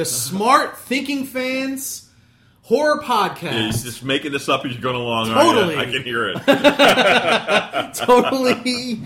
[0.00, 2.08] the smart thinking fans
[2.62, 3.66] horror podcast.
[3.66, 5.28] He's just making this up as you're going along.
[5.28, 5.76] Totally.
[5.76, 6.36] I can hear it.
[7.94, 8.98] totally.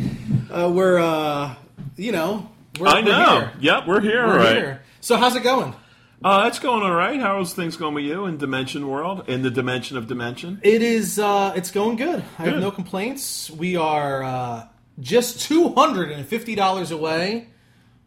[0.49, 1.57] Uh, we're uh,
[1.97, 2.49] you know.
[2.79, 3.53] We're, I we're here.
[3.59, 4.27] Yep, we're here.
[4.27, 4.57] We're all right.
[4.57, 4.83] here.
[5.01, 5.75] So how's it going?
[6.23, 7.21] Uh, it's going all right.
[7.21, 9.29] How's things going with you in Dimension World?
[9.29, 10.61] In the dimension of dimension?
[10.63, 11.19] It is.
[11.19, 12.23] Uh, it's going good.
[12.39, 13.51] I have no complaints.
[13.51, 14.69] We are uh,
[15.01, 17.49] just two hundred and fifty dollars away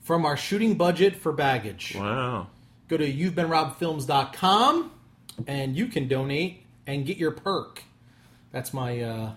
[0.07, 1.93] from our shooting budget for baggage.
[1.99, 2.47] Wow.
[2.87, 4.91] Go to you'vebeenrobbedfilms.com
[5.47, 7.83] and you can donate and get your perk.
[8.51, 9.31] That's my uh,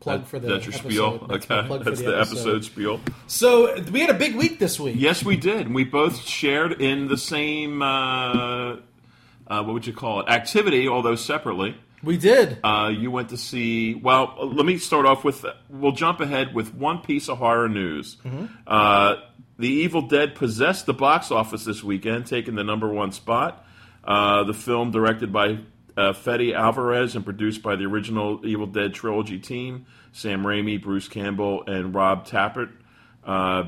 [0.00, 0.88] plug That- for the that's your episode.
[0.90, 1.26] spiel.
[1.28, 2.64] That's okay, plug for that's the episode.
[2.64, 3.00] spiel.
[3.26, 4.96] So we had a big week this week.
[4.98, 5.72] Yes, we did.
[5.72, 7.82] We both shared in the same.
[7.82, 8.76] Uh,
[9.46, 10.28] uh, what would you call it?
[10.28, 11.76] Activity, although separately.
[12.02, 12.58] We did.
[12.64, 13.94] Uh, you went to see.
[13.94, 15.44] Well, let me start off with.
[15.70, 18.16] We'll jump ahead with one piece of horror news.
[18.66, 19.16] Uh,
[19.58, 23.64] the Evil Dead possessed the box office this weekend, taking the number one spot.
[24.02, 25.58] Uh, the film, directed by
[25.96, 31.08] uh, Fede Alvarez and produced by the original Evil Dead trilogy team, Sam Raimi, Bruce
[31.08, 32.72] Campbell, and Rob Tapert,
[33.24, 33.64] uh,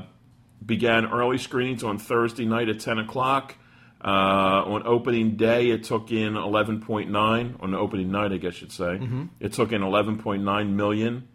[0.65, 3.55] began early screenings on Thursday night at 10 o'clock.
[4.03, 4.07] Uh,
[4.65, 7.63] on opening day, it took in 11.9.
[7.63, 8.99] On the opening night, I guess you'd say,
[9.39, 11.27] it took in 11.9 million.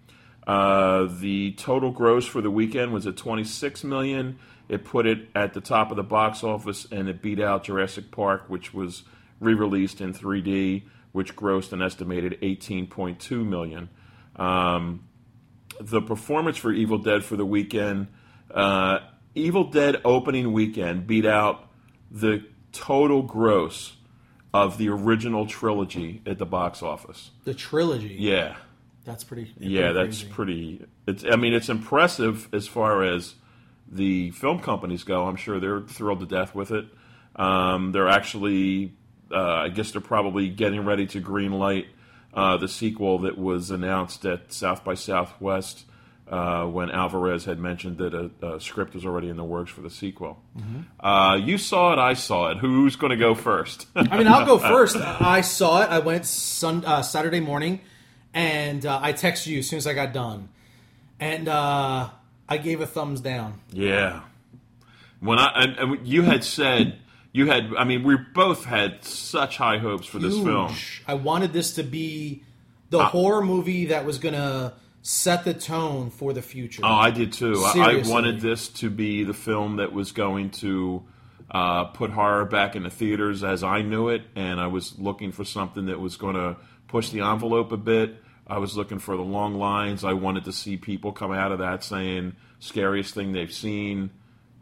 [0.46, 4.38] Uh, the total gross for the weekend was at 26 million.
[4.68, 8.10] It put it at the top of the box office, and it beat out Jurassic
[8.10, 9.04] Park, which was
[9.40, 10.82] re-released in 3D,
[11.12, 13.88] which grossed an estimated 18.2 million.
[14.36, 15.04] Um,
[15.80, 18.08] the performance for Evil Dead for the weekend,
[18.52, 19.00] uh,
[19.34, 21.68] Evil Dead opening weekend beat out
[22.10, 23.96] the total gross
[24.54, 27.30] of the original trilogy at the box office.
[27.44, 28.16] the trilogy.
[28.18, 28.56] Yeah,
[29.04, 29.52] That's pretty.
[29.58, 30.32] yeah, pretty that's crazy.
[30.32, 30.86] pretty.
[31.06, 31.24] It's.
[31.24, 33.34] I mean, it's impressive as far as
[33.90, 35.26] the film companies go.
[35.26, 36.86] I'm sure they're thrilled to death with it.
[37.36, 38.92] Um, they're actually.
[39.30, 41.86] Uh, I guess they're probably getting ready to green light
[42.34, 45.84] uh, the sequel that was announced at South by Southwest
[46.28, 49.82] uh, when Alvarez had mentioned that a, a script was already in the works for
[49.82, 50.42] the sequel.
[50.98, 52.58] Uh, you saw it, I saw it.
[52.58, 53.86] Who's going to go first?
[53.94, 54.96] I mean, I'll go first.
[54.96, 55.90] I saw it.
[55.90, 57.80] I went sun, uh, Saturday morning,
[58.34, 60.48] and uh, I texted you as soon as I got done,
[61.20, 62.10] and uh,
[62.48, 63.60] I gave a thumbs down.
[63.70, 64.22] Yeah.
[65.20, 66.98] When I and, and you had said
[67.32, 70.74] you had, I mean, we both had such high hopes for this film.
[71.06, 72.42] I wanted this to be
[72.90, 76.82] the horror movie that was going to set the tone for the future.
[76.84, 77.62] Oh, I did too.
[77.64, 81.02] I, I wanted this to be the film that was going to
[81.50, 85.32] uh, put horror back in the theaters as I knew it, and I was looking
[85.32, 86.56] for something that was going to
[86.86, 88.21] push the envelope a bit.
[88.46, 90.04] I was looking for the long lines.
[90.04, 94.10] I wanted to see people come out of that saying scariest thing they've seen.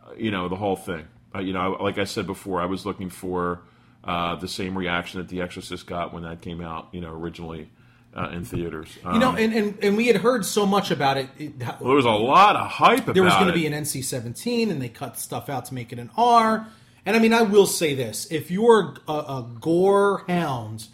[0.05, 1.07] Uh, you know, the whole thing.
[1.35, 3.63] Uh, you know, like I said before, I was looking for
[4.05, 6.89] uh, the same reaction that The Exorcist got when that came out.
[6.93, 7.71] You know, originally
[8.15, 8.89] uh, in theaters.
[9.05, 11.29] Um, you know, and, and, and we had heard so much about it.
[11.39, 13.73] it how- there was a lot of hype about there was going to be an
[13.73, 16.67] NC 17, and they cut stuff out to make it an R.
[17.07, 20.89] And I mean, I will say this if you're a, a gore hound,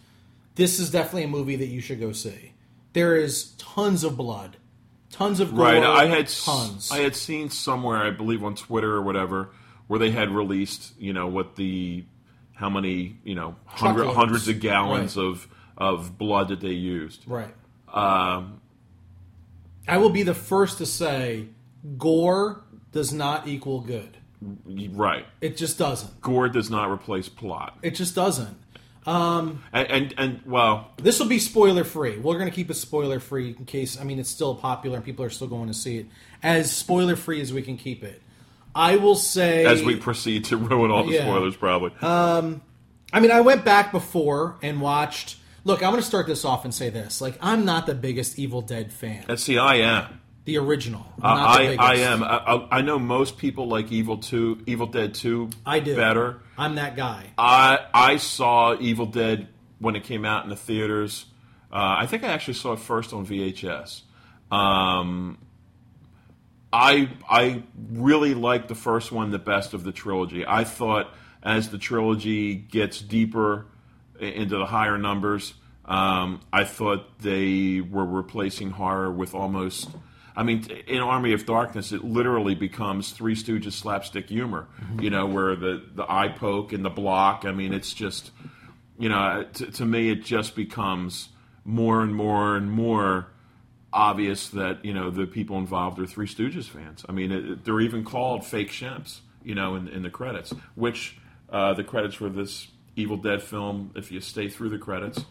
[0.54, 2.52] this is definitely a movie that you should go see.
[2.96, 4.56] There is tons of blood,
[5.10, 5.64] tons of gore.
[5.66, 5.82] Right.
[5.82, 6.90] I had tons.
[6.90, 9.50] I had seen somewhere, I believe on Twitter or whatever,
[9.86, 12.06] where they had released, you know, what the
[12.54, 15.24] how many, you know, hundred, hundreds of gallons Right.
[15.26, 15.46] of
[15.76, 17.24] of blood that they used.
[17.26, 17.54] right.
[17.92, 18.62] Um,
[19.86, 21.48] I will be the first to say
[21.98, 24.16] gore does not equal good.
[24.64, 25.26] right.
[25.42, 26.22] It just doesn't.
[26.22, 27.76] Gore does not replace plot.
[27.82, 28.56] It just doesn't.
[29.06, 32.18] And and, and well, This will be spoiler free.
[32.18, 35.04] We're going to keep it spoiler free in case, I mean, it's still popular and
[35.04, 36.06] people are still going to see it.
[36.42, 38.20] As spoiler free as we can keep it.
[38.74, 39.64] I will say.
[39.64, 41.22] as we proceed to ruin all the Yeah.
[41.22, 41.92] spoilers, probably.
[42.02, 42.60] Um,
[43.12, 45.36] I mean, I went back before and watched.
[45.64, 47.20] Look, I'm going to start this off and say this.
[47.20, 49.24] Like, I'm not the biggest Evil Dead fan.
[49.28, 50.20] and see, I am.
[50.46, 51.04] The original.
[51.18, 51.76] The I.
[51.78, 52.22] I am.
[52.22, 55.50] I, I- I know most people like Evil Two, Evil Dead Two.
[55.66, 55.94] I do.
[55.94, 56.40] better.
[56.56, 57.26] I'm that guy.
[57.36, 59.48] I I saw Evil Dead
[59.80, 61.26] when it came out in the theaters.
[61.70, 64.02] Uh, I think I actually saw it first on VHS.
[64.50, 65.36] Um,
[66.72, 70.44] I I really liked the first one the best of the trilogy.
[70.46, 73.66] I thought as the trilogy gets deeper
[74.18, 75.54] into the higher numbers,
[75.84, 79.88] um, I thought they were replacing horror with almost.
[80.36, 84.68] I mean, in Army of Darkness, it literally becomes Three Stooges slapstick humor.
[85.00, 87.44] You know, where the the eye poke and the block.
[87.46, 88.30] I mean, it's just
[88.98, 91.30] you know, to, to me, it just becomes
[91.64, 93.28] more and more and more.
[93.92, 97.04] obvious that you know the people involved are Three Stooges fans.
[97.08, 100.52] I mean, it, they're even called fake Shemps, you know, in, in the credits.
[100.74, 101.16] Which
[101.48, 105.24] uh, the credits for this Evil Dead film, if you stay through the credits,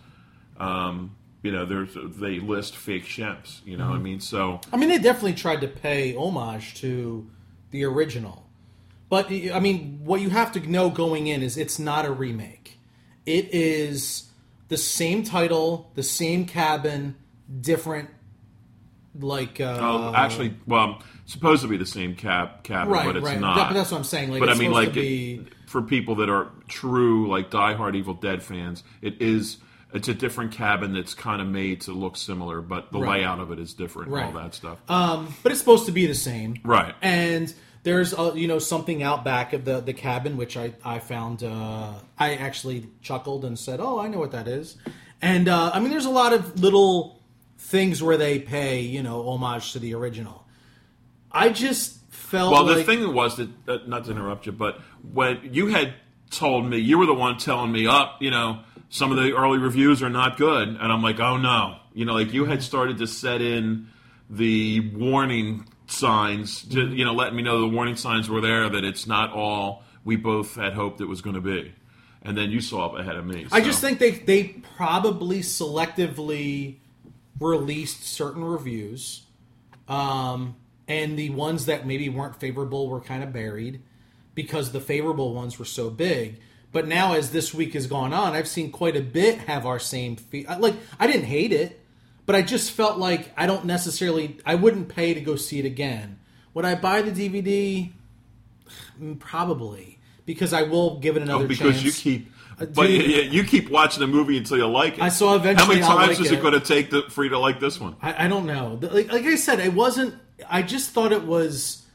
[0.58, 1.16] um,
[1.46, 3.64] you know, there's they list fake Shemps.
[3.66, 7.30] You know, I mean, so I mean, they definitely tried to pay homage to
[7.70, 8.46] the original.
[9.10, 12.80] But, I mean, what you have to know going in is it's not a remake.
[13.26, 14.32] It is
[14.70, 17.16] the same title, the same cabin,
[17.62, 18.10] different,
[19.20, 19.62] like.
[19.62, 23.40] Uh, oh, actually, well, supposed to be the same cab cabin, right, but it's right.
[23.40, 23.56] not.
[23.58, 24.32] That- but that's what I'm saying.
[24.32, 28.16] Like, but I mean, like be- it, for people that are true, like diehard Evil
[28.16, 29.58] Dead fans, it is.
[29.96, 33.22] It's a different cabin that's kind of made to look similar, but the Right.
[33.22, 34.08] layout of it is different.
[34.10, 34.26] and Right.
[34.26, 34.78] All that stuff.
[34.90, 36.94] Um, but it's supposed to be the same, Right.
[37.02, 37.54] And
[37.84, 41.44] there's uh, you know something out back of the the cabin which I I found
[41.44, 44.76] uh, I actually chuckled and said, "Oh, I know what that is."
[45.22, 47.22] And uh, I mean, there's a lot of little
[47.58, 50.46] things where they pay you know homage to the original.
[51.32, 54.80] I just felt Well, like the thing was that, uh, not to interrupt you, but
[55.14, 55.94] when you had
[56.32, 58.60] told me, you were the one telling me, up, you know,
[58.96, 62.14] some of the early reviews are not good, and I'm like, oh no, you know,
[62.14, 63.90] like you had started to set in
[64.30, 68.86] the warning signs, to, you know, letting me know the warning signs were there that
[68.86, 71.74] it's not all we both had hoped it was going to be,
[72.22, 73.46] and then you saw it ahead of me.
[73.52, 76.78] I just think they they probably selectively
[77.38, 79.24] released certain reviews,
[79.90, 80.56] um,
[80.88, 83.82] and the ones that maybe weren't favorable were kind of buried
[84.36, 86.40] because the favorable ones were so big.
[86.76, 89.80] But now, as this week has gone on, I've seen quite a bit have our
[89.80, 90.46] same fee.
[90.60, 91.80] Like I didn't hate it,
[92.26, 94.40] but I just felt like I don't necessarily.
[94.46, 96.20] I wouldn't pay to go see it again.
[96.54, 97.94] Would I buy the DVD?
[99.02, 101.86] Mm, Probably because I will give it another Oh, because chance.
[101.86, 102.32] you keep.
[102.60, 105.02] Uh, But yeah, you keep watching the movie until you like it.
[105.02, 106.40] I saw eventually How many I'll times like is it.
[106.40, 107.96] it going to take to, for you to like this one?
[108.02, 108.78] I, I don't know.
[108.82, 110.16] Like, like I said, it wasn't.
[110.50, 111.86] I just thought it was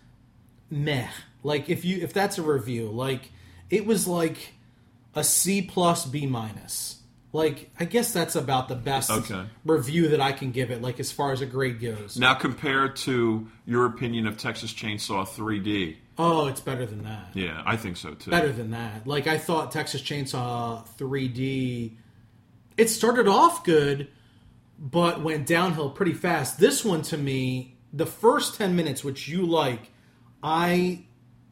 [0.70, 1.06] meh.
[1.42, 3.30] Like if you if that's a review, like
[3.68, 4.54] it was like
[5.14, 6.96] a C plus B minus.
[7.32, 9.44] Like I guess that's about the best Okay.
[9.64, 10.82] review that I can give it.
[10.82, 12.18] Like as far as a grade goes.
[12.18, 17.30] Now, compared to your opinion of Texas Chainsaw 3D, Oh, it's better than that.
[17.34, 18.30] yeah, I think so too.
[18.30, 19.06] Better than that.
[19.06, 21.92] Like I thought Texas Chainsaw 3D.
[22.76, 24.08] It started off good,
[24.78, 26.58] but went downhill pretty fast.
[26.58, 29.90] This one to me, the first 10 minutes, which you like,
[30.42, 31.04] I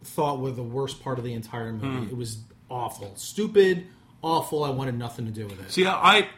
[0.03, 2.07] thought were the worst part of the entire movie.
[2.07, 2.11] Hmm.
[2.11, 2.39] It was
[2.71, 3.13] awful.
[3.17, 3.87] Stupid,
[4.23, 4.65] awful.
[4.65, 5.71] I wanted nothing to do with it.
[5.71, 6.29] See, I,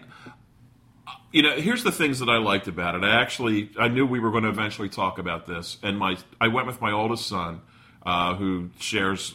[1.32, 3.04] you know, here's the things that I liked about it.
[3.04, 6.48] I actually, I knew we were going to eventually talk about this, and my, I
[6.48, 7.60] went with my oldest son,
[8.04, 9.34] uh, who shares,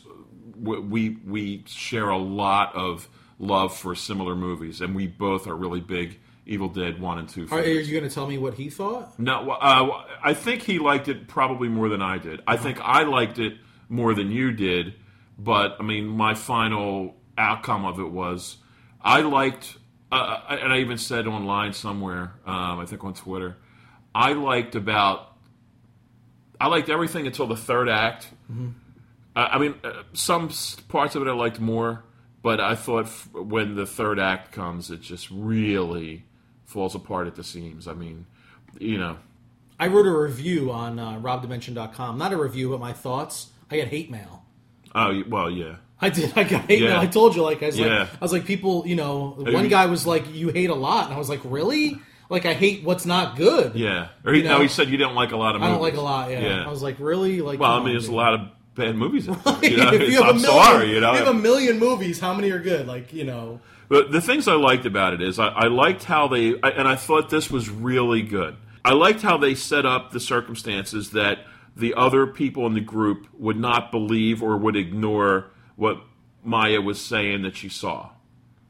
[0.58, 3.08] we we share a lot of
[3.40, 7.48] love for similar movies, and we both are really big Evil Dead one and two.
[7.52, 9.20] Are, are you going to tell me what he thought?
[9.20, 12.42] No, uh, I think he liked it probably more than I did.
[12.48, 13.58] I think I liked it
[13.90, 14.94] more than you did,
[15.38, 18.58] but I mean, my final outcome of it was
[19.02, 19.78] I liked,
[20.12, 23.58] uh, and I even said online somewhere, um, I think on Twitter,
[24.14, 25.36] I liked about,
[26.60, 28.30] I liked everything until the third act.
[29.36, 30.50] I I mean, uh, some
[30.88, 32.04] parts of it I liked more,
[32.42, 36.24] but I thought f- when the third act comes, it just really
[36.64, 37.88] falls apart at the seams.
[37.88, 38.26] I mean,
[38.80, 39.18] you know,
[39.80, 42.18] I wrote a review on uh, robdimension.com.
[42.18, 43.50] Not a review, but my thoughts.
[43.70, 44.45] I got hate mail.
[44.96, 46.34] Oh well, yeah, I did.
[46.36, 46.90] I got hate Yeah.
[46.90, 47.00] mail.
[47.02, 48.00] I told you, like I was Yeah.
[48.00, 51.06] like, I was like, people, you know, one guy was like, "You hate a lot,"
[51.06, 52.00] and I was like, "Really?
[52.30, 54.08] Like I hate what's not good." yeah.
[54.26, 54.62] Or he, You no, know?
[54.64, 55.70] he said you didn't like a lot of movies.
[55.72, 56.32] I don't like a lot.
[56.32, 56.40] Yeah.
[56.40, 56.66] Yeah.
[56.66, 58.42] I was like, "Really?" Like, well, I mean, there's a lot of
[58.76, 59.30] bad movies.
[59.30, 59.94] Out there, you know?
[59.94, 61.14] if you have I'm a million, sorry, you know.
[61.14, 62.88] if you have a million movies, how many are good?
[62.88, 66.28] Like, you know, But the things I liked about it is I, I liked how
[66.28, 68.56] they, I, and I thought this was really good.
[68.84, 71.40] I liked how they set up the circumstances that
[71.76, 76.02] the other people in the group would not believe or would ignore what
[76.44, 78.10] Maya was saying that she saw.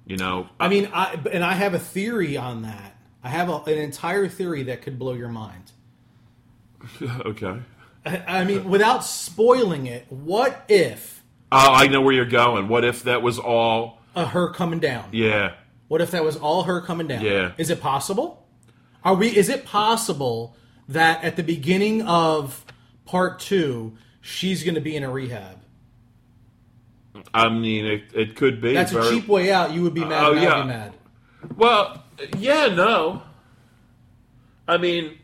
[0.06, 2.96] You know, I mean, I and I have a theory on that.
[3.24, 5.72] I have a, an entire theory that could blow your mind.
[7.02, 7.60] okay.
[8.06, 12.68] I, I mean, without spoiling it, what if Oh, I know where you're going.
[12.68, 14.00] What if that was all?
[14.16, 15.10] uh, her coming down?
[15.12, 15.54] Yeah,
[15.88, 17.22] What if that was all her coming down?
[17.24, 17.52] Yeah.
[17.58, 18.46] Is it possible?
[19.04, 19.28] Are we?
[19.36, 20.56] Is it possible
[20.88, 22.65] that at the beginning of
[23.06, 25.60] part two, she's going to be in a rehab?
[27.34, 28.74] I mean, it, it could be.
[28.74, 29.72] That's a cheap way out.
[29.72, 30.24] You would be mad.
[30.24, 30.62] Oh, yeah.
[30.62, 30.94] be mad.
[31.56, 32.04] Well,
[32.38, 33.24] yeah, no.
[34.68, 35.18] I mean,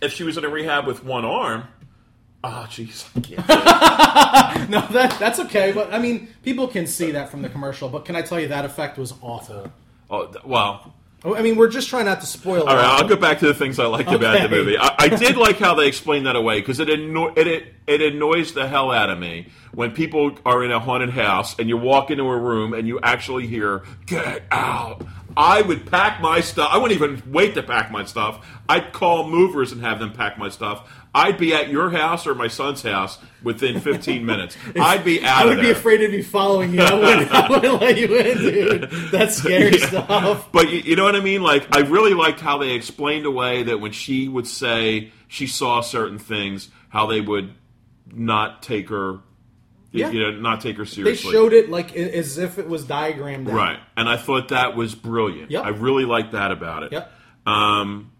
[0.00, 1.64] if she was in a rehab with one arm,
[2.42, 4.70] oh, jeez, I can't.
[4.70, 5.72] No, that that's okay.
[5.72, 7.88] But I mean, people can see that from the commercial.
[7.88, 9.70] But can I tell you that effect was awful?
[10.10, 10.94] oh, well,
[11.26, 12.64] Oh, I mean, we're just trying not to spoil.
[12.68, 14.76] All right, I'll go back to the things I liked about the movie.
[14.78, 18.02] I, I did like how they explained that away because it, anno- it it it
[18.02, 21.78] annoys the hell out of me when people are in a haunted house and you
[21.78, 25.02] walk into a room and you actually hear "Get out."
[25.36, 26.68] I would pack my stuff.
[26.72, 28.46] I wouldn't even wait to pack my stuff.
[28.68, 30.88] I'd call movers and have them pack my stuff.
[31.14, 34.56] I'd be at your house or my son's house within 15 minutes.
[34.74, 36.80] I'd be out I would be afraid to be following you.
[36.80, 38.90] I wouldn't, I wouldn't let you in, dude.
[39.12, 40.50] That's scary stuff.
[40.50, 41.42] But you, you know what I mean?
[41.42, 45.80] Like, I really liked how they explained away that when she would say she saw
[45.82, 47.54] certain things, how they would
[48.12, 49.20] not take her,
[49.92, 50.10] Yeah.
[50.10, 51.30] you know, not take her seriously.
[51.30, 53.54] They showed it like as if it was diagrammed out.
[53.54, 55.50] right, and I thought that was brilliant.
[55.52, 55.64] Yep.
[55.64, 56.92] I really liked that about it.
[56.92, 57.12] Yep.
[57.46, 58.10] Um,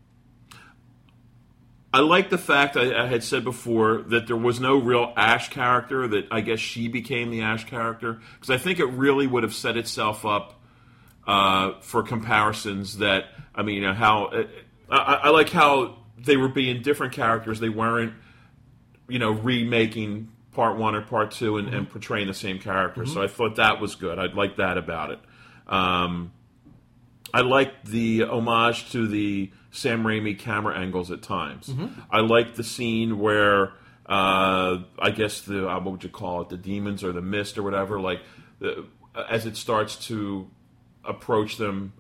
[1.95, 5.49] I like the fact I, I had said before that there was no real Ash
[5.49, 6.09] character.
[6.09, 9.55] That I guess she became the Ash character because I think it really would have
[9.55, 10.61] set itself up
[11.25, 12.99] uh, for comparisons.
[12.99, 14.45] That I mean, you know, how uh,
[14.91, 17.61] I, I like how they were being different characters.
[17.61, 18.15] They weren't,
[19.09, 23.07] you know, remaking part one or part 2 and, and portraying the same character.
[23.07, 24.19] So I thought that was good.
[24.19, 25.21] I'd like that about it.
[25.69, 26.33] Um,
[27.35, 31.71] I liked the homage to the Sam Raimi camera angles at times.
[32.11, 33.73] I liked the scene where
[34.07, 37.59] uh, I guess the uh, what would you call it, the demons or the mist
[37.59, 38.21] or whatever, like
[38.61, 38.85] the,
[39.29, 40.49] as it starts to
[41.05, 41.93] approach them.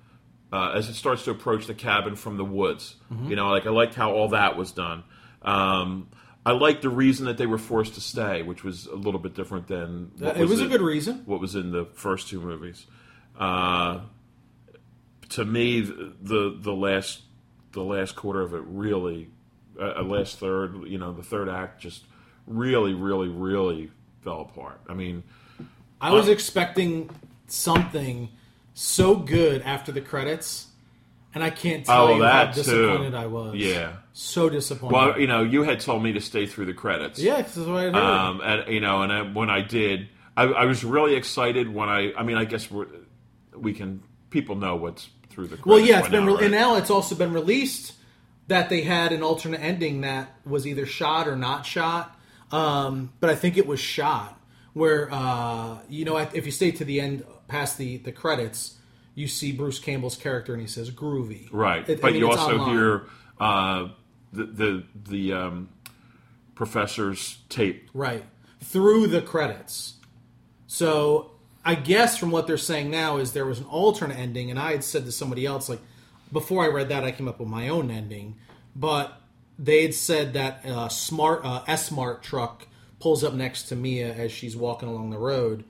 [0.53, 2.95] Uh, as it starts to approach the cabin from the woods,
[3.27, 5.03] you know, like I liked how all that was done.
[5.43, 6.07] Um,
[6.47, 9.35] I liked the reason that they were forced to stay, which was a little bit
[9.35, 11.23] different than what It was a in- good reason.
[11.27, 12.87] what was in the first two movies.
[13.37, 14.03] Uh,
[15.31, 17.23] to me, the the last
[17.73, 19.29] the last quarter of it really,
[19.81, 22.05] uh, uh, last third, you know, the third act just
[22.47, 23.91] really, really, really
[24.23, 24.81] fell apart.
[24.89, 25.25] I mean,
[26.01, 27.11] I was expecting
[27.47, 28.29] something
[28.75, 30.69] so good after the credits,
[31.35, 32.63] and I can't tell Oh, you how that too.
[32.63, 33.55] disappointed I was.
[33.57, 33.95] Yeah.
[34.13, 34.95] so disappointed.
[34.95, 37.19] well, you know, you had told me to stay through the credits.
[37.19, 37.97] yeah, that's what I heard.
[37.97, 41.89] Um, and you know, and I, when I did, I, I was really excited when
[41.89, 42.13] I.
[42.15, 42.87] I mean, I guess we're,
[43.57, 44.03] we can.
[44.35, 45.59] People know what's through the.
[45.65, 46.43] Well, yeah, it's been re- right?
[46.43, 47.93] and now it's also been released
[48.49, 52.19] that they had an alternate ending that was either shot or not shot.
[52.51, 54.39] Um, but I think it was shot
[54.73, 58.77] where uh, you know if you stay to the end past the the credits,
[59.15, 61.49] you see Bruce Campbell's character and he says groovy.
[61.53, 62.77] Right, It- I but mean, you also online.
[62.77, 63.07] hear
[63.39, 63.89] uh,
[64.33, 65.69] the the the um,
[66.57, 67.89] professor's tape.
[67.95, 68.25] Right.
[68.63, 69.95] Through the credits.
[70.67, 71.31] So
[71.65, 74.73] I guess from what they're saying now is there was an alternate ending, and I
[74.73, 75.81] had said to somebody else, like,
[76.31, 78.37] before I read that, I came up with my own ending,
[78.77, 79.21] but
[79.59, 82.67] they had said that uh, smart uh, S-Mart truck
[83.01, 85.65] pulls up next to Mia as she's walking along the road,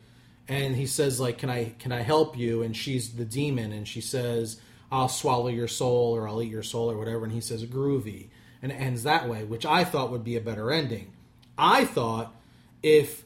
[0.48, 3.86] and he says like, "Can I can I help you?" And she's the demon, and
[3.86, 4.60] she says,
[4.90, 8.28] "I'll swallow your soul or I'll eat your soul or whatever," and he says, "Groovy,"
[8.62, 11.12] and it ends that way, which I thought would be a better ending.
[11.58, 12.34] I thought
[12.82, 13.24] if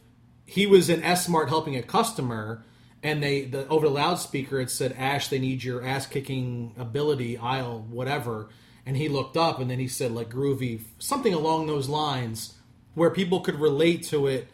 [0.49, 2.65] he was in S-Mart helping a customer,
[3.03, 7.37] and they the over the loudspeaker it said, "Ash, they need your ass kicking ability,
[7.37, 8.49] aisle, whatever."
[8.87, 12.55] And he looked up, and then he said, like groovy, something along those lines,
[12.95, 14.49] where people could relate to it.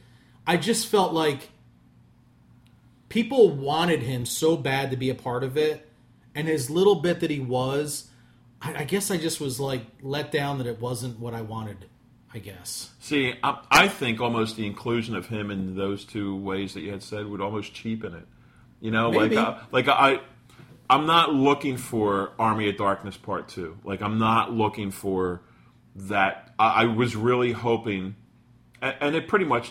[0.45, 1.51] I just felt like
[3.09, 5.89] people wanted him so bad to be a part of it,
[6.35, 8.11] and his little bit that he was,
[8.61, 11.87] I, I guess I just was like let down that it wasn't what I wanted.
[12.35, 12.91] I guess.
[13.01, 16.91] See, I, I think almost the inclusion of him in those two ways that you
[16.91, 18.27] had said would almost cheapen it.
[18.81, 19.37] You know, Maybe.
[19.37, 20.21] like uh, like I,
[20.91, 23.79] I'm not looking for Army of Darkness Part Two.
[23.85, 25.43] Like I'm not looking for
[25.95, 26.53] that.
[26.59, 28.17] I, I was really hoping,
[28.83, 29.71] and, and it pretty much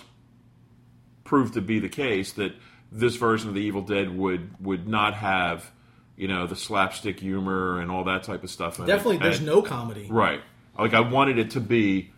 [1.25, 2.53] proved to be the case that
[2.91, 5.69] this version of the Evil Dead would would not have,
[6.15, 8.77] you know, the slapstick humor and all that type of stuff.
[8.79, 8.87] in it.
[8.87, 10.07] Definitely, there's And- no comedy.
[10.09, 10.41] Right.
[10.79, 12.12] Like I wanted it to be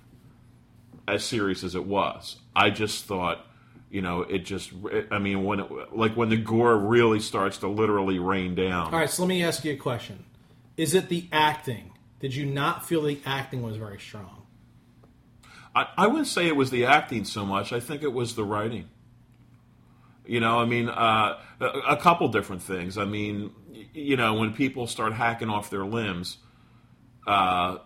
[1.07, 2.38] as serious as it was.
[2.55, 3.45] I just thought,
[3.89, 4.71] you know, it just.
[5.12, 8.93] I mean, when it, like when the gore really starts to literally rain down.
[8.93, 10.25] All right, so let me ask you a question:
[10.77, 11.91] Is it the acting?
[12.19, 14.43] Did you not feel the acting was very strong?
[15.75, 17.74] I, I wouldn't say it was the acting so much.
[17.74, 18.89] I think it was the writing.
[20.25, 22.97] You know, I mean, uh, a, a couple different things.
[22.97, 23.51] I mean,
[23.93, 26.38] you know, when people start hacking off their limbs,
[27.27, 27.77] uh,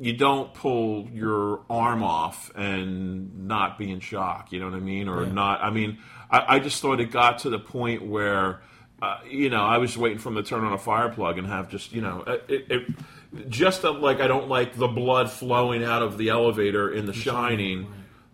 [0.00, 4.52] you don't pull your arm off and not be in shock.
[4.52, 5.08] You know what I mean?
[5.08, 5.32] Or Yeah.
[5.32, 5.62] not.
[5.62, 5.98] I mean,
[6.30, 8.60] I, I just thought it got to the point where,
[9.00, 11.46] uh, you know, I was waiting for them to turn on a fire plug and
[11.46, 15.84] have just, you know, it, it just uh, like I don't like the blood flowing
[15.84, 17.86] out of the elevator in The Shining.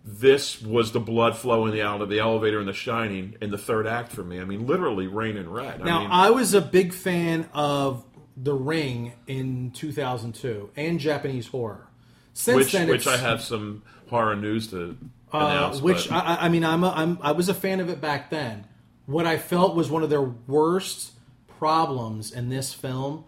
[0.03, 3.85] This was the blood flowing out of the elevator in The Shining in the third
[3.85, 4.39] act for me.
[4.39, 5.81] I mean, literally rain and red.
[5.81, 8.03] I Now, mean, I was a big fan of
[8.41, 11.87] The Ring in 2002 and Japanese horror.
[12.33, 14.97] Since which then, which I have some horror news to
[15.33, 15.81] uh, announce.
[15.81, 18.29] which but- I, I mean, I'm, a, I'm I was a fan of it back
[18.29, 18.65] then.
[19.05, 21.11] What I felt was one of their worst
[21.59, 23.25] problems in this film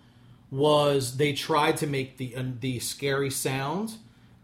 [0.49, 3.95] was they tried to make the uh, the scary sound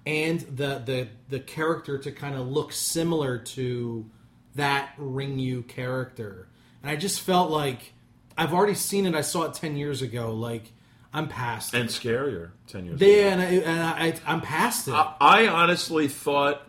[0.06, 4.10] and the the the character to kind of look similar to
[4.56, 6.48] that Ring You character,
[6.82, 7.94] and I just felt like
[8.40, 9.16] I've already seen it.
[9.16, 10.34] I saw it ten years ago.
[10.34, 10.72] Like
[11.14, 11.80] I'm past it.
[11.80, 13.02] and scarier ten years.
[13.02, 13.12] ago.
[13.12, 14.94] Yeah, and, I, and I, I'm past it.
[14.94, 16.62] I honestly thought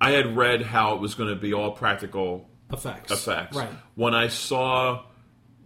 [0.00, 3.10] I had read how it was going to be all practical effects.
[3.10, 3.56] effects.
[3.56, 3.70] Right.
[3.94, 5.04] When I saw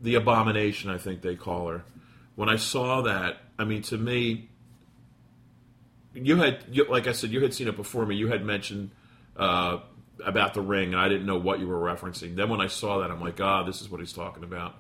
[0.01, 1.85] the abomination, I think they call her.
[2.35, 4.49] When I saw that, I mean, to me,
[6.15, 8.17] you had, you, like I said, you had seen it before me.
[8.17, 8.91] You had mentioned
[9.37, 9.81] uh,
[10.25, 12.37] about the ring, and I didn't know what you were referencing.
[12.37, 14.77] Then when I saw that, I'm like, ah, this is what he's talking about.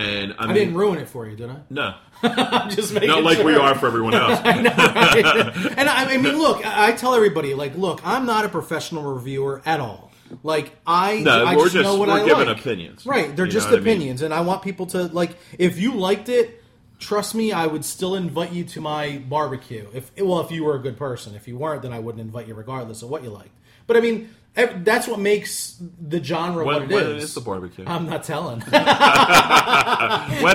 [0.00, 1.56] And I, I didn't ruin it for you, did I?
[1.68, 4.40] no, I'm just making not like we are for everyone else.
[4.42, 5.74] I know, right?
[5.78, 9.60] and I, I mean, look, I tell everybody, like, look, I'm not a professional reviewer
[9.66, 10.10] at all.
[10.42, 12.58] Like, I, No, I we're just, know what we're I giving like.
[12.58, 13.04] opinions.
[13.04, 13.34] Right?
[13.34, 13.80] They're You just I mean?
[13.80, 15.36] opinions, and I want people to like.
[15.58, 16.62] If you liked it,
[16.98, 19.88] trust me, I would still invite you to my barbecue.
[19.92, 21.34] If well, if you were a good person.
[21.34, 23.50] If you weren't, then I wouldn't invite you, regardless of what you liked.
[23.86, 27.24] But I mean, that's what makes the genre what when, it when is.
[27.24, 27.84] is the barbecue?
[27.86, 28.60] I'm not telling.
[28.70, 28.82] when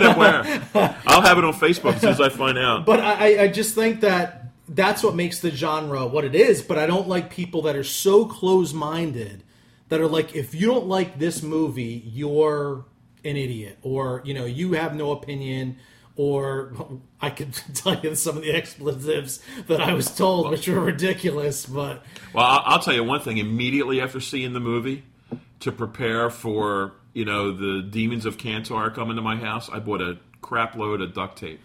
[0.03, 0.43] and where?
[1.07, 2.85] I'll have it on Facebook as soon as I find out.
[2.85, 6.61] But I, I- just think that that's what makes the genre what it is.
[6.61, 9.43] But I don't like people that are so close minded
[9.89, 12.83] that are like, if you don't like this movie, you're
[13.23, 15.77] an idiot, or you know, you have no opinion.
[16.17, 16.73] Or
[17.21, 21.65] I could tell you some of the expletives that I was told, which were ridiculous.
[21.65, 23.37] But Well, I'll, tell you one thing.
[23.37, 25.03] Immediately after seeing the movie,
[25.61, 30.01] to prepare for you know the demons of Kandar coming to my house, I bought
[30.01, 31.59] a crap load of duct tape.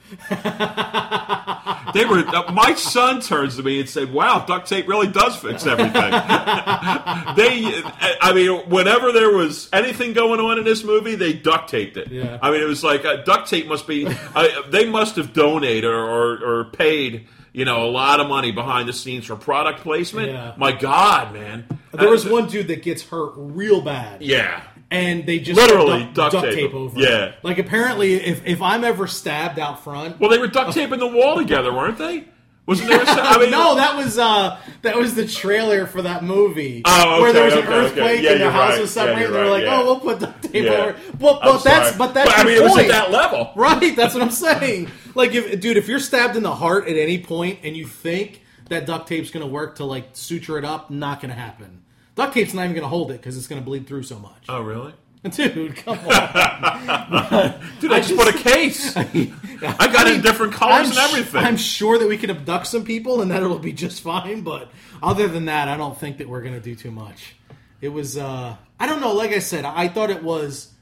[1.95, 2.25] they were.
[2.27, 5.93] uh, My son turns to me and said, "Wow, duct tape really does fix everything."
[7.37, 7.83] they,
[8.21, 12.09] I mean, whenever there was anything going on in this movie, they duct taped it.
[12.11, 12.39] Yeah.
[12.43, 14.07] I mean, it was like uh, duct tape must be.
[14.09, 17.29] I, they must have donated or, or, or paid.
[17.53, 20.29] You know, a lot of money behind the scenes for product placement.
[20.31, 20.55] Yeah.
[20.57, 21.67] My God, man!
[21.93, 24.23] there was Uh, one dude that gets hurt real bad.
[24.23, 26.99] Yeah, and they just Literally duct, duct duct tape tape over.
[26.99, 27.27] Yeah.
[27.27, 27.35] it.
[27.43, 31.07] like apparently, if if I'm ever stabbed out front, Well, they were duct taping the
[31.07, 32.25] wall together, weren't they?
[32.67, 33.01] Wasn't there?
[33.03, 36.83] A, I mean, no, that was uh that was the trailer for that movie.
[36.85, 38.23] Oh, okay, where there was an okay, earthquake okay.
[38.23, 38.81] Yeah, and the house right.
[38.81, 39.21] was separated.
[39.23, 39.81] you're they were right, like, yeah.
[39.81, 40.71] "Oh, we'll put duct tape Yeah.
[40.73, 40.97] over." it.
[41.19, 43.53] But I'm but that's but that's I mean, it was at that level.
[43.57, 44.91] Right, that's what I'm saying.
[45.15, 48.43] Like, if dude, if you're stabbed in the heart at any point and you think
[48.69, 51.83] that duct tape's going to work to like suture it up, not going to happen.
[52.21, 54.19] Duct tape's not even going to hold it because it's going to bleed through so
[54.19, 54.45] much.
[54.47, 54.93] Oh, really?
[55.31, 56.05] Dude, come on.
[57.81, 58.95] Dude, I, just, bought a case.
[58.97, 61.43] I got it in different colors and sh- everything.
[61.43, 64.43] I'm sure that we can abduct some people and that it'll be just fine.
[64.43, 64.71] But
[65.03, 67.37] other than that, I don't think that we're going to do too much.
[67.81, 69.15] It was, uh, I don't know.
[69.15, 70.75] Like I said, I thought it was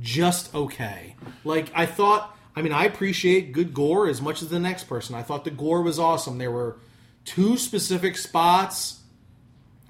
[0.00, 1.16] just okay.
[1.42, 2.32] Like I thought.
[2.54, 5.16] I mean, I appreciate good gore as much as the next person.
[5.16, 6.38] I thought the gore was awesome.
[6.38, 6.78] There were
[7.24, 9.00] two specific spots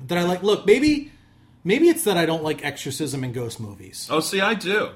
[0.06, 0.42] that I like.
[0.42, 1.10] Look, maybe,
[1.64, 4.08] maybe it's that I don't like exorcism and ghost movies.
[4.10, 4.90] oh, see, I do.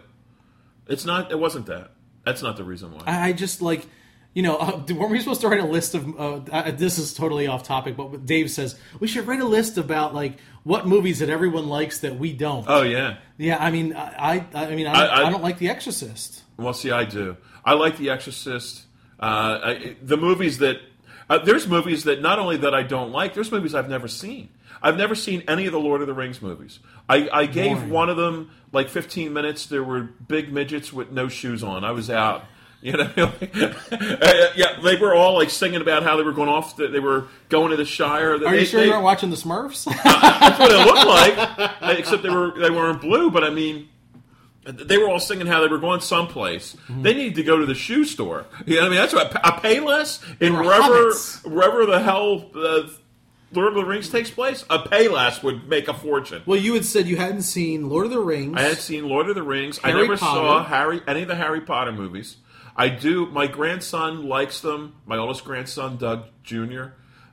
[0.87, 1.31] It's not.
[1.31, 1.93] It wasn't that.
[2.25, 3.03] That's not the reason why.
[3.07, 3.87] I I just like,
[4.35, 6.19] you know, uh, weren't we supposed to write a list of?
[6.21, 9.79] Uh, uh, this is totally off topic, but Dave says we should write a list
[9.79, 12.67] about like what movies that everyone likes that we don't.
[12.69, 13.17] oh yeah.
[13.39, 16.43] yeah, I mean, I, I, I mean, I, I- I, I- don't like The Exorcist.
[16.59, 17.37] Well, see, I do.
[17.65, 18.85] I like The Exorcist.
[19.19, 20.77] Uh, I, the movies that
[21.31, 24.49] uh, there's movies that not only that I don't like, there's movies I've never seen.
[24.83, 26.79] I've never seen any of the Lord of the Rings movies.
[27.09, 27.91] I, I gave Boring.
[27.91, 29.67] one of them like 15 minutes.
[29.67, 31.85] There were big midgets with no shoes on.
[31.85, 32.45] I was out.
[32.83, 33.11] You know,
[33.93, 36.77] Uh, yeah, they were all like singing about how they were going off.
[36.77, 38.35] The, they were going to the Shire.
[38.35, 39.85] Are They- you sure they- you aren't watching The Smurfs?
[40.03, 43.31] that's what it looked like, except they were they weren't blue.
[43.31, 43.89] But I mean,
[44.65, 46.75] they were all singing how they were going someplace.
[46.89, 47.03] Mm-hmm.
[47.03, 48.47] They needed to go to the shoe store.
[48.67, 48.99] You know what I mean?
[48.99, 51.47] That's what a Payless in were wherever hobbits.
[51.51, 52.89] wherever the hell uh,
[53.53, 54.65] Lord of the Rings takes place.
[54.71, 56.43] A Payless would make a fortune.
[56.47, 58.57] well, you had said you hadn't seen Lord of the Rings.
[58.57, 59.81] I had seen Lord of the Rings.
[59.83, 60.19] I never Potter.
[60.19, 62.37] saw Harry any of the Harry Potter movies.
[62.77, 63.27] I do.
[63.27, 64.95] My grandson likes them.
[65.05, 66.85] My oldest grandson, Doug Jr.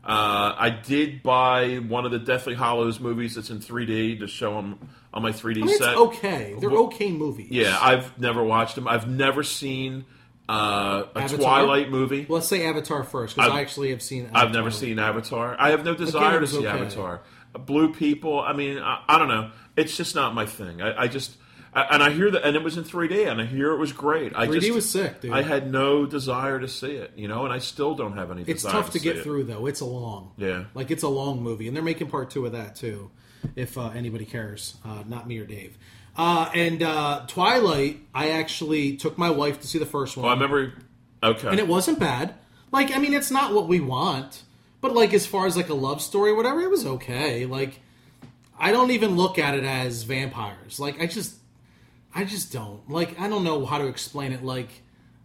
[0.03, 4.57] Uh, I did buy one of the Deathly Hallows movies that's in 3D to show
[4.57, 4.79] him
[5.13, 5.95] on my 3D I mean, it's set.
[5.97, 6.55] okay.
[6.59, 7.49] They're okay movies.
[7.51, 8.87] Yeah, I've never watched them.
[8.87, 10.05] I've never seen
[10.49, 11.37] uh, a Avatar?
[11.37, 12.25] Twilight movie.
[12.27, 14.25] Well, let's say Avatar first because I've- actually have seen.
[14.25, 14.43] Avatar.
[14.43, 15.55] I've never seen Avatar.
[15.59, 16.67] I have no desire to see okay.
[16.67, 17.21] Avatar.
[17.53, 18.39] Blue people.
[18.39, 19.51] I mean, I, I don't know.
[19.75, 20.81] It's just not my thing.
[20.81, 21.35] I, I just.
[21.73, 24.35] And I hear that, and it was in 3D, and I hear it was great.
[24.35, 25.31] I 3D just, was sick, dude.
[25.31, 28.41] I had no desire to see it, you know, and I still don't have any.
[28.41, 29.23] It's desire tough to see get it.
[29.23, 29.67] through though.
[29.67, 30.31] It's a long.
[30.37, 30.63] Yeah.
[30.73, 33.11] Like it's a long movie, and they're making part two of that too,
[33.55, 34.77] if uh, anybody cares.
[34.83, 35.77] Uh, not me or Dave.
[36.17, 40.31] Uh, and uh, Twilight, I actually took my wife to see the first one, Well,
[40.31, 40.73] I remember.
[41.21, 41.47] Okay.
[41.47, 42.33] and it wasn't bad.
[42.71, 44.41] Like, I mean, it's not what we want,
[44.81, 47.45] but like as far as like a love story, or whatever, it was okay.
[47.45, 47.79] Like,
[48.59, 50.79] I don't even look at it as vampires.
[50.79, 51.35] Like, I just,
[52.15, 53.19] I just don't like.
[53.19, 54.43] I don't know how to explain it.
[54.43, 54.69] Like,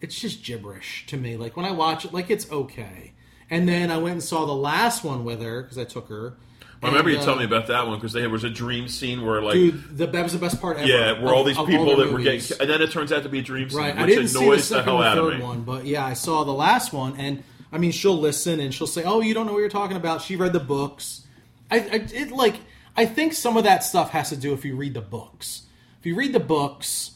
[0.02, 1.36] it's just gibberish to me.
[1.36, 3.12] Like when I watch it, like it's okay.
[3.48, 6.34] And then I went and saw the last one with her because I took her.
[6.82, 8.88] I remember And, you telling uh, me about that one because there was a dream
[8.88, 10.86] scene where, like, Dude, the, that was the best part ever.
[10.88, 12.48] yeah, where of- all these people that were movies.
[12.48, 13.96] getting, and then it turns out to be a dream scene, Right.
[13.96, 15.44] I which didn't see the annoys the, hell out of third me.
[15.44, 18.86] one, but yeah, I saw the last one, and I mean, she'll listen and she'll
[18.88, 21.24] say, "Oh, you don't know what you're talking about." She read the books.
[21.70, 22.56] I, I it like
[22.96, 25.62] I think some of that stuff has to do if you read the books.
[26.00, 27.12] If you read the books,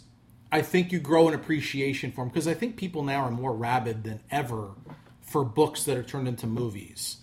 [0.52, 3.52] I think you grow an appreciation for them because I think people now are more
[3.52, 4.70] rabid than ever
[5.20, 7.16] for books that are turned into movies.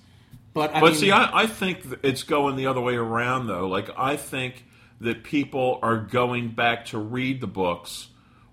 [0.54, 3.68] But I But mean, see, I, I think it's going the other way around, though.
[3.68, 4.66] Like, I think
[5.02, 8.08] that people are going back to read the books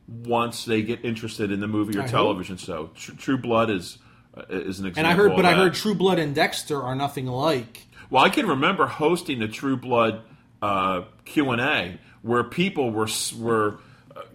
[0.09, 2.91] once they get interested in the movie or I television show.
[2.95, 3.99] Tr- True Blood is
[4.37, 4.99] uh, is an example.
[4.99, 7.87] and I heard, but I heard True Blood and Dexter are nothing alike.
[8.09, 10.23] Well, I can remember hosting the True Blood
[10.63, 13.09] uh, Q and A where people were
[13.39, 13.79] were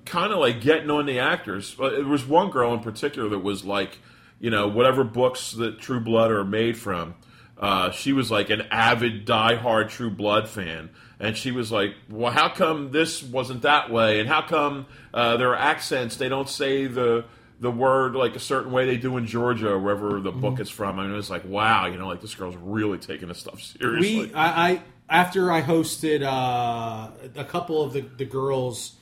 [0.06, 1.76] kind of like getting on the actors.
[1.80, 3.98] Uh, There was one girl in particular that was like,
[4.40, 7.16] you know, whatever books that True Blood are made from.
[7.58, 10.90] Uh, she was like an avid, diehard True Blood fan,
[11.20, 14.20] and she was like, "Well, how come this wasn't that way?
[14.20, 17.26] And how come uh, their accents they don't say the
[17.62, 20.70] the word like a certain way they do in Georgia or wherever the book is
[20.70, 23.40] from?" I mean, it was like, "Wow, you know, like this girl's really taking this
[23.40, 28.96] stuff seriously." We, I, I after I hosted uh, a couple of the, the girls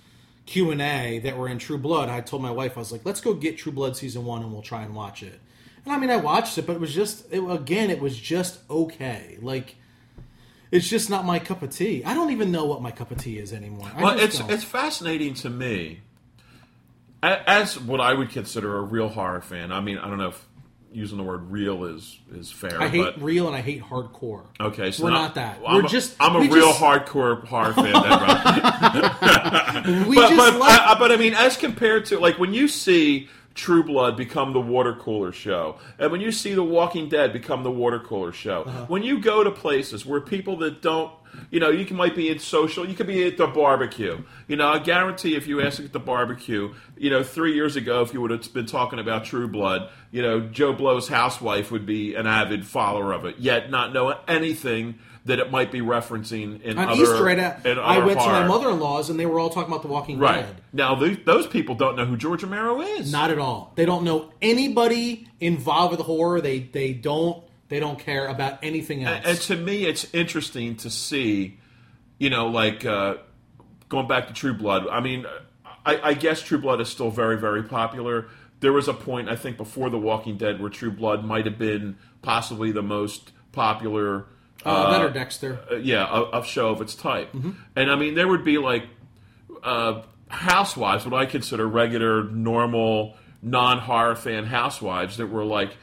[0.45, 3.05] Q and A that were in True Blood, I told my wife I was like,
[3.05, 5.39] let's go get True Blood season one and we'll try and watch it.
[5.85, 8.59] And I mean, I watched it, but it was just it, again, it was just
[8.69, 9.37] okay.
[9.41, 9.75] Like,
[10.71, 12.03] it's just not my cup of tea.
[12.05, 13.89] I don't even know what my cup of tea is anymore.
[13.95, 14.49] I Well, it's don't.
[14.51, 15.99] it's fascinating to me
[17.21, 19.71] as what I would consider a real horror fan.
[19.71, 20.45] I mean, I don't know if
[20.91, 22.81] using the word "real" is is fair.
[22.81, 24.45] I hate but, real and I hate hardcore.
[24.59, 25.61] Okay, so We're now- not that.
[25.61, 27.93] well, We're I'm just- I'm a real just- hardcore horror fan.
[27.93, 30.05] Then, right?
[30.07, 32.67] We but just but, like I, but I mean, as compared to like when you
[32.67, 37.31] see True Blood become the water cooler show, and when you see The Walking Dead
[37.33, 38.85] become the water cooler show, Uh-huh.
[38.87, 41.11] when you go to places where people that don't,
[41.51, 44.19] you know, you can might be at social, you could be at the barbecue.
[44.47, 48.01] You know, I guarantee if you ask at the barbecue, you know, three years ago,
[48.01, 51.85] if you would have been talking about True Blood, you know, Joe Blow's housewife would
[51.85, 56.61] be an avid follower of it, yet not know anything that it might be referencing
[56.61, 59.71] in on other, Easter, a- I went to my mother-in-law's and they were all talking
[59.71, 60.55] about The Walking Right Dead.
[60.73, 63.11] now, th those people don't know who George Romero is.
[63.11, 63.71] Not at all.
[63.75, 66.41] They don't know anybody involved with the horror.
[66.41, 69.21] They they don't they don't care about anything else.
[69.25, 71.57] and to me, it's interesting to see,
[72.19, 73.15] you know, like uh,
[73.89, 74.87] going back to True Blood.
[74.87, 75.25] I mean,
[75.85, 78.27] I, I guess True Blood is still very, very popular.
[78.59, 81.57] There was a point, I think, before The Walking Dead where True Blood might have
[81.57, 84.25] been possibly the most popular.
[84.65, 85.59] Uh, that or Dexter.
[85.71, 87.33] uh, yeah, a, a show of its type.
[87.33, 88.85] And I mean, there would be like
[89.63, 95.75] uh, housewives, what I consider regular, normal, non horror fan housewives that were like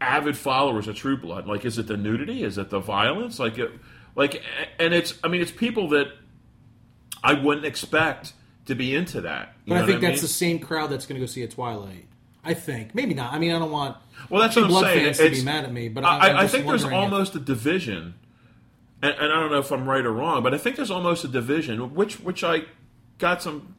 [0.00, 1.46] avid followers of True Blood.
[1.46, 2.42] Like, is it the nudity?
[2.42, 3.38] Is it the violence?
[3.38, 3.70] Like, it,
[4.14, 4.42] like,
[4.78, 6.08] and it's, I mean, it's people that
[7.22, 8.32] I wouldn't expect
[8.66, 9.54] to be into that.
[9.64, 10.32] You But I think that's the mean?
[10.32, 12.06] same crowd that's going to go see a Twilight.
[12.44, 13.32] I think maybe not.
[13.32, 13.96] I mean, I don't want
[14.28, 15.04] Well, that's what I'm Blood saying.
[15.14, 18.14] fans to be mad at me, but I, I, I think there's almost a division,
[19.02, 21.24] and, and I don't know if I'm right or wrong, but I think there's almost
[21.24, 22.62] a division, which which I
[23.18, 23.74] got some,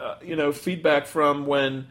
[0.00, 1.86] uh, you know, feedback from when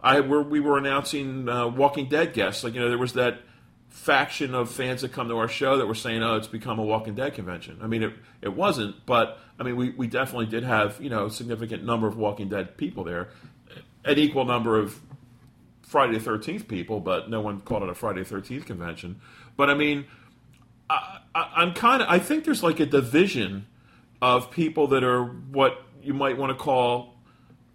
[0.00, 2.62] I were we were announcing uh, Walking Dead guests.
[2.62, 3.40] Like you know, there was that
[3.88, 6.84] faction of fans that come to our show that were saying, "Oh, it's become a
[6.84, 10.62] Walking Dead convention." I mean, it it wasn't, but I mean, we we definitely did
[10.62, 13.30] have you know a significant number of Walking Dead people there,
[14.04, 15.00] an equal number of
[15.82, 19.20] Friday the Thirteenth people, but no one called it a Friday the Thirteenth convention.
[19.56, 20.06] But I mean,
[20.88, 23.66] I, I, I'm kind of I think there's like a division
[24.20, 27.14] of people that are what you might want to call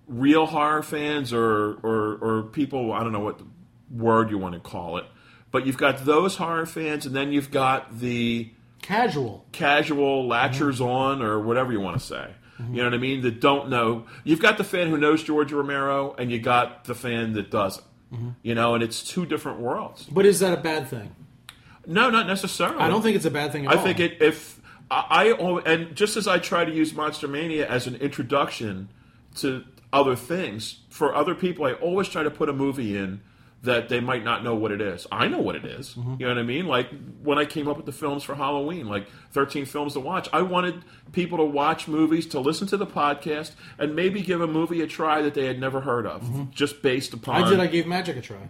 [0.07, 3.39] real horror fans, or or or people I don't know what
[3.89, 5.05] word you want to call it.
[5.51, 9.45] But you've got those horror fans, and then you've got the casual.
[9.51, 10.83] casual latchers Mm-hmm.
[10.83, 12.31] on or whatever you want to say.
[12.59, 13.21] You know what I mean?
[13.21, 14.05] That don't know.
[14.23, 17.85] You've got the fan who knows George Romero, and you got the fan that doesn't.
[18.13, 18.29] Mm-hmm.
[18.41, 20.05] You know, and it's two different worlds.
[20.05, 21.13] But is that a bad thing?
[21.85, 22.79] No, not necessarily.
[22.79, 23.83] I don't think it's a bad thing at I all.
[23.83, 27.87] think it if I, I and just as I try to use Monster Mania as
[27.87, 28.89] an introduction
[29.35, 30.79] to other things.
[30.89, 33.21] For other people, I always try to put a movie in
[33.61, 35.07] that they might not know what it is.
[35.09, 35.95] I know what it is.
[35.95, 36.65] You know what I mean?
[36.67, 36.89] Like
[37.21, 40.41] when I came up with the films for Halloween, like 13 films to watch, I
[40.41, 44.81] wanted people to watch movies, to listen to the podcast, and maybe give a movie
[44.81, 47.41] a try that they had never heard of, just based upon.
[47.43, 47.59] I did.
[47.61, 48.49] I gave Magic a try.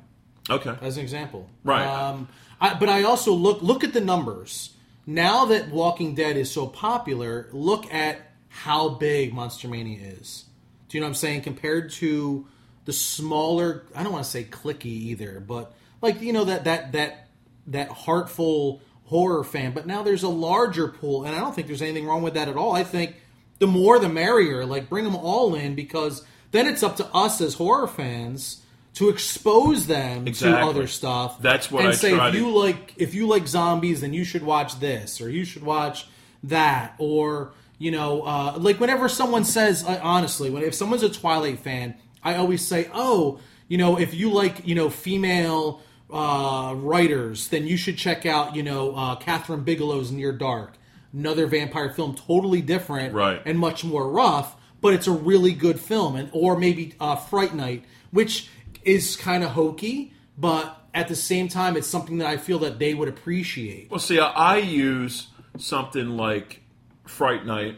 [0.50, 0.76] okay.
[0.82, 1.48] as an example.
[1.64, 1.86] Right.
[1.86, 2.28] Um,
[2.64, 4.72] I, but I also look look at the numbers.
[5.06, 10.46] Now that Walking Dead is so popular, look at how big Monster Mania is.
[10.88, 11.42] Do you know what I'm saying?
[11.42, 12.48] Compared to
[12.86, 16.94] the smaller, I don't want to say clicky either, but like you know that that
[16.94, 17.28] that
[17.68, 19.74] that heartful horror fan.
[19.74, 22.48] But now there's a larger pool, and I don't think there's anything wrong with that
[22.48, 22.74] at all.
[22.74, 23.18] I think
[23.60, 24.66] the more the merrier.
[24.66, 28.63] Like bring them all in because then it's up to us as horror fans
[28.96, 31.42] to expose them to other stuff.
[31.42, 34.24] That's what and I say if to- you like if you like zombies, then you
[34.24, 36.08] should watch this or you should watch
[36.44, 41.10] that or you know uh, like whenever someone says uh, honestly when if someone's a
[41.10, 46.74] Twilight fan, I always say oh you know if you like you know female uh,
[46.78, 50.78] writers, then you should check out you know uh, Kathryn Bigelow's Near Dark,
[51.12, 53.42] another vampire film, totally different Right.
[53.46, 56.16] and much more rough, but it's a really good film.
[56.16, 58.50] And or maybe uh, Fright Night, which
[58.86, 62.80] is kind of hokey, but at the same time, it's something that I feel that
[62.80, 63.90] they would appreciate.
[63.90, 66.62] Well, see, I use something like
[67.06, 67.78] Fright Night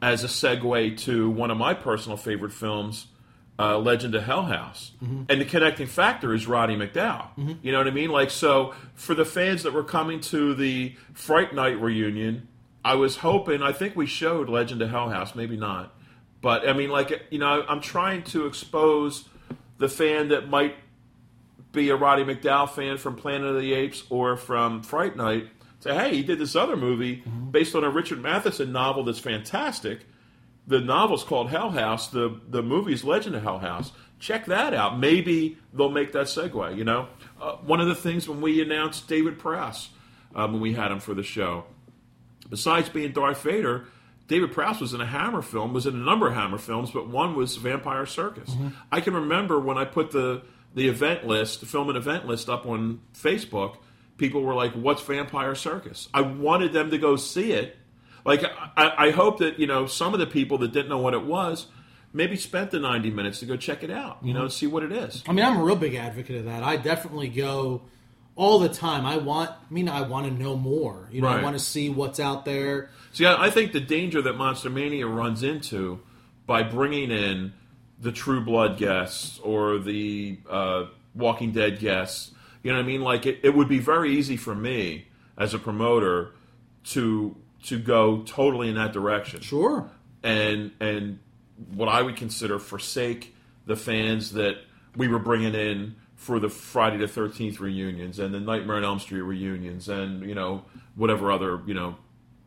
[0.00, 3.06] as a segue to one of my personal favorite films,
[3.58, 4.92] uh, Legend of Hell House.
[5.00, 7.28] And the connecting factor is Roddy McDowall.
[7.62, 8.10] You know what I mean?
[8.10, 12.48] Like, so for the fans that were coming to the Fright Night reunion,
[12.84, 15.94] I was hoping, I think we showed Legend of Hell House, maybe not.
[16.40, 19.28] But, I mean, like, you know, I'm trying to expose
[19.82, 20.76] the fan that might
[21.72, 25.48] be a Roddy McDowall fan from Planet of the Apes or from Fright Night.
[25.80, 30.06] Say, hey, he did this other movie based on a Richard Matheson novel that's fantastic.
[30.68, 32.06] The novel's called Hell House.
[32.08, 33.90] The the movie's Legend of Hell House.
[34.20, 35.00] Check that out.
[35.00, 36.76] Maybe they'll make that segue.
[36.76, 37.08] You know,
[37.40, 39.88] uh, one of the things when we announced David Prowse
[40.36, 41.64] um, when we had him for the show,
[42.48, 43.86] besides being Darth Vader,
[44.28, 47.08] David Prowse was in a Hammer film, was in a number of Hammer films, but
[47.08, 48.50] one was Vampire Circus.
[48.50, 48.68] Mm-hmm.
[48.90, 50.42] I can remember when I put the
[50.74, 53.76] the event list, the film and event list up on Facebook,
[54.16, 57.76] people were like, "What's Vampire Circus?" I wanted them to go see it.
[58.24, 58.44] Like,
[58.76, 61.24] I, I hope that you know some of the people that didn't know what it
[61.24, 61.66] was
[62.12, 64.18] maybe spent the ninety minutes to go check it out.
[64.22, 64.50] You know, mm-hmm.
[64.50, 65.22] see what it is.
[65.26, 66.62] I mean, I'm a real big advocate of that.
[66.62, 67.82] I definitely go
[68.36, 69.04] all the time.
[69.06, 71.08] I want, I mean, I want to know more.
[71.12, 72.90] You know, I want to see what's out there.
[73.12, 76.00] See, I I think the danger that Monster Mania runs into
[76.46, 77.52] by bringing in
[78.00, 83.02] the True Blood guests or the uh, Walking Dead guests, you know what I mean?
[83.02, 85.06] Like, it, it would be very easy for me
[85.38, 86.32] as a promoter
[86.84, 89.88] to to go totally in that direction Sure.
[90.24, 91.20] and and
[91.74, 93.34] what I would consider forsake
[93.66, 94.56] the fans that
[94.96, 99.00] we were bringing in for the Friday the Thirteenth reunions and the Nightmare on Elm
[99.00, 100.62] Street reunions and you know
[100.94, 101.96] whatever other you know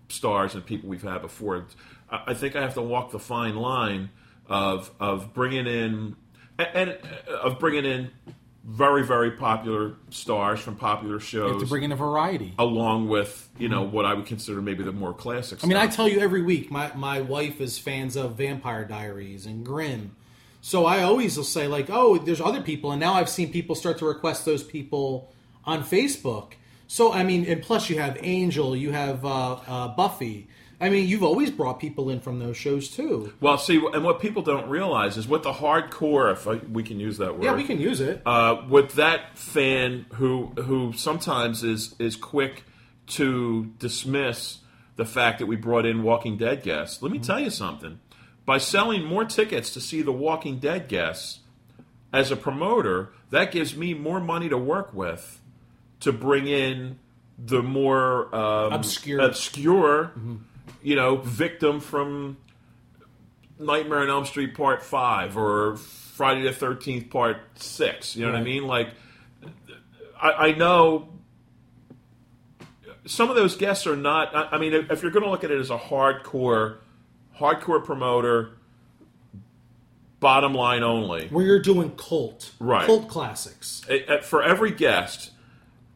[0.07, 1.65] stars and people we've had before.
[2.09, 4.11] I think I have to walk the fine line
[4.47, 6.15] of of bringing in
[6.57, 8.11] and, of bringing in
[8.63, 12.53] very very popular stars from popular shows To bring in a variety.
[12.57, 13.93] along with you know mm-hmm.
[13.93, 15.61] what I would consider maybe the more classic.
[15.65, 19.45] I mean, I tell you every week, my, my wife is fans of Vampire Diaries
[19.45, 20.15] and Grimm.
[20.65, 22.91] So I always will say, like, oh, there's other people.
[22.91, 25.31] And now I've seen people start to request those people
[25.63, 26.53] on Facebook.
[26.87, 30.47] So, I mean, and plus you have Angel, you have uh, uh, Buffy.
[30.81, 33.31] I mean, you've always brought people in from those shows, too.
[33.39, 36.99] Well, see, and what people don't realize is with the hardcore, if I, we can
[36.99, 38.23] use that word, Yeah, we can use it.
[38.25, 42.63] uh, with that fan who who sometimes is is quick
[43.07, 44.61] to dismiss
[44.95, 47.03] the fact that we brought in Walking Dead guests.
[47.03, 47.99] Let me tell you something:
[48.45, 51.39] by selling more tickets to see the Walking Dead guests,
[52.13, 55.41] as a promoter, that gives me more money to work with
[55.99, 56.97] to bring in
[57.37, 59.19] the more um, Obscure.
[59.19, 60.13] obscure,
[60.81, 62.37] you know, victim from
[63.59, 68.15] Nightmare on Elm Street Part Five or Friday the Thirteenth Part Six.
[68.15, 68.65] You know what I mean?
[68.65, 68.89] Like,
[70.21, 71.09] I, I know
[73.05, 74.33] some of those guests are not.
[74.33, 76.77] I, I mean, if you're going to look at it as a hardcore,
[77.39, 78.51] hardcore promoter,
[80.19, 82.51] bottom line only, Where you're doing cult.
[82.59, 82.85] Right.
[82.85, 83.83] Cult classics.
[83.89, 85.31] it- it- for every guest,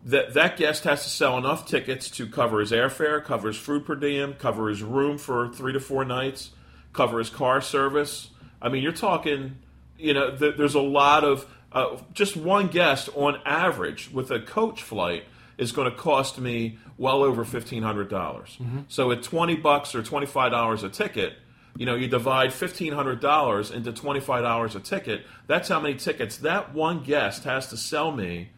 [0.06, 3.86] that that guest has to sell enough tickets to cover his airfare, cover his food
[3.86, 6.52] per diem, cover his room for three to four nights,
[6.94, 8.30] cover his car service.
[8.62, 9.58] I mean, you're talking,
[9.98, 14.40] you know, th- there's a lot of uh, just one guest on average with a
[14.40, 15.24] coach flight
[15.60, 18.58] is going to cost me well over fifteen hundred dollars.
[18.60, 18.80] Mm-hmm.
[18.88, 21.34] So at twenty bucks or twenty five dollars a ticket,
[21.80, 25.26] You know, you divide fifteen hundred dollars into twenty five dollars a ticket.
[25.48, 28.50] That's how many tickets that one guest has to sell me,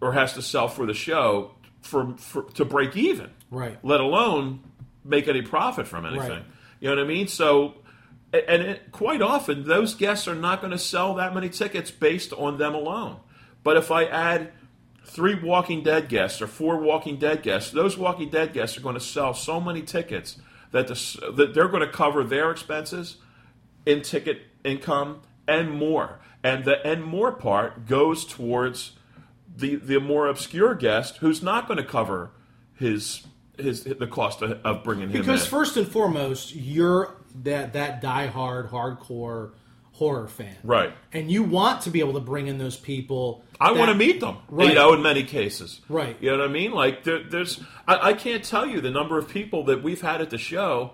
[0.00, 3.30] or has to sell for the show for, for to break even.
[3.50, 3.76] Right.
[3.82, 4.60] Let alone
[5.04, 6.30] make any profit from anything.
[6.30, 6.44] Right.
[6.80, 7.26] You know what I mean?
[7.26, 7.74] So,
[8.32, 12.32] and it, quite often those guests are not going to sell that many tickets based
[12.32, 13.16] on them alone.
[13.64, 14.52] But if I add
[15.04, 18.94] three Walking Dead guests or four Walking Dead guests, those Walking Dead guests are going
[18.94, 20.38] to sell so many tickets
[20.70, 23.16] that, the, that they're going to cover their expenses
[23.86, 26.20] in ticket income and more.
[26.44, 28.92] And the and more part goes towards
[29.54, 32.30] the the more obscure guest who's not going to cover
[32.74, 35.50] his his the cost of, of bringing him Because in.
[35.50, 39.52] first and foremost, you're that that diehard hardcore
[40.02, 40.92] horror fan, right.
[41.12, 43.44] And you want to be able to bring in those people.
[43.60, 44.68] I that- want to meet them, Right.
[44.68, 45.80] you know, in many cases.
[45.88, 46.16] Right.
[46.20, 46.72] You know what I mean?
[46.72, 50.20] Like, there, there's, I, I can't tell you the number of people that we've had
[50.20, 50.92] at the show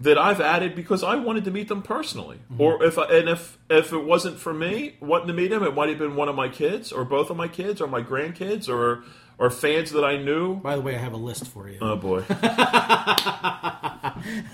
[0.00, 2.38] that I've added because I wanted to meet them personally.
[2.52, 2.60] Mm-hmm.
[2.60, 5.74] Or if, I, and if, if it wasn't for me wanting to meet them, it
[5.76, 8.68] might have been one of my kids or both of my kids or my grandkids
[8.68, 9.04] or,
[9.38, 10.56] or fans that I knew.
[10.56, 11.78] By the way, I have a list for you.
[11.80, 12.24] Oh boy.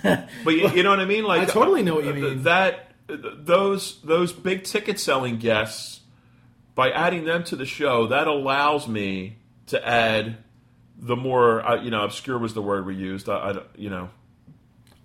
[0.02, 1.24] but you, you know what I mean?
[1.24, 2.42] Like I totally know what you mean.
[2.42, 6.00] That those those big ticket selling guests,
[6.74, 10.38] by adding them to the show, that allows me to add
[10.96, 13.28] the more uh, you know obscure was the word we used.
[13.28, 14.10] I, I you know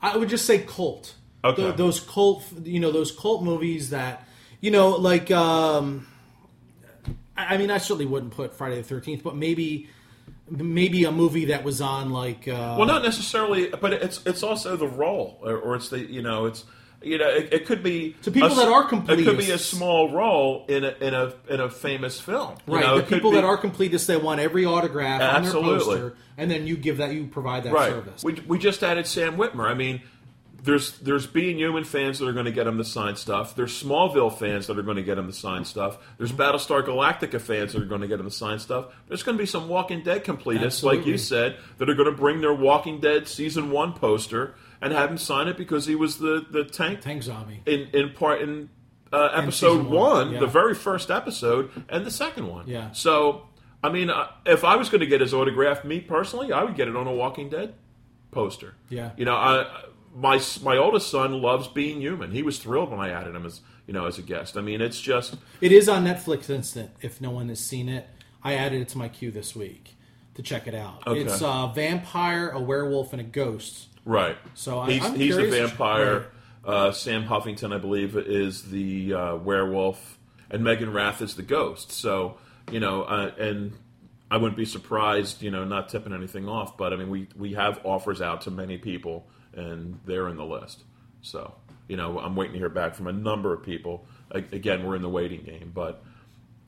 [0.04, 1.16] I would just say cult.
[1.46, 1.63] Okay.
[1.63, 4.28] Th- those cult, you know, those cult movies that,
[4.60, 6.08] you know, like, um,
[7.38, 9.89] I I mean, I certainly wouldn't put Friday the Thirteenth, but maybe,
[10.50, 14.76] maybe a movie that was on like, uh, well not necessarily, but it's it's also
[14.76, 16.66] the role or, or it's the you know it's.
[17.04, 19.52] You know, it, it could be To people a that are complete It could be
[19.52, 22.56] a small role in a in a in a famous film.
[22.68, 22.82] You right?
[22.84, 25.78] know, the people be- that are completists, they want every autograph on their Absolutely.
[25.78, 27.92] poster, and then you give that, you provide that right.
[27.92, 28.24] service.
[28.24, 29.66] We, we just added Sam Witwer.
[29.66, 30.02] I mean,
[30.63, 33.56] there's there's being human fans that are going to get him to sign stuff.
[33.56, 35.98] There's Smallville fans that are going to get him to sign stuff.
[36.18, 36.42] There's mm-hmm.
[36.42, 38.88] Battlestar Galactica fans that are going to get him to sign stuff.
[39.08, 42.16] There's going to be some Walking Dead completists, like you said, that are going to
[42.16, 46.17] bring their Walking Dead season one poster and have him sign it because he was
[46.17, 47.62] the the tank Tank Zombie.
[47.65, 48.69] in in part in
[49.12, 50.39] uh, episode one, one, yeah.
[50.39, 52.67] the very first episode, and the second one.
[52.67, 52.91] Yeah.
[52.91, 53.48] So,
[53.84, 56.76] I mean, uh, if I was going to get his autograph, me personally, I would
[56.76, 57.76] get it on a Walking Dead
[58.32, 58.74] poster.
[58.89, 59.12] Yeah.
[59.15, 62.32] You know, I my my oldest son loves being human.
[62.32, 64.58] He was thrilled when I added him as you know as a guest.
[64.58, 66.91] I mean, it's just It is on Netflix Instant.
[67.02, 68.08] If no one has seen it,
[68.43, 69.96] I added it to my queue this week
[70.36, 71.08] to check it out.
[71.08, 71.22] Okay.
[71.22, 73.89] It's a vampire, a werewolf, and a ghost.
[74.06, 74.38] Right.
[74.54, 76.26] So I- he's I'm he's the vampire.
[76.66, 80.18] Uh, Sam Huntington, I believe, is the uh, werewolf,
[80.50, 81.92] and Meaghan Rath is the ghost.
[81.92, 82.38] So
[82.72, 83.74] you know, uh, and
[84.32, 86.78] I wouldn't be surprised, you know, not tipping anything off.
[86.78, 90.46] But I mean, we we have offers out to many people, and they're in the
[90.46, 90.84] list.
[91.22, 91.54] So
[91.89, 94.06] you know, I'm waiting to hear back from a number of people.
[94.32, 96.02] A- Again, we're in the waiting game, but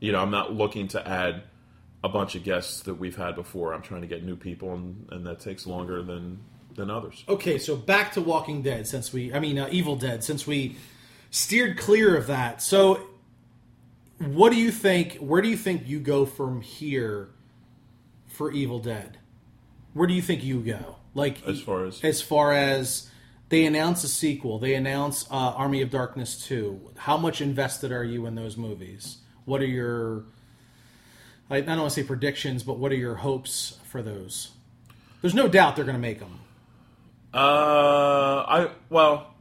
[0.01, 1.43] you know, I'm not looking to add
[2.03, 3.73] a bunch of guests that we've had before.
[3.73, 6.39] I'm trying to get new people, and, and that takes longer than
[6.75, 7.23] than others.
[7.27, 10.75] Okay, so back to Walking Dead since we, I mean, uh, Evil Dead, since we
[11.31, 12.61] steered clear of that.
[12.61, 13.07] So,
[14.19, 15.15] what do you think?
[15.17, 17.29] Where do you think you go from here
[18.27, 19.17] for Evil Dead?
[19.93, 20.97] Where do you think you go?
[21.13, 23.09] Like As far as- as far as
[23.49, 26.81] they announce a sequel, they announce uh, Army of Darkness two.
[26.97, 29.17] How much invested are you in those movies?
[29.45, 30.23] What are your
[31.49, 34.51] I I don't want to say predictions, but what are your hopes for those?
[35.21, 36.39] There's no doubt they're going to make them.
[37.35, 39.35] Uh, I well,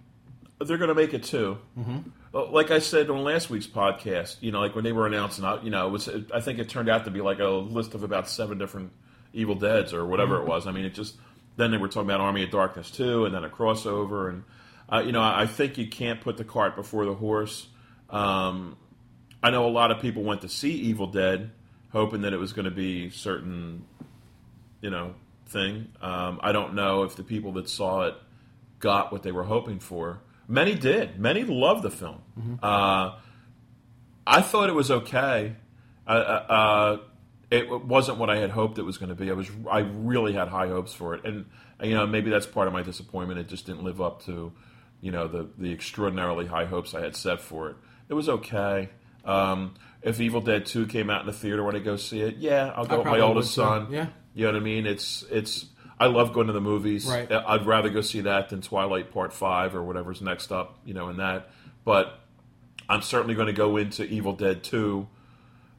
[0.58, 1.58] they're going to make it too.
[1.78, 1.98] Mm-hmm.
[2.52, 5.60] Like I said on last week's podcast, you know, like when they were announcing, uh,
[5.62, 8.02] you know, it was I think it turned out to be like a list of
[8.02, 8.90] about seven different
[9.32, 10.66] Evil Deads or whatever it was.
[10.66, 11.14] I mean, it just
[11.56, 14.42] then they were talking about Army of Darkness too, and then a crossover, and
[14.92, 17.68] uh, you know, I I think you can't put the cart before the horse.
[18.10, 18.76] Um,
[19.40, 21.52] I know a lot of people went to see Evil Dead,
[21.92, 23.84] hoping that it was going to be certain
[24.80, 25.14] you know
[25.46, 25.88] thing.
[26.00, 28.14] Um, I don't know if the people that saw it
[28.80, 30.20] got what they were hoping for.
[30.48, 31.18] Many did.
[31.18, 32.20] Many loved the film.
[32.62, 33.16] Uh,
[34.26, 35.56] I thought it was okay.
[36.06, 36.98] Uh, uh, uh,
[37.50, 39.30] it wasn't what I had hoped it was going to be.
[39.30, 41.46] I was I really had high hopes for it, and
[41.82, 43.38] you know maybe that's part of my disappointment.
[43.40, 44.52] It just didn't live up to
[45.00, 47.76] you know the the extraordinarily high hopes I had set for it.
[48.08, 48.90] It was okay.
[49.24, 52.36] Um, if Evil Dead Two came out in the theater, would I go see it?
[52.36, 53.88] Yeah, I'll go with my oldest son.
[53.90, 54.08] Yeah.
[54.34, 54.86] You know what I mean?
[54.86, 55.66] It's it's.
[55.98, 57.06] I love going to the movies.
[57.06, 57.30] Right.
[57.30, 60.78] I'd rather go see that than Twilight Part Five or whatever's next up.
[60.84, 61.50] You know, in that.
[61.84, 62.18] But
[62.88, 65.06] I'm certainly going to go into Evil Dead Two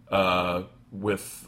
[0.09, 1.47] uh, with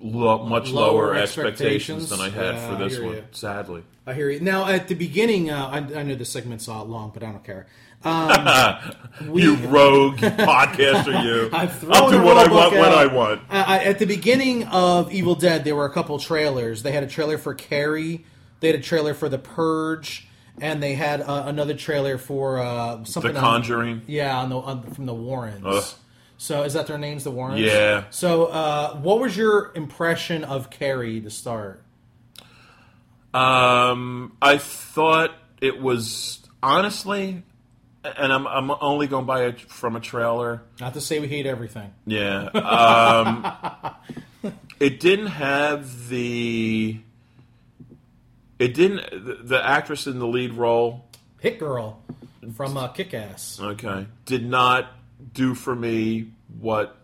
[0.00, 2.04] lo- much Lower lower, expectations.
[2.04, 2.10] expectations.
[2.10, 3.14] than I had for this one.
[3.14, 3.24] you.
[3.32, 4.40] Sadly, I hear you.
[4.40, 7.44] Now, at the beginning, uh, I, I know the segment's uh, long, but I don't
[7.44, 7.66] care.
[9.34, 11.48] you rogue podcaster, you.
[11.90, 13.42] I'll do what I want book when I want.
[13.48, 16.82] Uh, at the beginning of Evil Dead, there were a couple trailers.
[16.82, 18.24] They had a trailer for Carrie,
[18.60, 20.26] they had a trailer for The Purge,
[20.60, 23.32] and they had uh, another trailer for uh, something.
[23.32, 24.02] The on- Conjuring.
[24.06, 25.64] yeah, on the on, from the Warrens.
[25.64, 25.84] Ugh.
[26.36, 27.60] So is that their names, the Warrens?
[27.60, 28.04] Yeah.
[28.10, 31.82] So, uh, what was your impression of Carrie to start?
[33.32, 37.42] Um, I thought it was honestly,
[38.04, 40.62] and I'm I'm only going to buy it from a trailer.
[40.80, 41.92] Not to say we hate everything.
[42.06, 42.44] Yeah.
[42.46, 47.00] Um, it didn't have the.
[48.58, 49.10] It didn't.
[49.10, 51.06] The, the actress in the lead role,
[51.40, 52.02] Hit Girl
[52.54, 53.58] from uh, Kick Ass.
[53.60, 54.92] okay, did not
[55.32, 56.30] do for me
[56.60, 56.96] what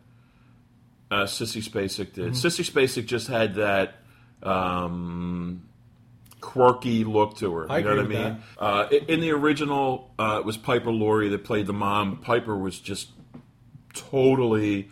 [1.11, 2.33] uh, Sissy Spacek did.
[2.33, 2.33] Mm-hmm.
[2.33, 3.95] Sissy Spacek just had that
[4.43, 5.63] um,
[6.41, 7.71] quirky look to her.
[7.71, 8.43] I you know what I mean?
[8.59, 12.19] Uh, in the original, uh, it was Piper Laurie that played the mom.
[12.19, 13.11] Piper was just
[13.95, 14.91] totally.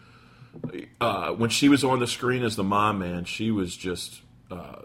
[1.01, 4.83] Uh, when she was on the screen as the mom, man, she was just uh,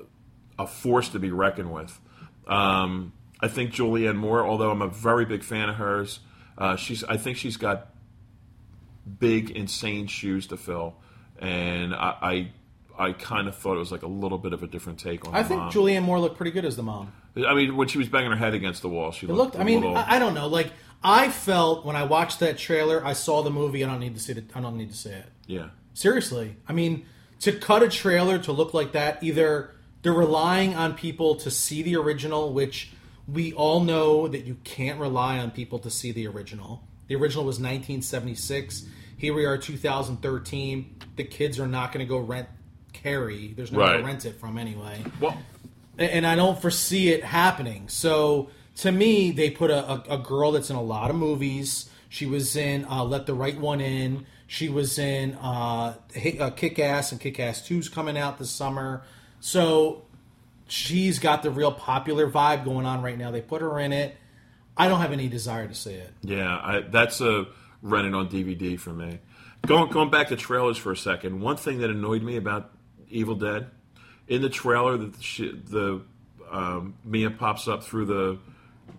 [0.60, 2.00] a force to be reckoned with.
[2.48, 6.20] Um, I think Julianne Moore, although I'm a very big fan of hers,
[6.58, 7.90] uh, she's I think she's got
[9.20, 10.96] big, insane shoes to fill,
[11.40, 12.52] and I I,
[12.98, 15.34] I kind of thought it was like a little bit of a different take on.
[15.34, 15.38] It.
[15.40, 15.72] I think mom.
[15.72, 17.12] Julianne Moore looked pretty good as the mom.
[17.36, 19.56] I mean, when she was banging her head against the wall, she It looked.
[19.56, 19.60] looked.
[19.60, 20.48] I mean, little, I, I don't know.
[20.48, 20.72] Like
[21.04, 23.84] I felt when I watched that trailer, I saw the movie.
[23.84, 24.46] I don't need to see it.
[24.54, 25.26] I don't need to see it.
[25.48, 27.06] yeah, Seriously, I mean,
[27.42, 29.72] to cut a trailer to look like that, either
[30.04, 32.92] they're relying on people to see the original, which
[33.28, 36.84] we all know that you can't rely on people to see the original.
[37.08, 38.86] The original was 1976.
[39.18, 40.96] Here we are, 2013.
[41.16, 42.48] The kids are not going to go rent
[42.94, 43.54] Carrie.
[43.56, 45.38] There's no one to rent it from anyway well,
[45.98, 47.90] and I don't foresee it happening.
[47.90, 51.90] So to me, they put a, a, a girl that's in a lot of movies.
[52.10, 54.26] She was in uh, Let the Right One In.
[54.48, 55.96] She was in uh,
[56.40, 59.04] uh, Kick Ass, and Kick Ass 2's coming out this summer.
[59.40, 60.04] So
[60.68, 63.32] she's got the real popular vibe going on right now.
[63.32, 64.16] They put her in it.
[64.78, 66.12] I don't have any desire to see it.
[66.22, 67.46] yeah, I, that's a
[67.82, 69.20] rented on DVD for me.
[69.66, 71.42] Going going back to trailers for a second.
[71.42, 72.72] One thing that annoyed me about
[73.14, 73.68] Evil Dead
[74.28, 76.02] in the trailer that she, the
[76.52, 78.38] um, Mia pops up through the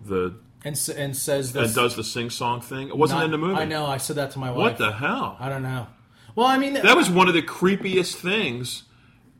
[0.05, 1.67] the And, and says this.
[1.67, 2.89] and does the sing song thing.
[2.89, 3.59] It wasn't not- in the movie.
[3.61, 3.85] I know.
[3.85, 4.57] I said that to my wife.
[4.57, 5.37] What the hell?
[5.39, 5.87] I don't know.
[6.35, 8.83] Well, I mean, That was one of the creepiest things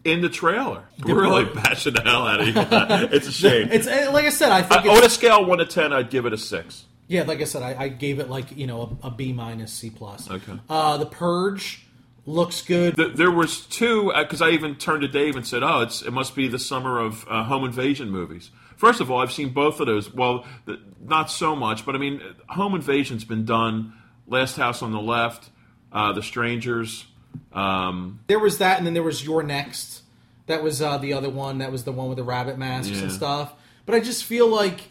[0.05, 0.85] in the trailer.
[1.03, 3.13] We're really bashing the hell out of Evil Dead.
[3.13, 3.67] It's a shame.
[3.71, 4.51] it's uh, like I said.
[4.51, 6.85] I think I, on a scale one to ten, I'd give it a six.
[7.07, 9.73] Yeah, like I said, I, I gave it like you know a, a B minus
[9.73, 10.29] C plus.
[10.31, 10.53] Okay.
[10.69, 11.84] Uh, the Purge
[12.25, 12.95] looks good.
[12.95, 16.11] Th- There was two because I even turned to Dave and said, "Oh, it's it
[16.11, 19.79] must be the summer of uh, home invasion movies." First of all, I've seen both
[19.79, 20.13] of those.
[20.13, 23.93] Well, th- not so much, but I mean, home invasion's been done.
[24.27, 25.49] Last House on the Left,
[25.93, 27.05] uh, The Strangers.
[27.53, 30.01] Um, there was that, and then there was You're Next.
[30.47, 31.59] That was uh, the other one.
[31.59, 33.53] That was the one with the rabbit masks and stuff.
[33.85, 34.89] But I just feel like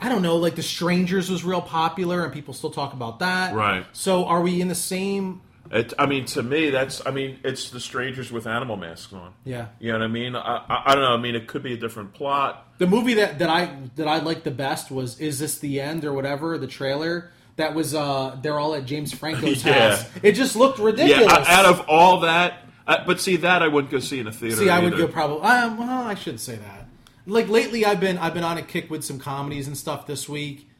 [0.00, 0.36] I don't know.
[0.36, 3.54] Like The Strangers was real popular, and people still talk about that.
[3.54, 3.84] Right.
[3.92, 5.40] So are we in the same?
[5.70, 7.04] It, I mean, to me, that's.
[7.06, 9.32] I mean, it's The Strangers with animal masks on.
[9.44, 9.68] Yeah.
[9.78, 10.34] You know what I mean?
[10.36, 11.14] I, I, I don't know.
[11.14, 12.66] I mean, it could be a different plot.
[12.78, 16.04] The movie that, that I that I liked the best was Is This the End
[16.04, 17.30] or whatever the trailer.
[17.56, 19.90] That was uh they're all at James Franco's Yeah.
[19.96, 20.04] house.
[20.22, 21.30] It just looked ridiculous.
[21.30, 24.32] o- out of all that, uh, but see that I wouldn't go see in a
[24.32, 24.56] theater.
[24.56, 25.42] See, I would go probably.
[25.46, 26.86] Um, well, I shouldn't say that.
[27.26, 30.26] Like lately, I've been I've been on a kick with some comedies and stuff this
[30.26, 30.70] week,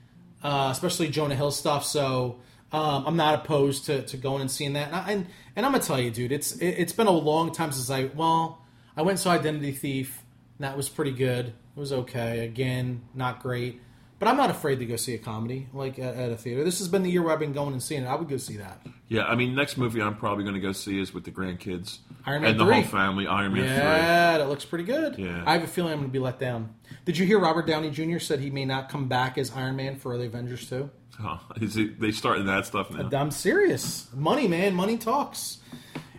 [0.42, 1.84] uh, especially Jonah Hill stuff.
[1.84, 2.38] So
[2.72, 4.88] um, I'm not opposed to, to going and seeing that.
[4.88, 7.52] And, I, and and I'm gonna tell you, dude, it's it, it's been a long
[7.52, 8.62] time since I well,
[8.96, 10.22] I went and saw Identity Thief.
[10.60, 11.46] That was pretty good.
[11.46, 12.44] It was okay.
[12.44, 13.80] Again, not great.
[14.20, 16.62] But I'm not afraid to go see a comedy like at, at a theater.
[16.62, 18.06] This has been the year where I've been going and seeing it.
[18.06, 18.86] I would go see that.
[19.08, 22.00] Yeah, I mean, next movie I'm probably going to go see is with the grandkids
[22.26, 23.26] Iron Man and the whole family.
[23.26, 25.18] Iron Man Yeah, that looks pretty good.
[25.18, 25.42] Yeah.
[25.46, 26.74] I have a feeling I'm going to be let down.
[27.06, 28.18] Did you hear Robert Downey Jr.
[28.18, 30.90] said he may not come back as Iron Man for the Avengers 2?
[31.16, 31.26] three.
[31.26, 33.08] Oh, is it, they starting that stuff now?
[33.18, 34.06] I'm serious.
[34.14, 34.74] Money, man.
[34.74, 35.58] Money talks.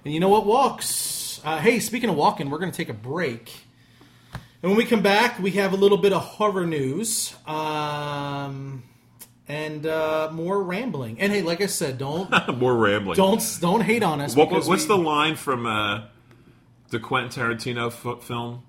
[0.04, 1.40] And you know what walks?
[1.44, 3.61] Uh, hey, speaking of walking, we're going to take a break.
[4.64, 8.84] And when we come back, we have a little bit of horror news um,
[9.48, 11.20] and uh, more rambling.
[11.20, 13.16] And hey, like I said, don't More rambling.
[13.18, 14.36] don't don't hate on us.
[14.36, 16.04] What, what's we- the line from uh,
[16.90, 18.64] the Quentin Tarantino f- film?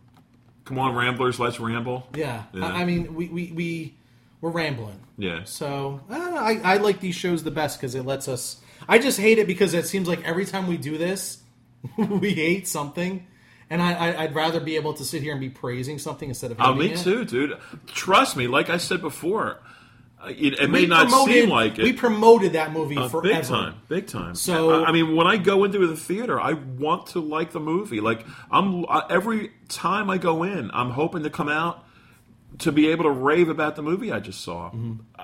[0.64, 2.07] Come on, Ramblers, let's ramble.
[2.16, 2.64] Yeah, Yeah.
[2.66, 3.95] I, I mean, we we we
[4.40, 4.99] we're rambling.
[5.18, 5.45] Yeah.
[5.45, 8.61] So I, don't know, I, I like these shows the best because it lets us.
[8.88, 11.43] I just hate it because it seems like every time we do this,
[11.99, 13.26] we hate something,
[13.73, 16.51] and I, I, I'd rather be able to sit here and be praising something instead
[16.53, 16.59] of.
[16.61, 16.99] Oh, me it.
[16.99, 17.57] too, dude.
[17.87, 18.47] Trust me.
[18.47, 19.59] Like I said before,
[20.23, 21.85] uh, it, it may not seem like it.
[21.85, 23.35] We promoted that movie Uh, forever.
[23.41, 24.35] big time, big time.
[24.35, 27.61] So- I, I mean, when I go into the theater, I want to like the
[27.61, 28.01] movie.
[28.01, 31.85] Like I'm uh, every time I go in, I'm hoping to come out
[32.59, 34.70] to be able to rave about the movie I just saw.
[35.18, 35.23] Uh,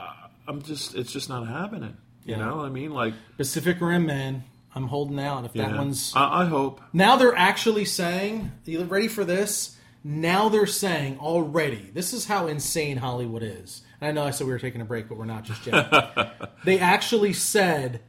[0.48, 1.96] I'm just, it's just not happening.
[2.24, 2.40] You Mm-hmm.
[2.42, 2.46] Yeah.
[2.48, 4.44] know, I mean, like, Pacific Rim, man.
[4.78, 5.44] I'm holding out.
[5.44, 5.76] If that yeah.
[5.76, 6.80] one's I, I hope.
[6.92, 11.90] now, they're actually saying, "You ready for this?" Now they're saying already.
[11.92, 13.82] This is how insane Hollywood is.
[14.00, 16.54] And I know I said we were taking a break, but we're not just yet.
[16.64, 18.00] they actually said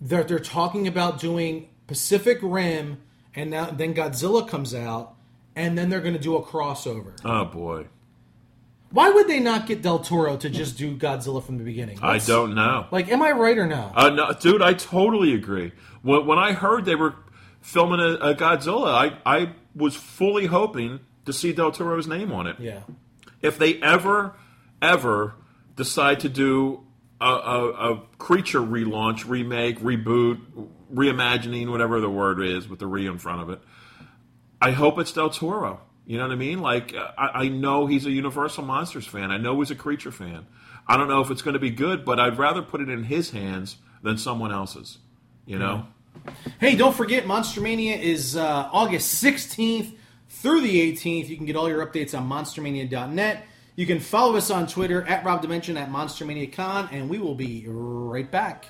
[0.00, 3.00] that they're talking about doing Pacific Rim,
[3.34, 5.14] and now then Godzilla comes out,
[5.54, 7.12] and then they're going to do a crossover.
[7.24, 7.86] Oh boy,
[8.90, 11.98] Why would they not get Del Toro to just do Godzilla from the beginning?
[12.02, 12.86] I don't know.
[12.90, 13.92] Like, am I right or no?
[13.94, 15.72] Uh, no, dude, I totally agree.
[16.02, 17.14] When, when I heard they were
[17.60, 22.46] filming a, a Godzilla, I, I was fully hoping to see Del Toro's name on
[22.46, 22.56] it.
[22.60, 22.80] yeah.
[23.42, 24.34] If they ever,
[24.80, 25.34] ever
[25.74, 26.84] decide to do
[27.20, 30.40] a, a, a creature relaunch, remake, reboot,
[30.92, 33.60] reimagining, whatever the word is with the re in front of it,
[34.60, 35.80] I hope it's Del Toro.
[36.06, 36.60] You know what I mean?
[36.60, 39.32] Like, uh, I, I know he's a Universal Monsters fan.
[39.32, 40.46] I know he's a creature fan.
[40.86, 43.04] I don't know if it's going to be good, but I'd rather put it in
[43.04, 44.98] his hands than someone else's.
[45.46, 45.86] You know?
[46.60, 49.94] Hey, don't forget, Monster Mania is uh, August 16th
[50.28, 51.28] through the 18th.
[51.28, 53.44] You can get all your updates on monstermania.net.
[53.74, 57.64] You can follow us on Twitter at Rob Dimension at MonsterManiaCon, and we will be
[57.68, 58.66] right back.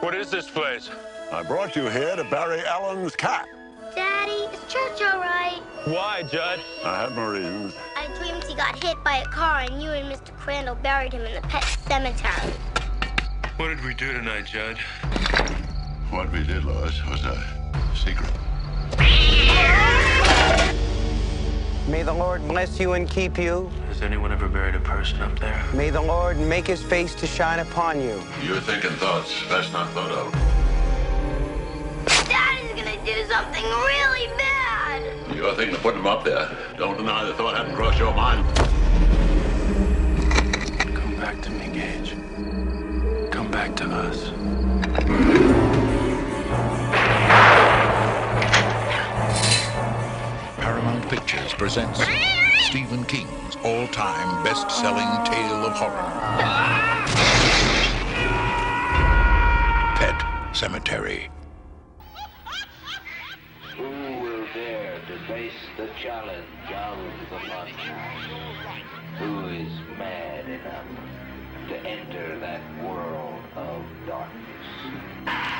[0.00, 0.90] What is this place?
[1.32, 3.48] I brought you here to bury Alan's cat.
[3.96, 5.60] Daddy, is church all right?
[5.84, 6.60] Why, Jud?
[6.84, 7.74] I had my reasons.
[7.96, 10.32] I dreamed he got hit by a car and you and Mr.
[10.36, 12.52] Crandall buried him in the pet cemetery.
[13.56, 14.78] What did we do tonight, Jud?
[16.10, 17.42] What we did, Louis, was a
[17.96, 18.30] secret.
[21.88, 23.68] May the Lord bless you and keep you.
[23.88, 25.64] Has anyone ever buried a person up there?
[25.74, 28.22] May the Lord make his face to shine upon you.
[28.44, 30.55] You're thinking thoughts best not thought of.
[33.06, 35.36] Daddy's do something really bad.
[35.36, 36.50] You're thinking of putting him up there.
[36.76, 38.44] Don't deny the thought hadn't crossed your mind.
[40.94, 42.16] Come back to me, Gage.
[43.30, 44.30] Come back to us.
[50.58, 52.00] Paramount Pictures presents
[52.68, 56.10] Stephen King's all-time best-selling tale of horror.
[59.96, 60.18] Pet
[60.52, 61.28] Sematary.
[65.76, 66.98] The challenge of
[67.30, 68.76] the Funhouse?
[69.18, 70.84] Who is mad enough
[71.68, 74.46] to enter that world of darkness?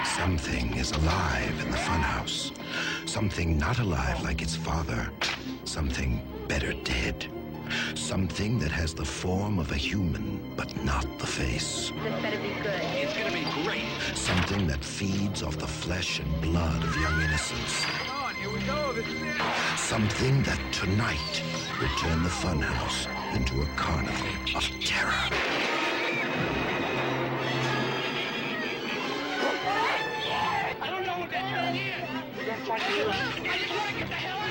[0.04, 2.52] Something is alive in the funhouse.
[3.08, 5.10] Something not alive like its father.
[5.64, 7.26] Something better dead.
[7.94, 11.90] Something that has the form of a human, but not the face.
[12.02, 12.80] This better be good.
[12.94, 13.88] It's gonna be great.
[14.14, 17.84] Something that feeds off the flesh and blood of young innocents.
[18.46, 18.92] Come on, here we go.
[18.92, 19.34] This is it.
[19.76, 21.42] Something that tonight
[21.80, 25.10] will turn the funhouse into a carnival of terror.
[30.80, 32.08] I don't know what the hell it is.
[32.36, 33.10] We're gonna try to kill.
[33.10, 34.45] I just want to get the hell out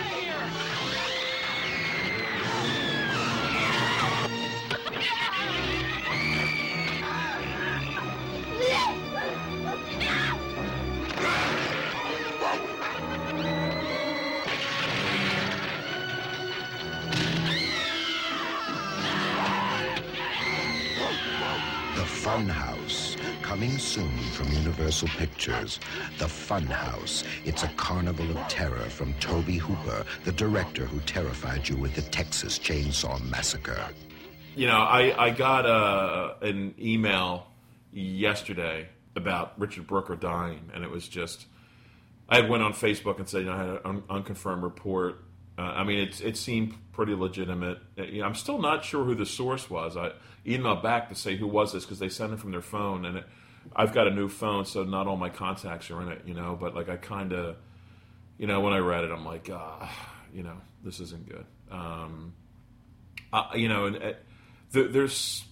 [22.35, 25.79] Funhouse, coming soon from Universal Pictures.
[26.17, 27.25] The Funhouse.
[27.45, 32.01] It's a carnival of terror from Tobe Hooper, the director who terrified you with the
[32.01, 33.87] Texas Chainsaw Massacre.
[34.53, 37.47] You know, I, I got a, an email
[37.93, 41.45] yesterday about Richard Brooker dying, and it was just.
[42.27, 45.23] I went on Facebook and said, you know, I had an un- unconfirmed report.
[45.57, 47.79] Uh, I mean, it, it seemed pretty legitimate.
[47.97, 49.97] Uh, you know, I'm still not sure who the source was.
[49.97, 50.11] I
[50.45, 53.17] emailed back to say who was this because they sent it from their phone, and
[53.17, 53.25] it,
[53.75, 56.21] I've got a new phone, so not all my contacts are in it.
[56.25, 57.57] You know, but like I kind of,
[58.37, 59.91] you know, when I read it, I'm like, ah,
[60.33, 61.45] you know, this isn't good.
[61.69, 62.33] Um,
[63.33, 64.13] uh, you know, and uh,
[64.71, 65.43] th- there's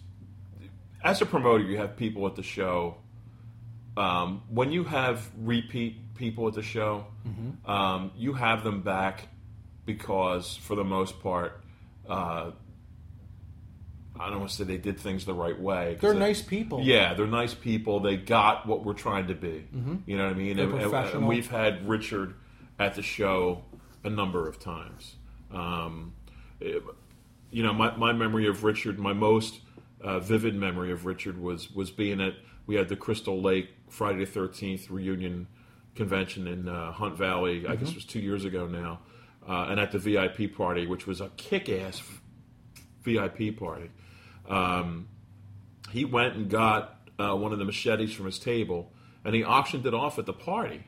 [1.04, 2.96] as a promoter, you have people at the show.
[3.98, 7.06] Um, when you have repeat people at the show,
[7.66, 9.28] um, you have them back
[9.86, 11.62] because, for the most part,
[12.08, 12.52] uh,
[14.20, 15.98] I don't want to say they did things the right way.
[16.00, 16.82] They're they- nice people.
[16.82, 18.00] Yeah, they're nice people.
[18.00, 19.66] They got what we're trying to be.
[19.76, 20.02] Mhm.
[20.06, 20.60] You know what I mean?
[20.60, 22.36] And- and- we've had Richard
[22.80, 23.64] at the show
[24.04, 25.16] a number of times.
[25.52, 26.14] Um,
[26.60, 26.84] it-
[27.52, 29.62] you know, my, my memory of Richard, my most
[30.02, 32.34] uh, vivid memory of Richard was was being at
[32.68, 35.48] we had the Crystal Lake Friday the Thirteenth reunion
[35.96, 37.66] convention in uh, Hunt Valley.
[37.68, 37.92] I guess Mhm.
[37.92, 39.00] it was two years ago now,
[39.48, 42.02] uh, and at the VIP party, which was a kick-ass
[43.04, 43.90] VIP party.
[44.48, 45.08] Um,
[45.92, 48.92] he went and got uh, one of the machetes from his table,
[49.24, 50.84] and he auctioned it off at the party,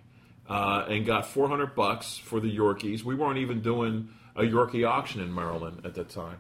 [0.49, 3.03] uh, and got 400 bucks for the Yorkies.
[3.03, 6.39] We weren't even doing a Yorkie auction in Maryland at that time,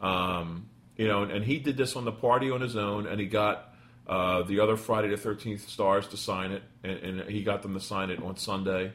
[0.00, 1.22] um, you know.
[1.22, 3.74] And, and he did this on the party on his own, and he got
[4.06, 7.74] uh, the other Friday the 13th stars to sign it, and, and he got them
[7.74, 8.92] to sign it on Sunday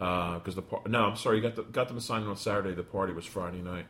[0.00, 2.36] because the par- no, I'm sorry, he got the, got them to sign it on
[2.36, 2.74] Saturday.
[2.74, 3.86] The party was Friday night.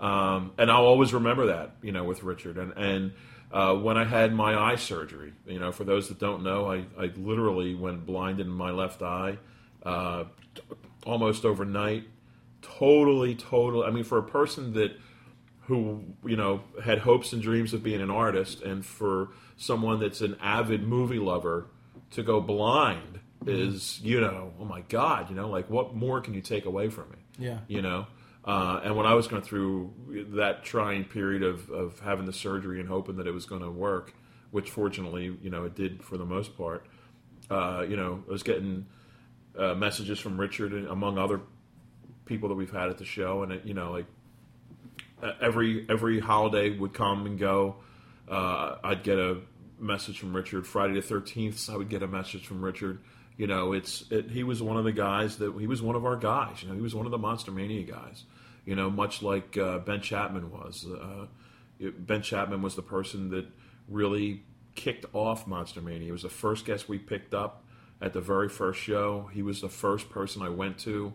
[0.00, 2.58] Um, and I'll always remember that, you know, with Richard.
[2.58, 3.12] And, and
[3.52, 6.84] uh, when I had my eye surgery, you know, for those that don't know, I,
[6.98, 9.38] I literally went blind in my left eye
[9.84, 10.24] uh,
[11.06, 12.04] almost overnight.
[12.62, 13.86] Totally, totally.
[13.86, 14.98] I mean, for a person that
[15.66, 20.20] who you know had hopes and dreams of being an artist, and for someone that's
[20.20, 21.66] an avid movie lover
[22.10, 23.13] to go blind
[23.46, 26.88] is, you know, oh my god, you know, like what more can you take away
[26.88, 27.16] from me?
[27.38, 27.58] Yeah.
[27.68, 28.06] you know.
[28.44, 29.92] Uh, and when I was going through
[30.34, 33.70] that trying period of, of having the surgery and hoping that it was going to
[33.70, 34.12] work,
[34.50, 36.86] which fortunately, you know, it did for the most part,
[37.50, 38.86] uh, you know, I was getting
[39.58, 41.40] uh, messages from Richard and among other
[42.26, 44.06] people that we've had at the show, and it, you know, like
[45.40, 47.76] every every holiday would come and go.
[48.28, 49.38] Uh, I'd get a
[49.78, 50.66] message from Richard.
[50.66, 53.00] Friday the thirteenth, I would get a message from Richard.
[53.36, 56.04] You know, it's it, he was one of the guys that he was one of
[56.04, 56.62] our guys.
[56.62, 58.24] You know, he was one of the Monster Mania guys.
[58.64, 60.86] You know, much like uh, Ben Chapman was.
[60.86, 61.26] Uh,
[61.98, 63.46] ben Chapman was the person that
[63.88, 64.42] really
[64.74, 66.06] kicked off Monster Mania.
[66.06, 67.64] He was the first guest we picked up
[68.00, 69.28] at the very first show.
[69.32, 71.12] He was the first person I went to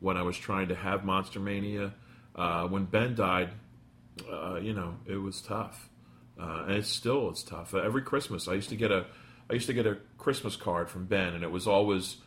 [0.00, 1.94] when I was trying to have Monster Mania.
[2.34, 3.50] Uh, when Ben died,
[4.30, 5.88] uh, you know, it was tough,
[6.40, 7.74] uh, and it's still it's tough.
[7.74, 9.06] Every Christmas, I used to get a
[9.50, 12.18] I used to get a Christmas card from Ben, and it was always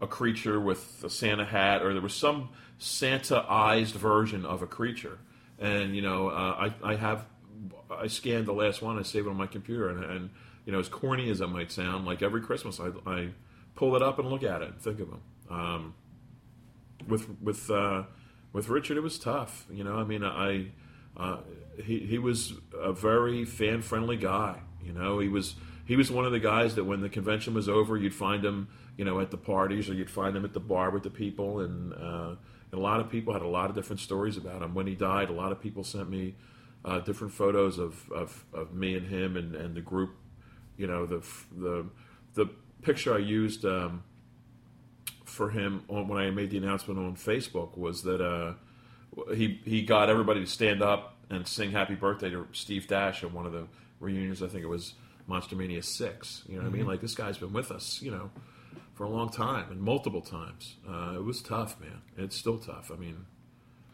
[0.00, 5.18] a creature with a Santa hat, or there was some Santa-ized version of a creature.
[5.60, 7.24] And you know, uh, I I have
[7.88, 10.30] I scanned the last one, I saved it on my computer, and, and
[10.64, 13.28] you know, as corny as it might sound, like every Christmas, I, I
[13.76, 15.20] pull it up and look at it and think of him.
[15.50, 15.94] Um,
[17.06, 18.04] with with uh,
[18.52, 19.66] with Richard, it was tough.
[19.70, 20.72] You know, I mean, I
[21.16, 21.38] uh,
[21.82, 24.60] he he was a very fan friendly guy.
[24.84, 25.54] You know, he was
[25.92, 28.66] he was one of the guys that when the convention was over, you'd find him,
[28.96, 31.60] you know, at the parties or you'd find him at the bar with the people,
[31.60, 32.34] and, uh,
[32.70, 34.72] and a lot of people had a lot of different stories about him.
[34.72, 36.34] When he died, a lot of people sent me
[36.82, 40.16] uh, different photos of, of, of me and him and, and the group.
[40.78, 41.22] You know, the
[41.54, 41.84] the
[42.32, 42.46] the
[42.80, 43.66] picture I used.
[43.66, 44.02] Um,
[45.26, 48.54] for him on, when I made the announcement on Facebook was that uh,
[49.34, 53.32] he he got everybody to stand up and sing "Happy Birthday" to Steve Dash at
[53.32, 53.66] one of the
[54.00, 54.42] reunions.
[54.42, 54.94] I think it was
[55.26, 56.42] Monster Mania six.
[56.48, 56.84] You know what I mean?
[56.84, 56.88] Mhm.
[56.88, 58.30] Like this guy's been with us, you know,
[58.94, 60.76] for a long time and multiple times.
[60.88, 62.02] Uh, it was tough, man.
[62.16, 62.90] It's still tough.
[62.92, 63.26] I mean,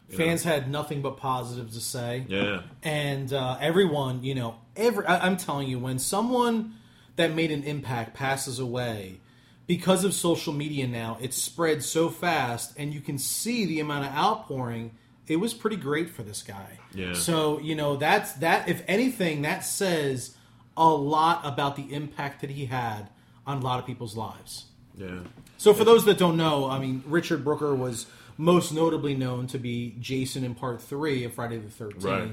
[0.09, 0.25] you know.
[0.25, 2.25] Fans had nothing but positives to say.
[2.27, 2.61] Yeah.
[2.83, 6.73] And uh, everyone, you know, every I, I'm telling you, when someone
[7.15, 9.19] that made an impact passes away,
[9.67, 14.05] because of social media now, it's spread so fast, and you can see the amount
[14.07, 14.91] of outpouring.
[15.27, 16.79] It was pretty great for this guy.
[16.91, 17.13] Yeah.
[17.13, 18.67] So you know that's that.
[18.67, 20.35] If anything, that says
[20.79, 23.09] a lot about the impact that he had
[23.45, 24.65] on a lot of people's lives.
[24.97, 25.19] Yeah.
[25.57, 28.07] So for those that don't know, I mean, Richard Brooker was
[28.37, 32.03] most notably known to be Jason in Part Three of Friday the Thirteenth.
[32.05, 32.31] Right.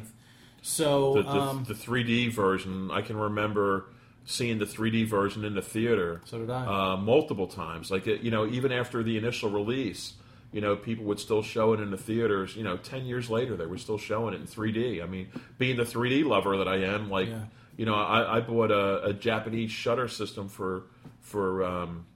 [0.62, 3.86] So the, the, um, the 3D version, I can remember
[4.24, 6.20] seeing the 3D version in the theater.
[6.24, 6.92] So did I.
[6.92, 7.90] Uh, multiple times.
[7.90, 10.14] Like, it- you know, even after the initial release,
[10.52, 12.56] you know, people would still show it in the theaters.
[12.56, 15.02] You know, 10 years later, they were still showing it in 3D.
[15.02, 15.28] I mean,
[15.58, 17.42] being the 3D lover that I am, like, Yeah.
[17.76, 20.84] You know, I, I bought a, a Japanese shutter system for,
[21.20, 22.06] for um,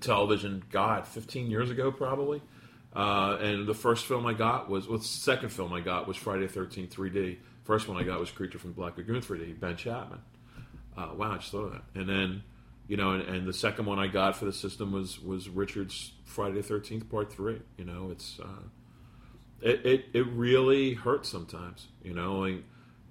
[0.00, 2.40] television, God, 15 years ago, probably.
[2.94, 6.16] Uh, and the first film I got was, well, the second film I got was
[6.16, 7.36] Friday the 13th 3D.
[7.64, 10.20] First one I got was Creature from Black Lagoon 3D, Ben Chapman.
[10.96, 11.82] Uh, wow, I just thought of that.
[11.94, 12.42] And then,
[12.88, 16.12] you know, and, and the second one I got for the system was was Richard's
[16.24, 17.60] Friday 13th Part 3.
[17.76, 18.62] You know, it's, uh,
[19.60, 22.62] it, it, it really hurts sometimes, you know, like,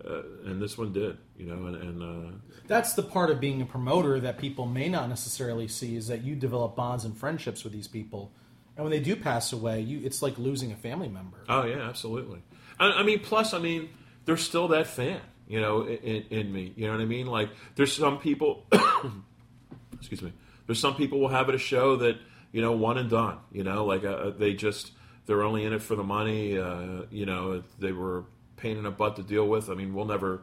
[0.08, 2.32] uh, and this one did, you know, and, and uh,
[2.68, 6.24] that's the part of being a promoter that people may not necessarily see is that
[6.24, 8.32] you develop bonds and friendships with these people,
[8.76, 11.38] and when they do pass away, you it's like losing a family member.
[11.50, 12.42] Oh yeah, absolutely.
[12.80, 13.90] I, I mean, plus, I mean,
[14.26, 15.22] there's still that fan.
[15.48, 16.74] you know, in, in me.
[16.76, 17.28] You know what I mean?
[17.28, 18.66] Like, there's some people,
[19.94, 20.34] excuse me,
[20.66, 22.18] there's some people will have at a show that,
[22.52, 24.92] you know, one and done, you know, like uh, they just,
[25.26, 26.58] they're only in it for the money.
[26.58, 28.26] Uh, you know, they were
[28.58, 29.70] pain in a butt to deal with.
[29.70, 30.42] I mean, we'll never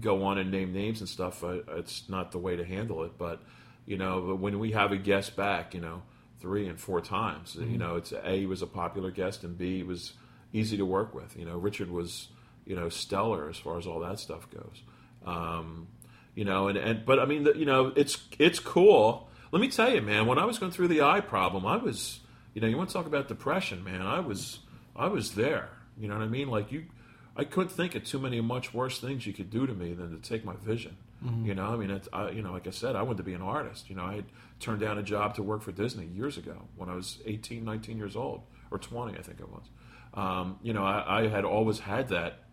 [0.00, 1.42] go on and name names and stuff.
[1.42, 3.18] It's not the way to handle it.
[3.18, 3.42] But,
[3.86, 6.02] you know, when we have a guest back, you know,
[6.40, 9.78] three and four times, you know, it's A, he was a popular guest, and B,
[9.78, 10.12] he was
[10.52, 11.36] easy to work with.
[11.36, 12.28] You know, Richard was,
[12.64, 14.82] you know, stellar as far as all that stuff goes.
[15.26, 15.88] Um,
[16.34, 19.28] you know, and, and but I mean, the, you know, it's it's cool.
[19.52, 20.26] Let me tell you, man.
[20.26, 22.20] When I was going through the eye problem, I was,
[22.54, 24.02] you know, you want to talk about depression, man.
[24.02, 24.58] I was,
[24.96, 25.68] I was there.
[25.96, 26.48] You know what I mean?
[26.48, 26.86] Like you,
[27.36, 30.10] I couldn't think of too many much worse things you could do to me than
[30.10, 30.96] to take my vision.
[31.46, 33.32] You know, I mean, it's, I, you know, like I said, I wanted to be
[33.32, 33.88] an artist.
[33.88, 34.24] You know, I had
[34.60, 37.96] turned down a job to work for Disney years ago when I was 18, 19
[37.96, 39.64] years old, or 20, I think it was.
[40.12, 42.44] Um, you know, I, I had always had that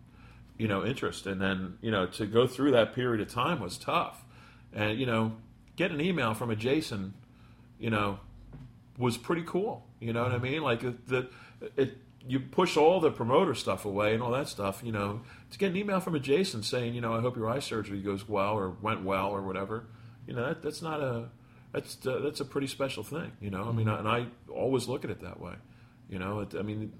[0.58, 3.78] you know interest and then you know to go through that period of time was
[3.78, 4.24] tough
[4.72, 5.32] and you know
[5.76, 7.14] get an email from a jason
[7.78, 8.18] you know
[8.98, 11.28] was pretty cool you know what i mean like it, the
[11.76, 11.96] it
[12.26, 15.20] you push all the promoter stuff away and all that stuff you know.
[15.50, 18.00] To get an email from a jason saying you know i hope your eye surgery
[18.00, 19.84] goes well or went well or whatever
[20.26, 21.28] you know that, that's not a
[21.72, 23.64] that's uh, that's a pretty special thing you know.
[23.64, 25.54] I mean and i always look at it that way
[26.08, 26.40] you know.
[26.40, 26.92] It, i mean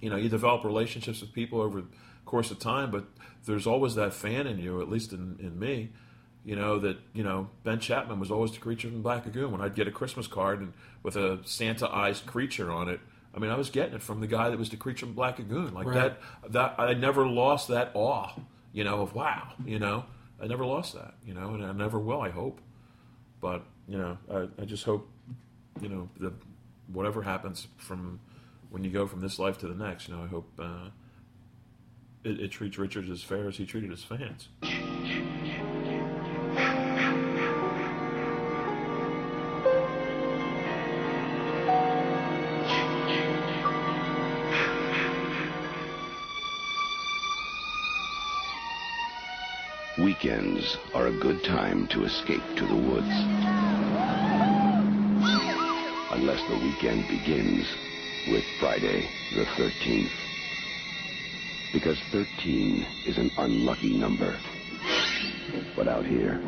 [0.00, 1.88] you know you develop relationships with people over the
[2.24, 3.04] course of time but
[3.46, 5.90] there's always that fan in you at least in, in me
[6.44, 9.50] you know that you know ben chapman was always the creature from black lagoon.
[9.50, 13.00] When i'd get a christmas card and with a santa eyes creature on it
[13.38, 15.38] i mean i was getting it from the guy that was the creature from black
[15.38, 15.72] lagoon.
[15.72, 15.94] Like Right.
[16.44, 18.30] that that i never lost that awe
[18.72, 20.04] you know of wow you know?
[20.42, 22.60] I never lost that you know and i never will i hope.
[23.40, 25.08] But you know i, I just hope
[25.80, 26.32] you know the
[26.92, 28.18] whatever happens from
[28.70, 30.88] when you go from this life to the next you know i hope uh,
[32.24, 34.48] it, it treats richard as fair as he treated his fans
[50.92, 53.06] Are a good time to escape to the woods.
[56.10, 57.64] Unless the weekend begins
[58.28, 60.10] with Friday the 13th.
[61.72, 64.36] Because 13 is an unlucky number.
[65.76, 66.40] But out here,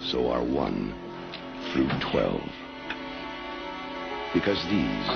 [0.00, 0.94] so are 1
[1.72, 2.40] through 12.
[4.32, 5.08] Because these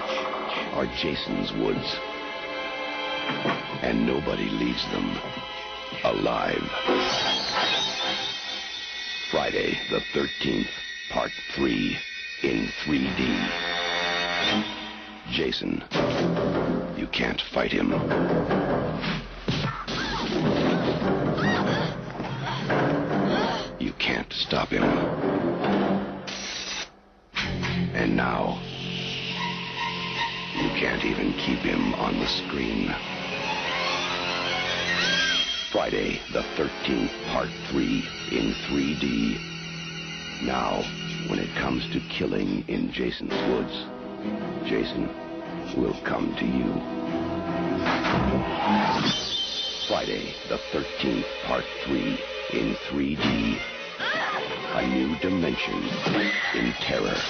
[0.74, 2.00] are Jason's woods.
[3.82, 5.16] And nobody leaves them
[6.04, 6.70] alive.
[9.30, 10.68] Friday the 13th,
[11.10, 11.98] Part 3,
[12.42, 13.50] in 3D.
[15.30, 15.82] Jason,
[16.96, 17.92] you can't fight him.
[23.78, 24.84] You can't stop him.
[27.94, 28.60] And now,
[30.54, 32.94] you can't even keep him on the screen.
[35.76, 37.84] Friday the 13th, Part 3
[38.32, 39.38] in 3D.
[40.46, 40.82] Now,
[41.28, 43.84] when it comes to killing in Jason's woods,
[44.66, 45.06] Jason
[45.76, 46.72] will come to you.
[49.86, 52.20] Friday the 13th, Part 3
[52.54, 53.58] in 3D.
[54.76, 55.82] A new dimension
[56.54, 57.20] in terror.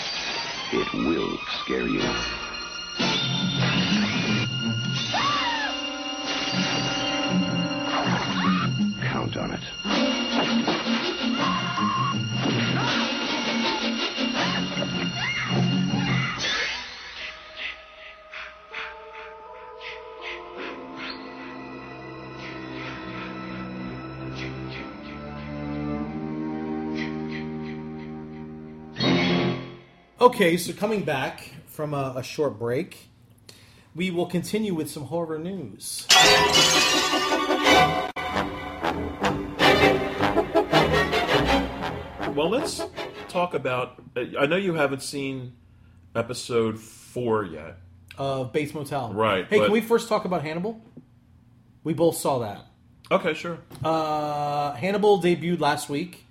[0.73, 2.46] It will scare you.
[30.37, 33.09] Okay, so coming back from a, a short break,
[33.95, 36.07] we will continue with some horror news.
[42.35, 42.83] Well, let's
[43.29, 44.03] talk about.
[44.39, 45.55] I know you haven't seen
[46.15, 47.79] episode four yet.
[48.19, 49.15] Of Bates Motel.
[49.15, 50.81] Right, Hey, but- can we first talk about Hannibal?
[51.83, 52.67] We both saw that.
[53.11, 53.59] Okay, sure.
[53.83, 56.25] Uh, Hannibal debuted last week,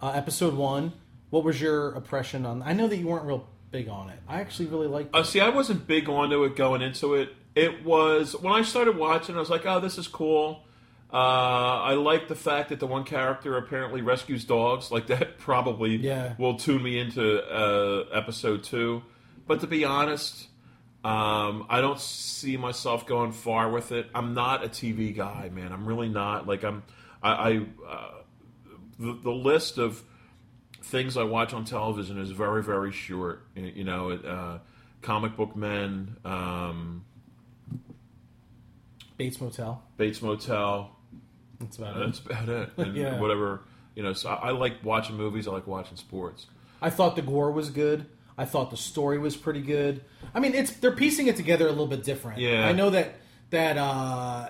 [0.00, 0.92] uh, episode one.
[1.32, 2.62] What was your impression on?
[2.62, 4.18] I know that you weren't real big on it.
[4.28, 5.18] I actually really liked it.
[5.18, 7.30] Uh, see, I wasn't big onto it going into it.
[7.54, 9.34] It was when I started watching.
[9.36, 10.64] I was like, "Oh, this is cool."
[11.10, 14.90] Uh, I like the fact that the one character apparently rescues dogs.
[14.90, 16.34] Like that probably Yeah.
[16.38, 19.02] will tune me into uh, episode two.
[19.46, 20.48] But to be honest,
[21.04, 24.08] Um, I don't see myself going far with it.
[24.14, 25.72] I'm not a TV guy, man.
[25.72, 26.46] I'm really not.
[26.46, 26.82] Like I'm,
[27.22, 28.10] I, I uh,
[29.00, 30.02] the, the list of
[30.92, 33.46] things I watch on television is very, very short.
[33.56, 34.58] You know, uh,
[35.00, 37.04] comic book men, um,
[39.16, 39.82] Bates Motel.
[39.96, 40.94] Bates Motel.
[41.58, 42.00] That's about it.
[42.06, 42.70] That's about it.
[42.76, 43.18] And Yeah.
[43.20, 43.62] whatever.
[43.94, 45.48] You know, so I, I like watching movies.
[45.48, 46.46] I like watching sports.
[46.80, 48.06] I thought the gore was good.
[48.36, 50.02] I thought the story was pretty good.
[50.34, 52.38] I mean, it's they're piecing it together a little bit different.
[52.38, 52.66] Yeah.
[52.66, 53.14] I know that
[53.50, 54.48] that uh,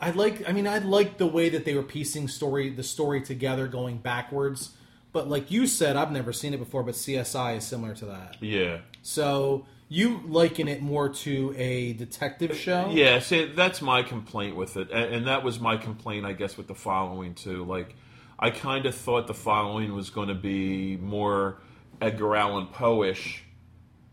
[0.00, 0.48] I like.
[0.48, 3.98] I mean, I like the way that they were piecing story the story together, going
[3.98, 4.70] backwards.
[5.16, 6.82] But like you said, I've never seen it before.
[6.82, 8.36] But CSI is similar to that.
[8.42, 8.80] Yeah.
[9.00, 12.90] So you liken it more to a detective show.
[12.92, 16.58] Yeah, see, that's my complaint with it, and, and that was my complaint, I guess,
[16.58, 17.64] with the following too.
[17.64, 17.96] Like,
[18.38, 21.62] I kind of thought the following was going to be more
[22.02, 23.42] Edgar Allan Poe-ish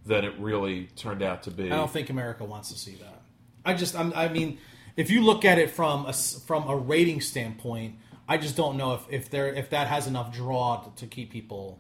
[0.06, 1.66] than it really turned out to be.
[1.66, 3.24] I don't think America wants to see that.
[3.66, 4.58] I just, I'm, I mean,
[4.95, 7.95] if you look at it from a from a rating standpoint,
[8.28, 11.32] I just don't know if if there if that has enough draw to, to keep
[11.32, 11.80] people.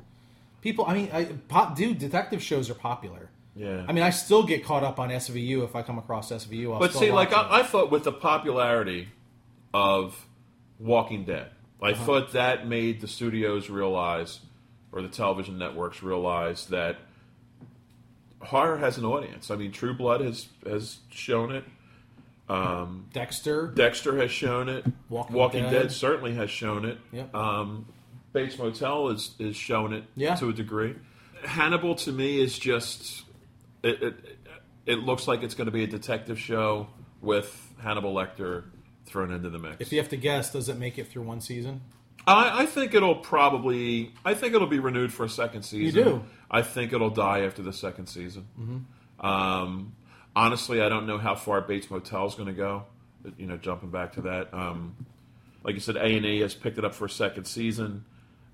[0.61, 3.29] People, I mean, I, pop, dude, detective shows are popular.
[3.55, 3.83] Yeah.
[3.87, 6.73] I mean, I still get caught up on SVU if I come across SVU.
[6.73, 7.37] I'll but still see, like it.
[7.37, 9.09] I, I thought with the popularity
[9.73, 10.25] of
[10.79, 11.49] Walking Dead,
[11.81, 12.05] I Uh-huh.
[12.05, 14.39] thought that made the studios realize,
[14.93, 16.95] or the television networks realize that
[18.41, 19.51] horror has an audience.
[19.51, 21.65] I mean, True Blood has has shown it.
[22.53, 24.85] Um, Dexter, Dexter has shown it.
[25.09, 25.71] Walking Dead.
[25.71, 25.91] Dead.
[25.91, 26.97] certainly has shown it.
[27.11, 27.33] Yep.
[27.35, 27.85] Um,
[28.33, 30.35] Bates Motel is is shown it Yeah.
[30.35, 30.95] to a degree.
[31.43, 33.23] Hannibal to me is just
[33.83, 34.01] it.
[34.01, 34.15] It,
[34.85, 36.87] it looks like it's going to be a detective show
[37.21, 38.63] with Hannibal Lecter
[39.05, 39.77] thrown into the mix.
[39.79, 41.81] if you have to guess, does it make it through one season?
[42.25, 44.13] I, I think it'll probably.
[44.25, 45.85] I think it'll be renewed for a second season.
[45.97, 46.23] You do?
[46.49, 48.47] I think it'll die after the second season.
[48.59, 49.25] Mhm.
[49.25, 49.93] Um,
[50.35, 52.85] honestly, I don't know how far Bates Motel is going to go.
[53.37, 54.53] You know, jumping back to that.
[54.53, 55.05] Um,
[55.63, 58.05] like you said, A and E has picked it up for a second season.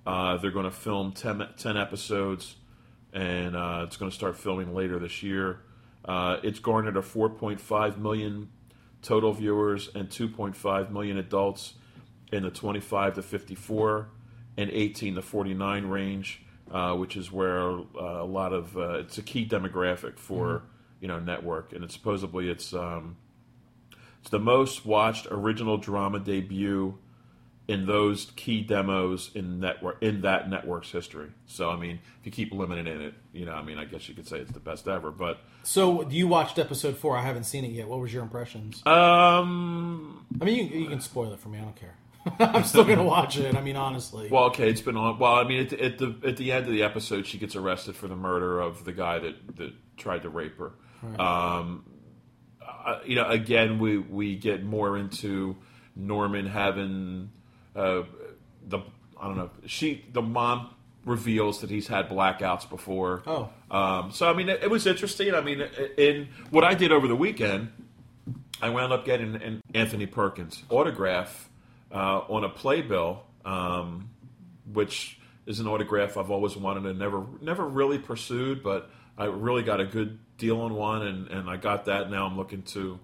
[0.05, 2.55] Uh, they're going to film 10, 10 episodes,
[3.13, 5.61] and uh, it's going to start filming later this year.
[6.05, 8.49] Uh, it's garnered a 4.5 million
[9.01, 11.73] total viewers and 2.5 million adults
[12.31, 14.09] in the 25 to 54
[14.57, 19.17] and 18 to 49 range, uh, which is where uh, a lot of uh, it's
[19.17, 20.63] a key demographic for
[20.99, 23.17] you know network, and it's supposedly it's um,
[24.21, 26.97] it's the most watched original drama debut
[27.67, 31.29] in those key demos in network in that network's history.
[31.45, 34.09] So I mean, if you keep limiting in it, you know, I mean, I guess
[34.09, 35.39] you could say it's the best ever, but.
[35.63, 37.15] So you watched episode four.
[37.15, 37.87] I haven't seen it yet.
[37.87, 38.85] What was your impressions?
[38.87, 41.59] Um, I mean, you, you can spoil it for me.
[41.59, 41.95] I don't care.
[42.39, 43.55] I'm still gonna watch it.
[43.55, 44.29] I mean, honestly.
[44.29, 45.19] Well, okay, it's been on.
[45.19, 47.95] Well, I mean, at, at the at the end of the episode, she gets arrested
[47.95, 50.71] for the murder of the guy that that tried to rape her.
[51.01, 51.19] Right.
[51.19, 51.85] Um,
[52.61, 55.55] uh, you know, again, we we get more into
[55.95, 57.31] Norman having
[57.75, 58.03] uh,
[58.67, 58.79] the
[59.19, 59.49] I don't know.
[59.65, 60.69] She the mom
[61.05, 63.23] reveals that he's had blackouts before.
[63.25, 63.49] Oh.
[63.71, 65.33] Um, so I mean, it, it was interesting.
[65.33, 65.61] I mean,
[65.97, 67.71] in what I did over the weekend,
[68.61, 71.49] I wound up getting an Anthony Perkins autograph
[71.93, 74.09] uh, on a playbill, um,
[74.71, 78.89] which is an autograph I've always wanted and never never really pursued, but
[79.19, 82.09] I really got a good deal on one, and, and I got that.
[82.09, 82.99] Now I'm looking to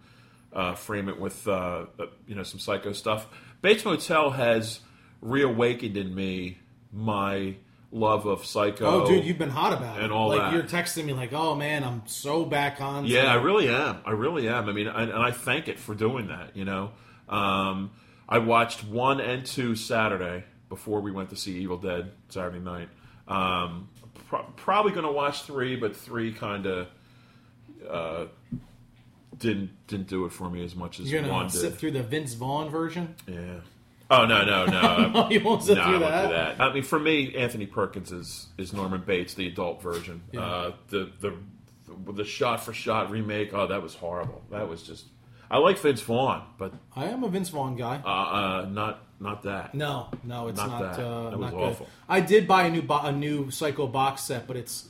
[0.54, 3.28] uh, frame it with uh, uh, you know some psycho stuff.
[3.62, 4.80] Bates Motel has
[5.22, 6.60] reawakened in me
[6.94, 7.58] my
[7.92, 9.04] love of psycho.
[9.04, 10.04] Oh, dude, you've been hot about it.
[10.04, 10.54] and all like that.
[10.54, 14.00] you're texting me like, "Oh man, I'm so back on." Yeah, I really am.
[14.06, 14.70] I really am.
[14.70, 16.56] I mean, and, and I thank it for doing that.
[16.56, 16.92] You know,
[17.28, 17.92] um,
[18.30, 22.90] I watched one and two Saturday before we went to see Evil Dead Saturday night.
[23.28, 23.90] Um,
[24.28, 26.88] pro- probably going to watch three, but three kind of
[27.90, 28.26] uh,
[29.38, 32.04] didn't didn't do it for me as much as You're gonna one sit through the
[32.04, 33.16] Vince Vaughn version.
[33.28, 33.60] Yeah.
[34.10, 35.10] Oh no no no!
[35.14, 36.28] No, you won't sit no, through I that.
[36.28, 36.62] do that.
[36.62, 40.22] I mean, for me, Anthony Perkins is is Norman Bates, the adult version.
[40.32, 40.42] Yeah.
[40.42, 41.34] Uh, the the
[42.14, 43.54] the shot for shot remake.
[43.54, 44.42] Oh, that was horrible.
[44.52, 45.06] That was just.
[45.50, 48.02] I like Vince Vaughn, but I am a Vince Vaughn guy.
[48.04, 49.74] uh, uh, not not that.
[49.74, 50.82] No, no, it's Not not.
[50.98, 51.06] that.
[51.06, 51.86] Uh, That was not awful.
[51.86, 51.94] good.
[52.10, 54.90] I did buy a new bo- a new Psycho box set, but it's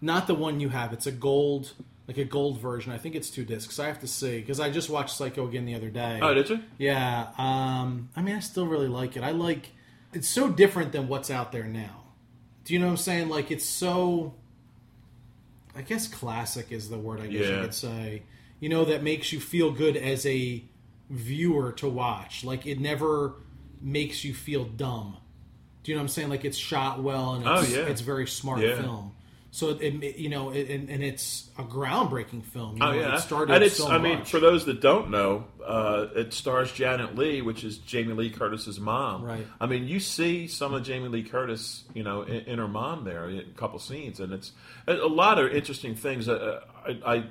[0.00, 0.92] not the one you have.
[0.92, 1.72] It's a gold,
[2.06, 2.92] like a gold version.
[2.92, 3.78] I think it's two discs.
[3.78, 6.18] I have to see because I just watched Psycho again the other day.
[6.22, 6.60] Oh, did you?
[6.78, 7.28] Yeah.
[7.38, 9.22] Um, I mean, I still really like it.
[9.22, 9.70] I like.
[10.12, 12.02] It's so different than what's out there now.
[12.64, 13.28] Do you know what I'm saying?
[13.30, 14.34] Like it's so.
[15.74, 18.22] I guess classic is the word I guess you could say.
[18.60, 20.62] You know that makes you feel good as a
[21.08, 22.44] viewer to watch.
[22.44, 23.34] Like it never
[23.82, 25.16] makes you feel dumb.
[25.82, 26.28] Do you know what I'm saying?
[26.28, 27.86] Like it's shot well and Oh, it's, yeah.
[27.86, 28.80] it's very smart Yeah.
[28.80, 29.12] film.
[29.54, 32.78] So it, it you know, it, and, and it's a groundbreaking film.
[32.78, 33.76] You Oh know, yeah, it started and it's.
[33.76, 37.76] so I mean, for those that don't know, uh, it stars Janet Leigh, which is
[37.76, 39.22] Jamie Lee Curtis's mom.
[39.24, 39.46] Right.
[39.60, 43.04] I mean, you see some of Jamie Lee Curtis, you know, in, in her mom
[43.04, 44.52] there, in a couple scenes, and it's
[44.86, 46.30] a, a lot of interesting things.
[46.30, 47.24] Uh, I, I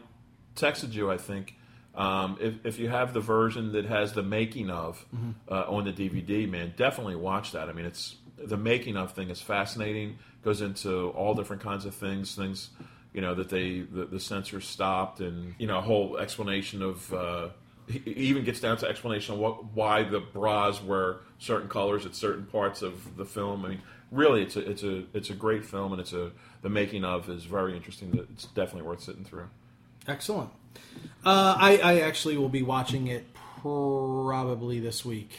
[0.56, 1.56] texted you, I think.
[1.94, 5.32] Um, if, if you have the version that has the making of Mm-hmm.
[5.54, 7.68] uh, on the DVD, man, definitely watch that.
[7.70, 10.18] I mean, it's the making of thing is fascinating.
[10.44, 12.70] Goes into all different kinds of things, things
[13.14, 17.14] you know that they the, the censors stopped, and you know a whole explanation of.
[17.14, 17.50] Uh,
[17.88, 22.16] he even gets down to explanation of what, why the bras were certain colors at
[22.16, 23.66] certain parts of the film.
[23.66, 23.82] I mean,
[24.12, 26.32] really, it's a it's a it's a great film, and it's a
[26.62, 28.28] the making of is very interesting.
[28.32, 29.50] It's definitely worth sitting through.
[30.08, 30.52] Excellent.
[31.24, 33.26] Uh, I, I actually will be watching it
[33.62, 35.32] probably this week.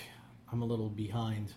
[0.51, 1.55] I'm a little behind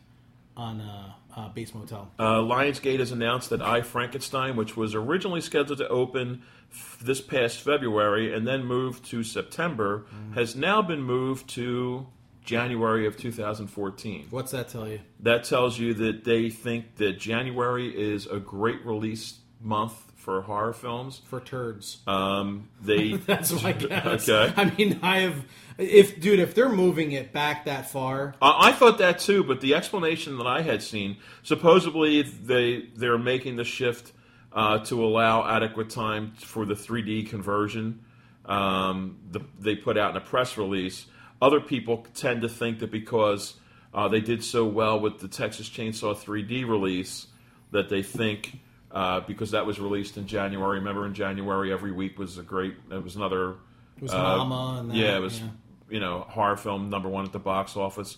[0.58, 2.10] on uh, uh, Bates Motel.
[2.18, 7.22] Uh, Lionsgate has announced that I Frankenstein, which was originally scheduled to open f- this
[7.22, 12.08] past February and then moved to September, has now been moved to
[12.44, 14.28] January of 2014.
[14.30, 15.02] What's that tell you?
[15.20, 20.74] That tells you that they think that January is a great release month for horror
[20.74, 21.22] films.
[21.26, 22.00] For turds.
[22.08, 24.28] Um, they That's my guess.
[24.28, 24.54] Okay.
[24.58, 25.46] I mean, I have.
[25.78, 29.62] If dude, if they're moving it back that far, I I thought that too, but
[29.62, 34.14] the explanation that I had seen, supposedly they they're making the shift
[34.52, 38.02] uh, to allow adequate time for the 3D conversion.
[38.46, 41.06] Um, the, they put out in a press release.
[41.42, 43.56] Other people tend to think that because
[43.94, 47.28] uh, they did so well with the Texas Chainsaw 3D release,
[47.72, 48.60] that they think
[48.96, 50.80] uh, because that was released in January.
[50.80, 52.76] Remember, in January every week was a great.
[52.90, 53.56] It was another.
[53.98, 55.48] It was uh, Mama and that, yeah, it was yeah.
[55.90, 58.18] you know horror film number one at the box office.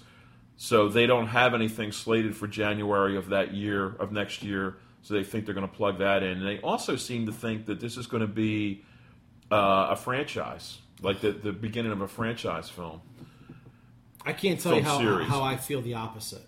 [0.55, 4.77] So they don't have anything slated for January of that year of next year.
[5.01, 6.39] So they think they're going to plug that in.
[6.39, 8.83] And they also seem to think that this is going to be
[9.51, 13.01] uh, a franchise, like the the beginning of a franchise film.
[14.23, 15.27] I can't tell you how series.
[15.27, 16.45] how I feel the opposite.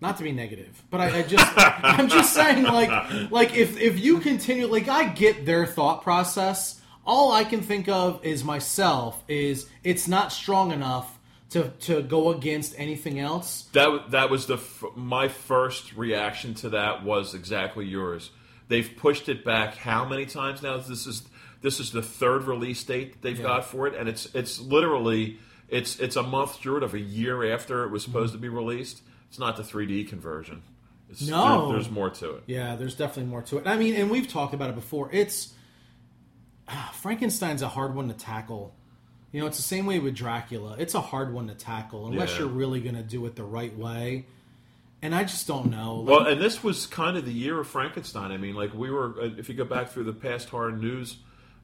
[0.00, 3.98] Not to be negative, but I, I just I'm just saying like like if if
[3.98, 6.80] you continue like I get their thought process.
[7.08, 11.16] All I can think of is myself is it's not strong enough
[11.50, 13.68] to to go against anything else.
[13.72, 18.30] That that was the f- my first reaction to that was exactly yours.
[18.68, 20.76] They've pushed it back how many times now?
[20.78, 21.22] This is
[21.62, 23.46] this is the third release date that they've Yeah.
[23.46, 25.38] got for it, and it's it's literally
[25.68, 28.42] it's it's a month short of a year after it was supposed mm-hmm.
[28.42, 29.02] to be released.
[29.28, 30.62] It's not the 3D conversion.
[31.10, 31.66] It's, No.
[31.66, 32.44] there- there's more to it.
[32.46, 33.66] Yeah, there's definitely more to it.
[33.66, 35.08] I mean, and we've talked about it before.
[35.12, 35.54] It's
[36.68, 38.74] ah, Frankenstein's a hard one to tackle.
[39.32, 40.76] You know, it's the same way with Dracula.
[40.78, 42.40] It's a hard one to tackle unless Yeah.
[42.40, 44.26] you're really going to do it the right way.
[45.02, 45.96] And I just don't know.
[45.96, 48.32] Like, Well, and this was kind of the year of Frankenstein.
[48.32, 51.18] I mean, like we were, uh, if you go back through the past horror news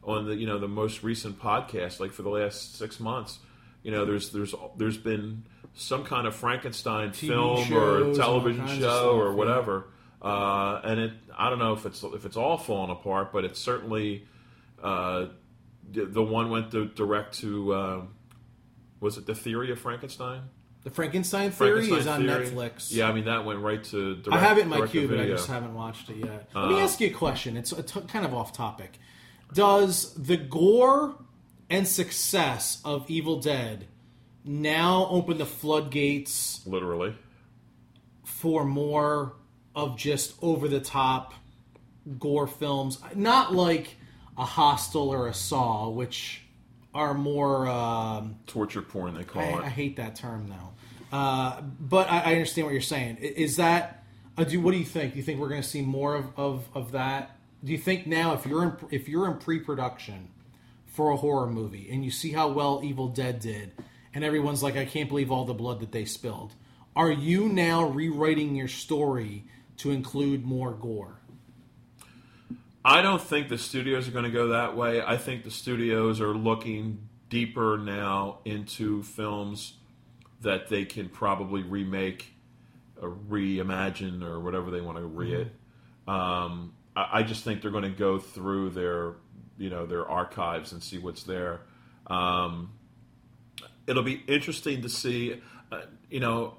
[0.04, 3.38] on the, you know, the most recent podcast, like for the last six months,
[3.82, 5.44] you know, there's there's there's been
[5.74, 9.86] some kind of Frankenstein TV film shows or television all kinds of show or whatever,
[10.20, 13.58] uh, and it, I don't know if it's if it's all falling apart, but it's
[13.60, 14.26] certainly
[14.82, 15.26] uh,
[15.90, 17.72] the one went to direct to.
[17.74, 18.02] Uh,
[19.00, 20.42] was it the theory of Frankenstein?
[20.84, 22.46] the Frankenstein theory is on Theory.
[22.46, 22.88] Netflix.
[22.92, 24.16] Yeah, I mean that went right to.
[24.16, 26.48] Direct, I have it in my queue, but I just haven't watched it yet.
[26.54, 27.56] Let me Uh, ask you a question.
[27.56, 28.98] It's a t- kind of off topic.
[29.52, 31.14] Does the gore
[31.70, 33.86] and success of Evil Dead
[34.44, 37.16] now open the floodgates literally.
[38.24, 39.34] for more
[39.74, 41.34] of just over the top
[42.18, 42.98] gore films?
[43.14, 43.96] Not like
[44.36, 46.42] a Hostel or a Saw, which
[46.94, 47.68] are more.
[47.68, 49.60] Um, torture porn they call I, it.
[49.62, 51.16] I hate that term though.
[51.16, 53.18] Uh, but I, I understand what you're saying.
[53.18, 54.04] Is that?
[54.36, 55.12] Uh, do what do you think?
[55.12, 57.36] Do you think we're going to see more of, of, of that?
[57.62, 60.28] Do you think now, if you're in, if you're in pre-production
[60.86, 63.72] for a horror movie and you see how well Evil Dead did,
[64.14, 66.54] and everyone's like, I can't believe all the blood that they spilled,
[66.94, 69.44] are you now rewriting your story
[69.78, 71.18] to include more gore?
[72.84, 75.00] I don't think the studios are going to go that way.
[75.00, 79.74] I think the studios are looking deeper now into films
[80.42, 82.34] that they can probably remake
[83.00, 85.52] or reimagine or whatever they want to re it.
[86.08, 89.14] Um, I, I just think they're going to go through their
[89.58, 91.60] you know their archives and see what's there.
[92.08, 92.72] Um,
[93.86, 95.40] it'll be interesting to see.
[95.70, 96.54] Uh, you know,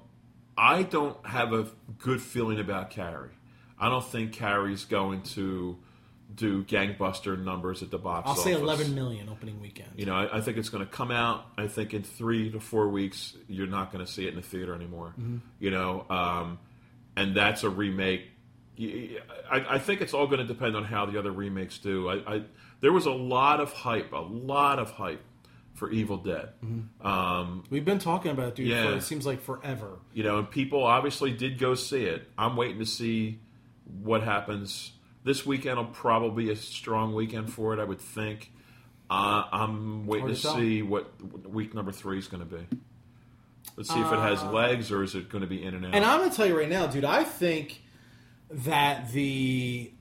[0.56, 1.66] I don't have a
[1.98, 3.30] good feeling about Carrie.
[3.78, 5.76] I don't think Carrie's going to
[6.34, 8.44] do gangbuster numbers at the box I'll office.
[8.44, 9.90] say 11 million opening weekend.
[9.96, 11.46] You know, I, I think it's going to come out.
[11.58, 14.42] I think in three to four weeks, you're not going to see it in the
[14.42, 15.14] theater anymore.
[15.20, 15.40] Mhm.
[15.60, 16.58] You know, um,
[17.16, 18.22] and that's a remake
[18.76, 22.08] I think it's all going to depend on how the other remakes do.
[22.08, 22.42] I, I
[22.80, 25.22] there was a lot of hype, a lot of hype
[25.74, 26.50] for Evil Dead.
[27.00, 28.68] Um, We've been talking about it, dude.
[28.68, 28.90] Yeah.
[28.92, 29.98] For, it seems like forever.
[30.12, 32.28] you know, and people obviously did go see it.
[32.38, 33.40] I'm waiting to see
[34.02, 34.92] what happens
[35.24, 35.76] this weekend.
[35.78, 38.50] Will probably be a strong weekend for it, I would think.
[39.10, 41.12] Uh, I'm waiting Hard to to see what
[41.48, 42.66] week number three is going to be.
[43.76, 45.94] Let's see if it has legs or is it going to be in and out.
[45.94, 47.82] And I'm going to tell you right now, dude, I think
[48.50, 49.92] that the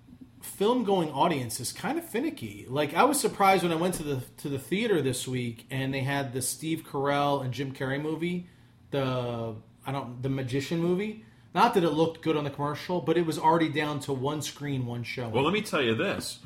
[0.44, 2.66] film going audience is kind of finicky.
[2.70, 5.94] Like I was surprised when I went to the to the theater this week and
[5.94, 8.48] they had the Steve Carell and Jim Carrey movie,
[8.92, 11.26] the I don't the Magician movie.
[11.56, 14.42] Not that it looked good on the commercial, but it was already down to one
[14.42, 15.30] screen, one show.
[15.30, 16.40] Well, let me tell you this.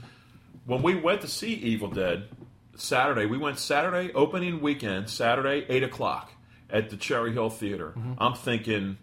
[0.65, 2.27] When we went to see Evil Dead
[2.75, 6.33] Saturday, we went Saturday, opening weekend, Saturday, 8 o'clock
[6.69, 7.93] at the Cherry Hill Theater.
[7.97, 8.13] Mm-hmm.
[8.17, 8.97] I'm thinking,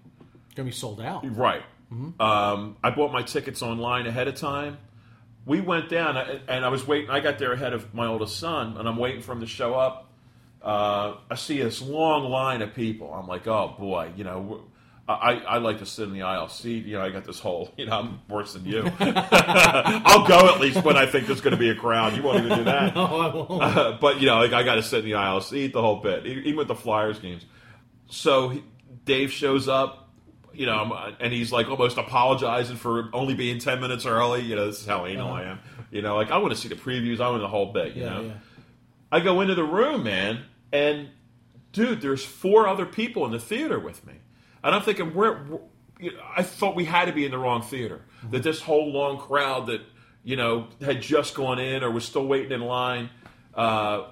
[0.54, 1.24] gonna be sold out.
[1.36, 1.62] right.
[2.20, 4.78] Um, I bought my tickets online ahead of time.
[5.46, 6.16] We went down,
[6.48, 7.10] and I was waiting.
[7.10, 9.74] I got there ahead of my oldest son, and I'm waiting for him to show
[9.74, 10.10] up.
[10.62, 13.12] Uh, I see this long line of people.
[13.12, 14.62] I'm like, oh boy, you know,
[15.06, 16.86] I, I like to sit in the aisle seat.
[16.86, 18.90] You know, I got this whole, you know, I'm worse than you.
[19.00, 22.16] I'll go at least when I think there's going to be a crowd.
[22.16, 22.94] You won't even do that.
[23.04, 23.62] Oh, I won't.
[23.62, 25.96] Uh, but you know, like I got to sit in the aisle seat the whole
[25.96, 27.44] bit, even with the Flyers games.
[28.06, 28.64] So he,
[29.04, 30.03] Dave shows up,
[30.54, 34.42] you know, I'm- uh, and he's like almost apologizing for only being ten minutes early.
[34.42, 35.42] You know, this is how anal uh-huh.
[35.42, 35.58] I am.
[35.90, 37.20] You know, like I want to see the previews.
[37.20, 37.94] I want the whole bit.
[37.94, 38.32] You yeah, know, yeah.
[39.12, 41.08] I go into the room, man, and
[41.72, 44.14] dude, there's four other people in the theater with me,
[44.62, 45.34] and I'm thinking, where?
[45.34, 45.60] where-
[46.00, 48.02] you know, I thought we had to be in the wrong theater.
[48.18, 48.30] Mm-hmm.
[48.30, 49.80] That this whole long crowd that
[50.24, 53.10] you know had just gone in or was still waiting in line
[53.54, 54.04] uh,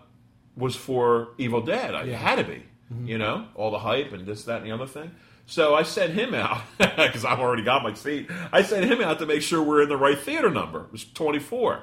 [0.57, 1.95] was for Evil Dead.
[1.95, 2.63] I, It had to be,
[2.93, 3.07] mm-hmm.
[3.07, 5.11] you know, all the hype and this, that, and the other thing.
[5.53, 8.31] So I sent him out because I've already got my seat.
[8.51, 10.85] I sent him out to make sure we're in the right theater number.
[10.85, 11.83] It was 24.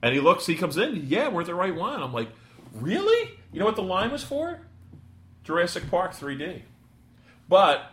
[0.00, 2.02] And he looks, he comes in, yeah, we're the right one.
[2.02, 2.30] I'm like,
[2.72, 3.32] really?
[3.52, 4.58] You know what the line was for?
[5.42, 6.62] Jurassic Park 3D.
[7.46, 7.92] But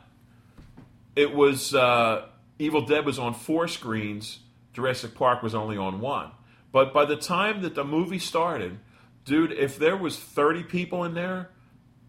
[1.17, 4.39] it was, uh, Evil Dead was on four screens,
[4.71, 6.31] Jurassic Park was only on one.
[6.71, 8.79] But by the time that the movie started,
[9.25, 11.49] dude, if there was 30 people in there,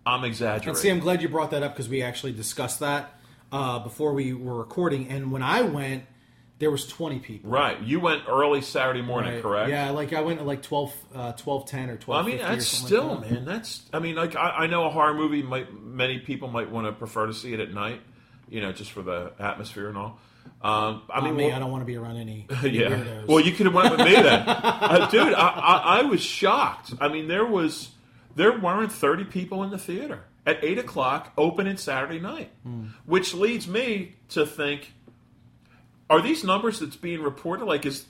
[0.06, 0.68] I'm exaggerating.
[0.70, 3.14] And see, I'm glad you brought that up because we actually discussed that
[3.52, 5.08] uh, before we were recording.
[5.08, 6.04] And when I went,
[6.58, 7.50] there was 20 people.
[7.50, 7.80] right.
[7.82, 9.42] You went early Saturday morning, Right.
[9.42, 9.70] correct?
[9.70, 12.38] Yeah, like I went at like 12, uh, 12 10 or 12 Well, I mean,
[12.44, 13.44] that's still, man.
[13.44, 13.82] That's.
[13.92, 16.92] I mean, like I, I know a horror movie might many people might want to
[16.92, 18.00] prefer to see it at night,
[18.48, 20.18] you know, just for the atmosphere and all.
[20.62, 22.90] Um, I mean, mean, well- I don't want to be around any, any yeah.
[22.90, 23.26] weirdos.
[23.26, 25.34] Well, you could have went with me then, uh, dude.
[25.34, 26.92] I, I, I was shocked.
[27.00, 27.88] I mean, there was
[28.34, 32.86] there weren't thirty people in the theater at eight o'clock, opening Saturday night, Hmm.
[33.06, 34.92] which leads me to think:
[36.10, 38.06] Are these numbers that's being reported like is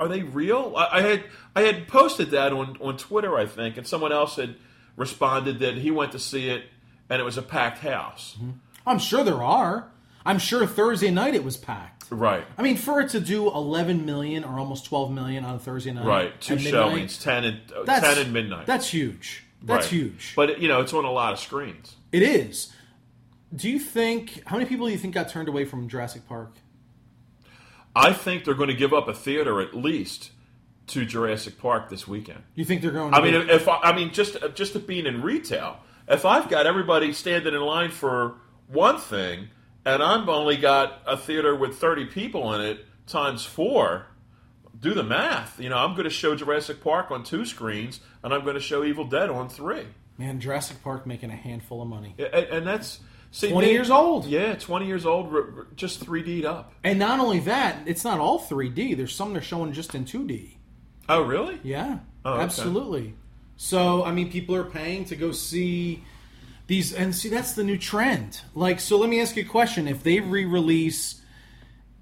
[0.00, 0.74] are- they real?
[0.76, 1.24] I, had
[1.56, 4.56] I had posted that on on Twitter, I think, and someone else had
[4.96, 6.64] responded that he went to see it
[7.08, 8.36] and it was a packed house.
[8.86, 9.88] I'm sure there are.
[10.24, 12.01] I'm sure Thursday night it was packed.
[12.12, 12.44] Right.
[12.58, 16.04] I mean, for it to do 11 million or almost 12 million on Thursday night,
[16.04, 18.66] Right, two showings, ten and uh, ten and midnight.
[18.66, 19.44] That's huge.
[19.62, 19.92] That's Right.
[19.92, 20.32] huge.
[20.36, 21.96] But you know, it's on a lot of screens.
[22.12, 22.72] It is.
[23.54, 26.52] Do you think how many people do you think got turned away from Jurassic Park?
[27.94, 30.30] I think they're going to give up a theater at least
[30.88, 32.42] to Jurassic Park this weekend.
[32.54, 33.12] You think they're going?
[33.12, 35.78] To I mean, go- if, if I, I mean just just being in retail,
[36.08, 38.34] if I've got everybody standing in line for
[38.68, 39.48] one thing,
[39.84, 44.06] and I've only got a theater with thirty people in it times four,
[44.78, 45.60] do the math.
[45.60, 48.60] You know, I'm going to show Jurassic Park on two screens, and I'm going to
[48.60, 49.86] show Evil Dead on three,
[50.18, 53.00] man, Jurassic Park making a handful of money, and, and that's
[53.30, 54.26] see, 20 they- years old.
[54.26, 55.34] Yeah, twenty years old,
[55.76, 56.72] just three D'd up.
[56.84, 58.96] and not only that, it's not all 3D.
[58.96, 60.56] There's some they're showing just in 2D.
[61.08, 61.58] Oh, really?
[61.64, 62.42] Yeah, Oh, okay.
[62.44, 63.14] absolutely.
[63.56, 66.04] So I mean, people are paying to go see
[66.72, 68.40] these, and see that's the new trend.
[68.54, 71.20] Like, so let me ask you a question: If they re-release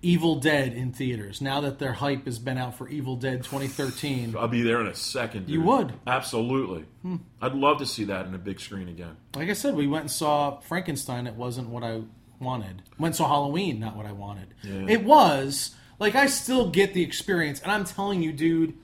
[0.00, 4.36] Evil Dead in theaters now that their hype has been out for Evil Dead 2013,
[4.38, 5.48] I'll be there in a second.
[5.48, 5.94] You would?
[6.06, 6.84] absolutely.
[7.02, 7.16] Hmm.
[7.42, 9.16] I'd love to see that in a big screen again.
[9.34, 11.26] like I said, we went and saw Frankenstein.
[11.26, 12.02] It wasn't what I
[12.38, 12.82] wanted.
[12.96, 14.54] Went and saw Halloween, not what I wanted.
[14.62, 18.74] It was like I still get the experience, and I'm telling you, dude.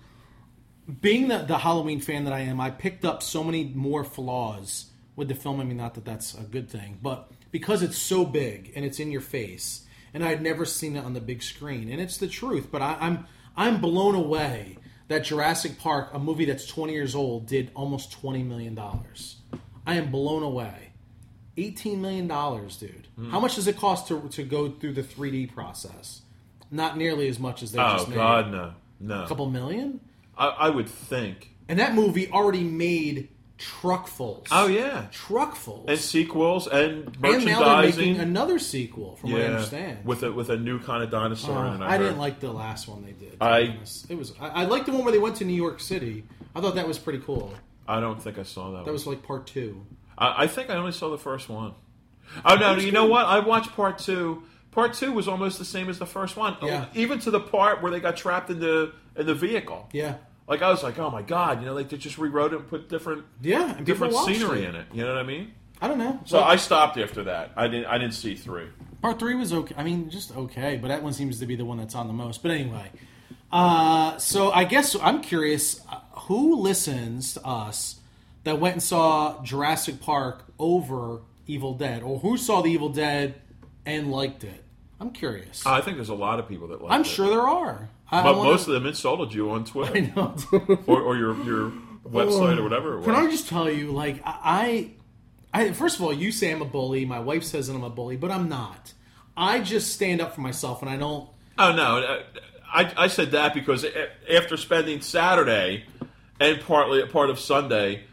[1.01, 4.87] Being the, the Halloween fan that I am, I picked up so many more flaws
[5.17, 5.61] with the film.
[5.61, 9.01] I mean, not that that's a good thing, but because it's so big and it's
[9.01, 9.85] in your face,
[10.15, 12.69] and I'd never seen it on the big screen, and it's the truth.
[12.71, 13.27] But I, I'm
[13.57, 14.79] I'm blown away
[15.09, 19.37] that Jurassic Park, a movie that's 20 years old, did almost 20 million dollars.
[19.87, 20.91] I am blown away.
[21.57, 23.09] 18 million dollars, dude.
[23.17, 23.31] Hmm.
[23.31, 26.23] How much does it cost to to go through the 3D process?
[26.71, 28.17] Not nearly as much as they Oh just made.
[28.17, 29.25] God, no, no.
[29.25, 30.01] A couple million?
[30.37, 31.53] I, I would think.
[31.69, 33.29] And that movie already made
[33.59, 34.47] truckfuls.
[34.51, 35.89] Oh yeah, Truckfuls.
[35.89, 37.99] and sequels and And now they're merchandising.
[38.07, 40.05] making another sequel, from what I understand.
[40.05, 41.59] with a with a new kind of dinosaur.
[41.59, 43.37] Uh, it, I didn't like the last one they did.
[43.41, 43.77] I-
[44.09, 44.33] it was.
[44.41, 46.25] I, I liked the one where they went to New York City.
[46.55, 47.53] I thought that was pretty cool.
[47.89, 48.79] I don't think I saw that.
[48.79, 48.93] That one.
[48.95, 49.85] was like part two.
[50.19, 51.75] I, I think I only saw the first one.
[52.45, 52.77] Oh no!
[52.77, 53.27] You know what?
[53.27, 54.43] I watched part two.
[54.73, 56.57] Part two was almost the same as the first one.
[56.61, 56.87] Yeah.
[56.95, 59.89] Even to the part where they got trapped in the in the vehicle.
[59.93, 60.17] Yeah,
[60.49, 61.61] Like I was like, oh my god!
[61.61, 63.77] You know, like they just rewrote it and put different yeah.
[63.77, 64.69] And different scenery it.
[64.71, 64.87] in it.
[64.93, 65.53] You know what I mean?
[65.81, 66.21] I don't know.
[66.25, 67.53] So Like, I stopped after that.
[67.57, 67.87] I didn't.
[67.87, 68.69] I didn't see three.
[69.03, 69.75] Part three was okay.
[69.77, 72.13] I mean, just okay, but that one seems to be the one that's on the
[72.13, 72.43] most.
[72.43, 72.91] But anyway,
[73.51, 78.01] uh, so I guess I'm curious uh, who listens to us
[78.45, 83.35] that went and saw Jurassic Park over Evil Dead, or who saw the Evil Dead
[83.85, 84.65] and liked it.
[84.99, 85.67] I'm curious.
[85.67, 86.93] I think there's a lot of people that like.
[86.93, 87.07] I'm it.
[87.07, 87.91] sure there are.
[88.11, 90.35] I, but wanna- most of them insulted you on Twitter I know.
[90.87, 91.73] or, or your your
[92.05, 92.95] website or whatever.
[92.95, 93.07] It was.
[93.07, 94.91] Can I just tell you, like, I,
[95.53, 97.05] I, first of all, you say I'm a bully.
[97.05, 98.93] My wife says that I'm a bully, but I'm not.
[99.37, 101.29] I just stand up for myself, and I don't.
[101.59, 102.23] Oh no, uh,
[102.73, 103.85] I, I said that because
[104.31, 105.85] after spending Saturday
[106.41, 108.05] and partly part of Sunday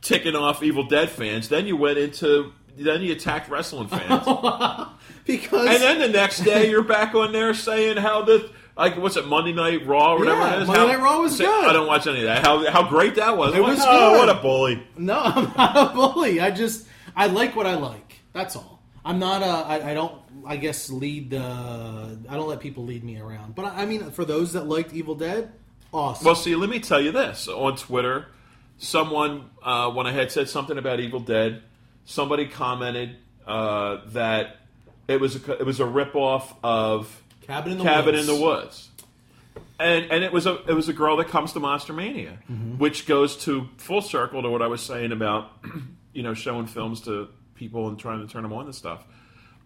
[0.00, 4.26] ticking off Evil Dead fans, then you went into then you attacked wrestling fans,
[5.26, 9.16] Because and then the next day you're back on there saying how the like what's
[9.16, 10.66] it Monday Night Raw or whatever Yeah, it is.
[10.68, 11.64] Monday how, Night Raw was say- good.
[11.64, 12.44] I don't watch any of that.
[12.44, 13.54] How how great that was.
[13.54, 14.18] It Like, was oh, good.
[14.18, 14.82] what a bully.
[14.96, 16.40] no, I'm not a bully.
[16.40, 16.86] I just
[17.16, 18.20] I like what I like.
[18.32, 18.82] That's all.
[19.04, 19.46] I'm not a.
[19.46, 20.20] I, I don't.
[20.46, 21.38] I guess lead the.
[22.28, 23.54] I don't let people lead me around.
[23.54, 25.52] But I, I mean, for those that liked Evil Dead,
[25.92, 26.24] awesome.
[26.24, 27.46] Well, see, let me tell you this.
[27.48, 28.26] On Twitter,
[28.78, 31.62] someone, uh, when I had said something about Evil Dead,
[32.04, 34.56] somebody commented uh, that
[35.06, 38.28] it was a, it was a ripoff of Cabin in the Cabin Woods.
[38.28, 38.90] in the Woods.
[39.78, 42.78] And, and it was a it was a girl that comes to Monster Mania, mm-hmm.
[42.78, 45.50] which goes to full circle to what I was saying about
[46.12, 49.04] you know showing films to people and trying to turn them on and stuff.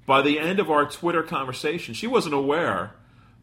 [0.06, 2.94] By the end of our Twitter conversation, she wasn't aware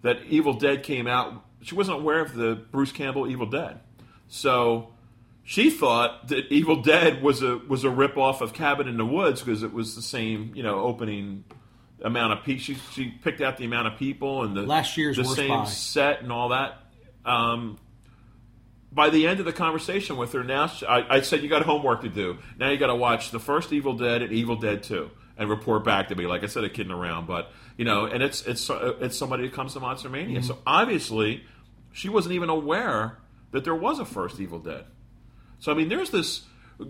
[0.01, 1.45] that Evil Dead came out.
[1.61, 3.79] She wasn't aware of the Bruce Campbell Evil Dead,
[4.27, 4.93] so
[5.43, 9.05] she thought that Evil Dead was a was a rip off of Cabin in the
[9.05, 11.43] Woods because it was the same you know opening
[12.05, 12.61] amount of people.
[12.61, 15.49] She, she picked out the amount of people and the Last year's the worst same
[15.49, 15.65] buy.
[15.65, 16.77] set and all that.
[17.25, 17.79] Um,
[18.91, 21.63] by the end of the conversation with her, now she, I, I said you got
[21.63, 22.37] homework to do.
[22.57, 25.83] Now you got to watch the first Evil Dead and Evil Dead Two, and report
[25.83, 26.27] back to me.
[26.27, 29.49] Like I said, a kidding around, but you know, and it's it's it's somebody who
[29.49, 30.39] comes to Monster Mania.
[30.39, 30.47] Mm-hmm.
[30.47, 31.43] So obviously,
[31.91, 33.17] she wasn't even aware
[33.51, 34.85] that there was a first Evil Dead.
[35.59, 36.43] So I mean, there's this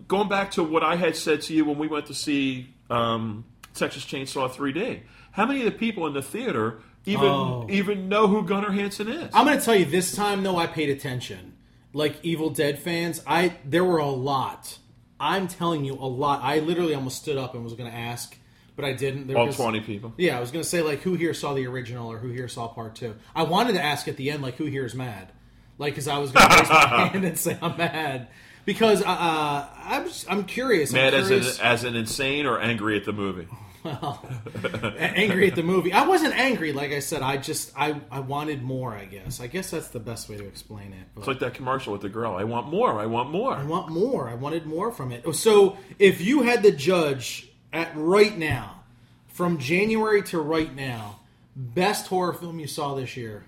[0.08, 3.46] going back to what I had said to you when we went to see um,
[3.76, 5.02] Texas Chainsaw 3D.
[5.32, 7.68] How many of the people in the theater even Oh.
[7.70, 9.30] even know who Gunnar Hansen is?
[9.34, 11.54] I'm going to tell you this time though I paid attention.
[11.94, 14.78] Like Evil Dead fans, I there were a lot.
[15.20, 16.42] I'm telling you a lot.
[16.44, 18.36] I literally almost stood up and was going to ask,
[18.76, 19.28] but I didn't.
[19.28, 20.14] There All was- 20 people.
[20.18, 22.48] Yeah, I was going to say like who here saw the original or who here
[22.50, 23.16] saw part 2.
[23.36, 25.32] I wanted to ask at the end like who here is mad.
[25.78, 28.28] Like cuz I was going to raise my hand and say I'm mad
[28.66, 30.92] because uh, uh, I'm I'm curious.
[30.92, 33.48] I'm Mad as curious- an, as an insane or angry at the movie?
[33.86, 35.94] Angry at the movie.
[35.94, 37.22] I wasn't angry, like I said.
[37.22, 38.94] I just I I wanted more.
[38.94, 39.40] I guess.
[39.40, 41.08] I guess that's the best way to explain it.
[41.14, 42.36] But It's like that commercial with the girl.
[42.36, 43.00] I want more.
[43.00, 43.54] I want more.
[43.54, 44.28] I want more.
[44.30, 45.36] I wanted more from it.
[45.36, 48.84] So if you had to judge at right now,
[49.28, 51.20] from January to right now,
[51.56, 53.46] best horror film you saw this year.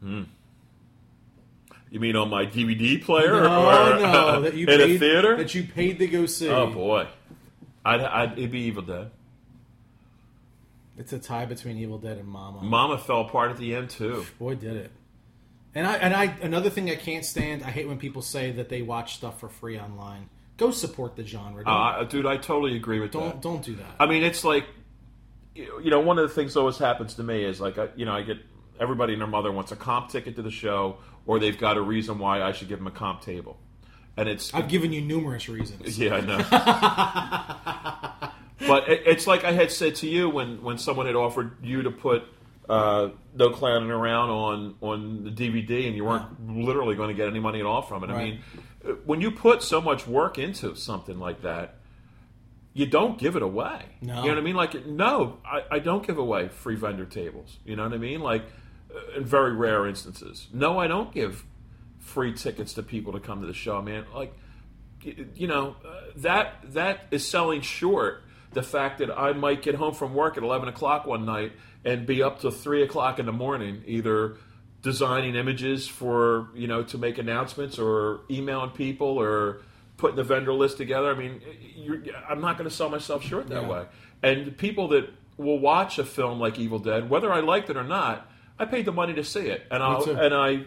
[0.00, 0.22] Hmm.
[1.90, 3.42] You mean on my DVD player?
[3.42, 5.36] No, or, no, that you in paid, a theater?
[5.36, 6.48] that you paid to go see.
[6.48, 7.06] oh boy,
[7.84, 9.10] I'd, I'd it'd be Evil Dead.
[10.98, 12.62] It's a tie between Evil Dead and Mama.
[12.62, 14.26] Mama fell apart at the end too.
[14.38, 14.90] Boy, did it.
[15.74, 17.62] And I and I another thing I can't stand.
[17.62, 20.28] I hate when people say that they watch stuff for free online.
[20.58, 21.64] Go support the genre.
[21.66, 23.42] Uh, dude, I totally agree with don't, that.
[23.42, 23.96] don't do that.
[23.98, 24.66] I mean, it's like,
[25.54, 28.04] you know, one of the things that always happens to me is like, I, you
[28.04, 28.36] know, I get
[28.78, 31.80] everybody and their mother wants a comp ticket to the show, or they've got a
[31.80, 33.58] reason why I should give them a comp table,
[34.16, 35.98] and it's I've given you numerous reasons.
[36.00, 36.38] yeah, I know.
[38.66, 41.82] but it, it's like I had said to you when when someone had offered you
[41.82, 42.24] to put.
[42.68, 47.26] Uh, no clowning around on on the DVD, and you weren't literally going to get
[47.28, 48.10] any money at all from it.
[48.10, 48.40] I mean,
[48.84, 51.80] uh, when you put so much work into something like that,
[52.74, 53.82] you don't give it away.
[54.00, 54.22] No.
[54.22, 54.54] You know what I mean?
[54.54, 57.58] Like, no, I, I don't give away free vendor tables.
[57.64, 58.20] You know what I mean?
[58.20, 58.44] Like,
[58.94, 60.48] uh, in very rare instances.
[60.52, 61.44] No, I don't give
[62.02, 64.04] free tickets to people to come to the show, man.
[64.14, 64.34] Like,
[65.02, 68.22] you know, uh, that that is selling short
[68.52, 71.52] the fact that I might get home from work at 11 o'clock one night
[71.84, 74.36] and be up to 3 o'clock in the morning, either
[74.82, 79.62] designing images for, you know, to make announcements or emailing people or
[79.96, 81.10] putting the vendor list together.
[81.10, 81.40] I mean,
[81.76, 83.68] you're, I'm not going to sell myself short that Yeah.
[83.68, 83.84] way.
[84.22, 85.08] And people that
[85.38, 88.84] will watch a film like Evil Dead, whether I liked it or not, I paid
[88.84, 90.64] the money to see it, and I and I.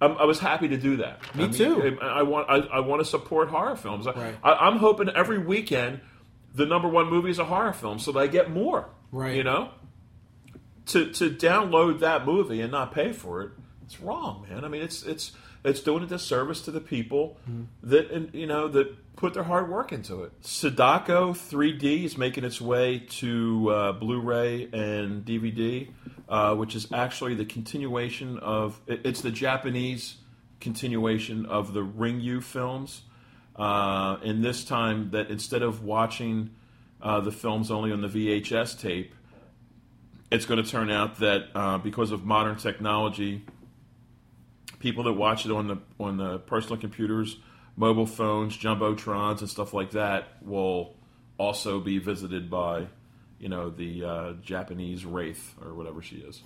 [0.00, 1.22] I'm, I was happy to do that.
[1.34, 1.98] Me I mean, too.
[2.02, 2.50] I, I want.
[2.50, 4.06] I, I want to support horror films.
[4.06, 4.34] Right.
[4.42, 6.00] I, I'm hoping every weekend
[6.54, 8.88] the number one movie is a horror film, so that I get more.
[9.12, 9.36] Right.
[9.36, 9.70] You know,
[10.86, 13.50] to to download that movie and not pay for it,
[13.84, 14.64] it's wrong, man.
[14.64, 15.32] I mean, it's it's
[15.66, 17.36] it's doing a disservice to the people
[17.82, 20.32] that and, you know that put their hard work into it.
[20.42, 25.88] Sadako 3D is making its way to uh, Blu-ray and DVD,
[26.28, 30.16] uh, which is actually the continuation of it- it's the Japanese
[30.60, 33.02] continuation of the Ringu films.
[33.56, 36.50] Uh, and this time, that instead of watching
[37.00, 39.14] uh, the films only on the VHS tape,
[40.30, 43.44] it's going to turn out that uh, because of modern technology,
[44.78, 47.36] people that watch it on the on the personal computers,
[47.76, 50.94] mobile phones, jumbotrons, and stuff like that will
[51.38, 52.86] also be visited by,
[53.38, 56.40] you know, the uh, Japanese wraith or whatever she is.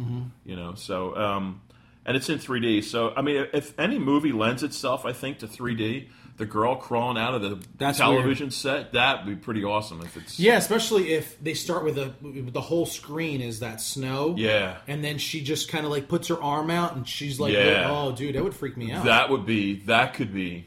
[0.45, 1.61] You know, so um,
[2.05, 2.85] and it's in 3D.
[2.85, 6.09] So I mean, if any movie lends itself, I think, to 3D,
[6.41, 10.01] the girl crawling out of the That's television set, that would be pretty awesome.
[10.01, 14.35] If it's Yeah, especially if they start with a the whole screen is that snow.
[14.39, 14.79] Yeah.
[14.89, 17.89] and then she just kind of like puts her arm out and she's like, Yeah.
[17.91, 20.65] "Oh, dude, that would freak me out." That would be that could be,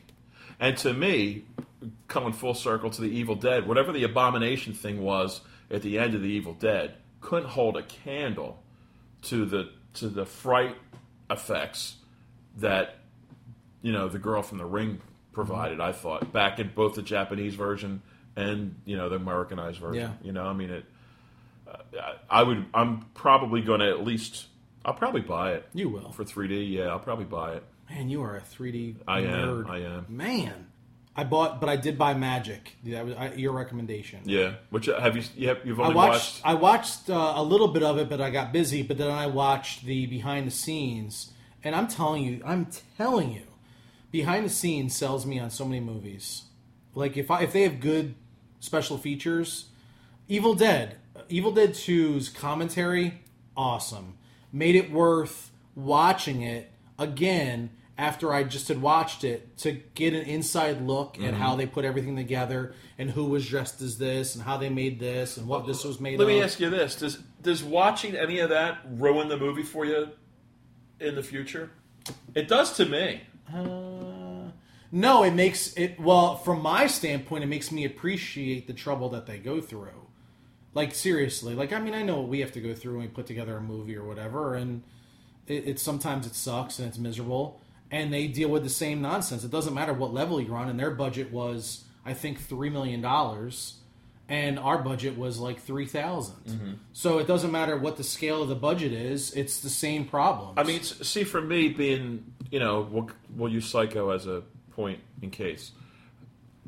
[0.59, 1.45] and to me,
[2.07, 5.41] coming full circle to the Evil Dead, whatever the abomination thing was
[5.71, 8.61] at the end of the Evil Dead, couldn't hold a candle
[9.23, 10.75] to the to the fright
[11.31, 11.95] effects
[12.57, 12.99] that
[13.81, 15.01] you know the girl from the Ring
[15.33, 15.81] provided.
[15.81, 18.01] I thought back in both the Japanese version
[18.35, 20.01] and you know the Americanized version.
[20.01, 20.11] Yeah.
[20.25, 20.85] You know, I mean it.
[21.67, 21.77] Uh,
[22.29, 22.65] I I would.
[22.73, 24.47] I'm probably going to at least.
[24.85, 25.65] I'll probably buy it.
[25.73, 26.11] You will.
[26.11, 26.71] for 3D.
[26.71, 27.63] Yeah, I'll probably buy it.
[27.89, 28.95] Man, you are a 3D.
[29.07, 29.69] I am, nerd.
[29.69, 30.05] I am.
[30.09, 30.67] Man,
[31.15, 32.75] I bought, but I did buy Magic.
[32.85, 34.21] That was I, your recommendation.
[34.25, 34.55] Yeah.
[34.71, 35.23] Which uh, have you?
[35.35, 36.43] You have, you've I only watched.
[36.43, 36.45] watched.
[36.45, 38.83] I watched uh, a little bit of it, but I got busy.
[38.83, 41.31] But then I watched the behind the scenes,
[41.63, 43.43] and I'm telling you, I'm telling you,
[44.13, 46.43] behind the scenes sells me on so many movies.
[46.95, 48.15] Like if I if they have good
[48.61, 49.65] special features,
[50.29, 50.95] Evil Dead,
[51.27, 53.21] Evil Dead 2's commentary,
[53.57, 54.17] awesome.
[54.53, 60.21] Made it worth watching it again after I just had watched it to get an
[60.23, 61.25] inside look Mm-hmm.
[61.25, 64.69] at how they put everything together and who was dressed as this and how they
[64.69, 66.27] made this and what this was made Let of.
[66.35, 70.09] me ask you this: Does does watching any of that ruin the movie for you
[70.99, 71.71] in the future?
[72.35, 73.21] It does to me.
[74.95, 77.43] No, it makes it well from my standpoint.
[77.43, 80.07] It makes me appreciate the trouble that they go through.
[80.75, 83.07] Like seriously, like I mean, I know what we have to go through when we
[83.07, 84.83] put together a movie or whatever, and
[85.47, 87.59] it, it sometimes it sucks and it's miserable,
[87.89, 89.43] and they deal with the same nonsense.
[89.43, 93.01] It doesn't matter what level you're on, and their budget was, I think, three million
[93.01, 93.79] dollars,
[94.29, 96.73] and our budget was like three mm-hmm.
[96.93, 100.53] So it doesn't matter what the scale of the budget is; it's the same problem.
[100.55, 104.43] I mean, see, for me, being you know, we'll, we'll use Psycho as a
[104.75, 105.71] point in case.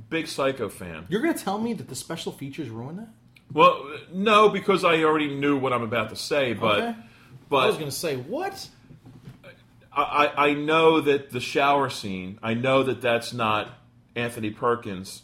[0.10, 1.06] Big Psycho fan.
[1.10, 3.10] you're gonna tell me that the special features ruin that?
[3.54, 6.96] Well, no, because I already knew what I'm about to say, but Okay.
[7.50, 8.68] but I was gonna say what?
[9.92, 10.02] I,
[10.36, 12.40] I I know that the shower scene.
[12.44, 13.70] I know that that's not
[14.16, 15.24] Anthony Perkins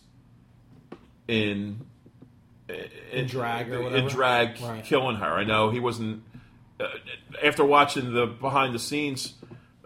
[1.28, 1.82] in
[3.12, 3.98] in, drag or whatever.
[3.98, 4.84] in drag Right.
[4.84, 5.26] killing her.
[5.34, 6.24] I know he wasn't.
[6.80, 6.86] Uh,
[7.44, 9.34] after watching the behind the scenes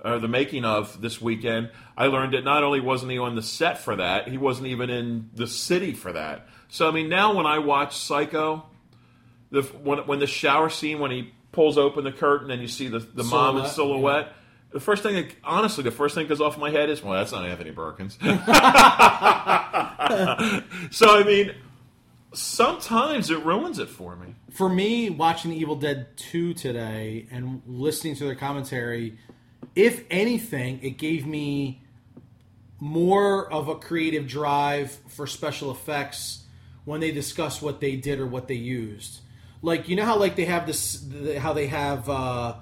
[0.05, 3.41] or the making of this weekend, I learned that not only wasn't he on the
[3.41, 6.47] set for that, he wasn't even in the city for that.
[6.69, 8.65] So I mean, now when I watch Psycho,
[9.49, 12.87] the when when the shower scene when he pulls open the curtain and you see
[12.87, 14.33] the the mom in Silhouette, silhouette.
[14.71, 17.13] The first thing, that, honestly, the first thing that goes off my head is, well,
[17.13, 18.17] that's not Anthony Perkins.
[18.21, 18.27] so,
[21.17, 21.55] I mean,
[22.33, 24.35] sometimes it ruins it for me.
[24.51, 29.17] For me, watching Evil Dead 2 today and listening to their commentary,
[29.75, 31.81] if anything, it gave me
[32.79, 36.43] more of a creative drive for special effects
[36.83, 39.19] when they discuss what they did or what they used.
[39.61, 42.55] Like you know how like they have this the, how they have uh,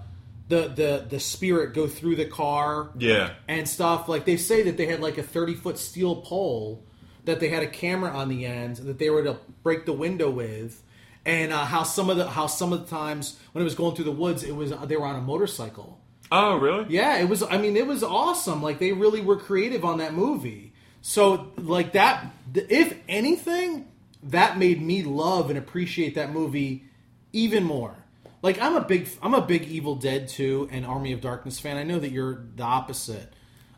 [0.47, 3.31] the the the spirit go through the car Yeah.
[3.47, 4.07] and stuff.
[4.07, 6.83] Like they say that they had like a thirty foot steel pole
[7.25, 10.29] that they had a camera on the end that they were to break the window
[10.29, 10.81] with,
[11.25, 13.95] and uh, how some of the how some of the times when it was going
[13.95, 15.99] through the woods, it was they were on a motorcycle.
[16.31, 16.85] Oh, really?
[16.89, 17.43] Yeah, it was.
[17.43, 18.63] I mean, it was awesome.
[18.63, 20.73] Like they really were creative on that movie.
[21.01, 22.25] So like that,
[22.55, 23.87] if anything,
[24.23, 26.85] that made me love and appreciate that movie
[27.33, 27.95] even more.
[28.41, 31.77] Like I'm a big I'm a big Evil Dead 2 and Army of Darkness fan.
[31.77, 33.31] I know that you're the opposite.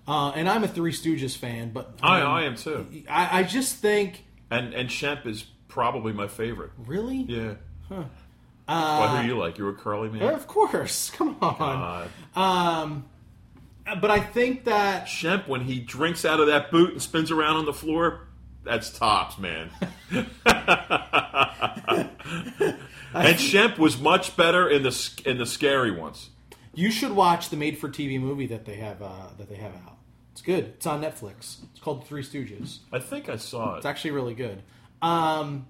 [0.08, 2.86] Uh, and I'm a Three Stooges fan, but I, um, I am too.
[3.10, 6.72] I, I just think And and Shemp is probably my favorite.
[6.78, 7.56] really, Yeah.
[8.68, 9.58] Uh, Well, who you like?
[9.58, 10.24] You're a curly man.
[10.34, 12.10] of course, come on.
[12.36, 13.06] Um,
[14.02, 17.58] but I think that Shemp, when he drinks out of that boot and spins around
[17.58, 18.28] on the floor,
[18.64, 19.70] that's tops, man.
[23.14, 26.30] and Shemp was much better in the in the scary ones.
[26.74, 29.98] you should watch the made-for-TV movie that they have uh, that they have out.
[30.32, 30.66] It's good.
[30.66, 31.64] It's on Netflix.
[31.72, 32.80] It's called The Three Stooges.
[32.92, 33.78] I think I saw it.
[33.78, 34.64] It's actually really good.
[35.02, 35.68] Um,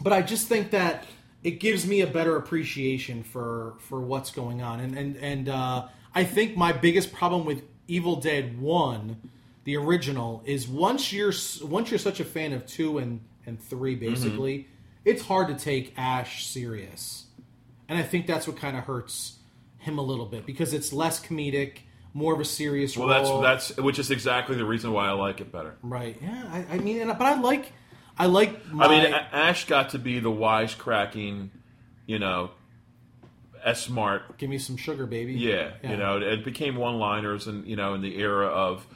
[0.00, 1.04] but I just think that
[1.42, 5.86] it gives me a better appreciation for for what's going on, and and and uh,
[6.14, 9.16] I think my biggest problem with Evil Dead One,
[9.64, 11.32] the original, is once you're
[11.62, 14.66] once you're such a fan of two and and three, basically,
[15.04, 17.26] it's hard to take Ash serious,
[17.88, 19.36] and I think that's what kind of hurts
[19.78, 21.78] him a little bit because it's less comedic,
[22.12, 23.40] more of a serious Well, role.
[23.40, 25.76] that's that's which is exactly the reason why I like it better.
[25.82, 26.16] right.
[26.20, 27.72] Yeah, I, I mean, and, but I like.
[28.18, 28.72] I like.
[28.72, 31.50] My, I mean, Ash got to be the wisecracking,
[32.06, 32.50] you know,
[33.64, 34.38] as smart.
[34.38, 35.34] Give me some sugar, baby.
[35.34, 38.86] Yeah, you know, it became one-liners, and you know, in the era of,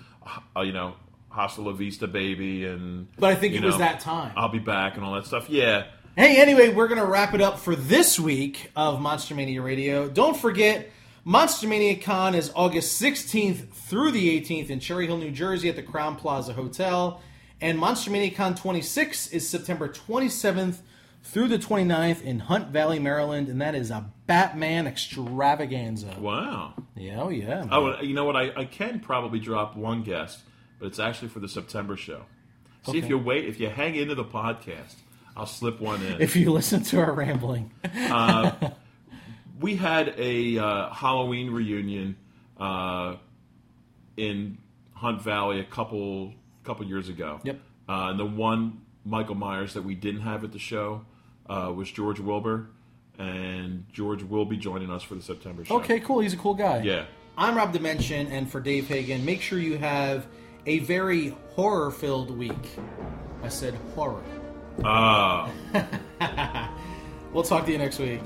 [0.57, 0.95] uh, you know,
[1.31, 3.09] Hasta La Vista, baby, and.
[3.19, 4.33] But I think it was that time.
[4.37, 5.51] I'll be back and all that stuff.
[5.51, 5.85] Yeah,
[6.17, 10.09] Hey, anyway, we're going to wrap it up for this week of Monster Mania Radio.
[10.09, 10.91] Don't forget,
[11.25, 15.77] Monster Mania Con is August 16th through the 18th in Cherry Hill, New Jersey at
[15.77, 17.23] the Crowne Plaza Hotel.
[17.61, 20.79] And Monster Mania Con 26 is September 27th
[21.23, 23.49] through the 29th in Hunt Valley, Maryland.
[23.49, 26.15] And that is a Batman extravaganza.
[26.19, 26.75] wow.
[26.97, 27.67] Yeah, oh, yeah.
[27.71, 28.37] Oh, you know what?
[28.37, 30.41] I, I can probably drop one guest,
[30.79, 32.25] but it's actually for the September show.
[32.85, 33.09] See if Okay.
[33.09, 34.95] you wait, if you hang into the podcast,
[35.37, 36.21] I'll slip one in.
[36.21, 37.71] If you listen to our rambling.
[39.61, 42.17] we had a uh, Halloween reunion
[42.59, 43.17] uh,
[44.17, 44.59] in
[44.95, 46.35] Hunt Valley a couple
[46.65, 47.41] couple years ago.
[47.45, 47.61] Yep.
[47.89, 51.05] Uh, and the one Michael Myers that we didn't have at the show
[51.49, 52.69] uh, was George Wilbur,
[53.19, 55.77] and George will be joining us for the September show.
[55.77, 56.21] Okay, cool.
[56.21, 56.83] He's a cool guy.
[56.83, 57.05] Yeah.
[57.37, 60.27] I'm Rob Dimension, and for Dave Hagan, make sure you have
[60.67, 62.79] a very horror filled week.
[63.43, 64.23] I said horror.
[64.85, 65.51] Ah.
[67.33, 68.23] We'll talk to you next week.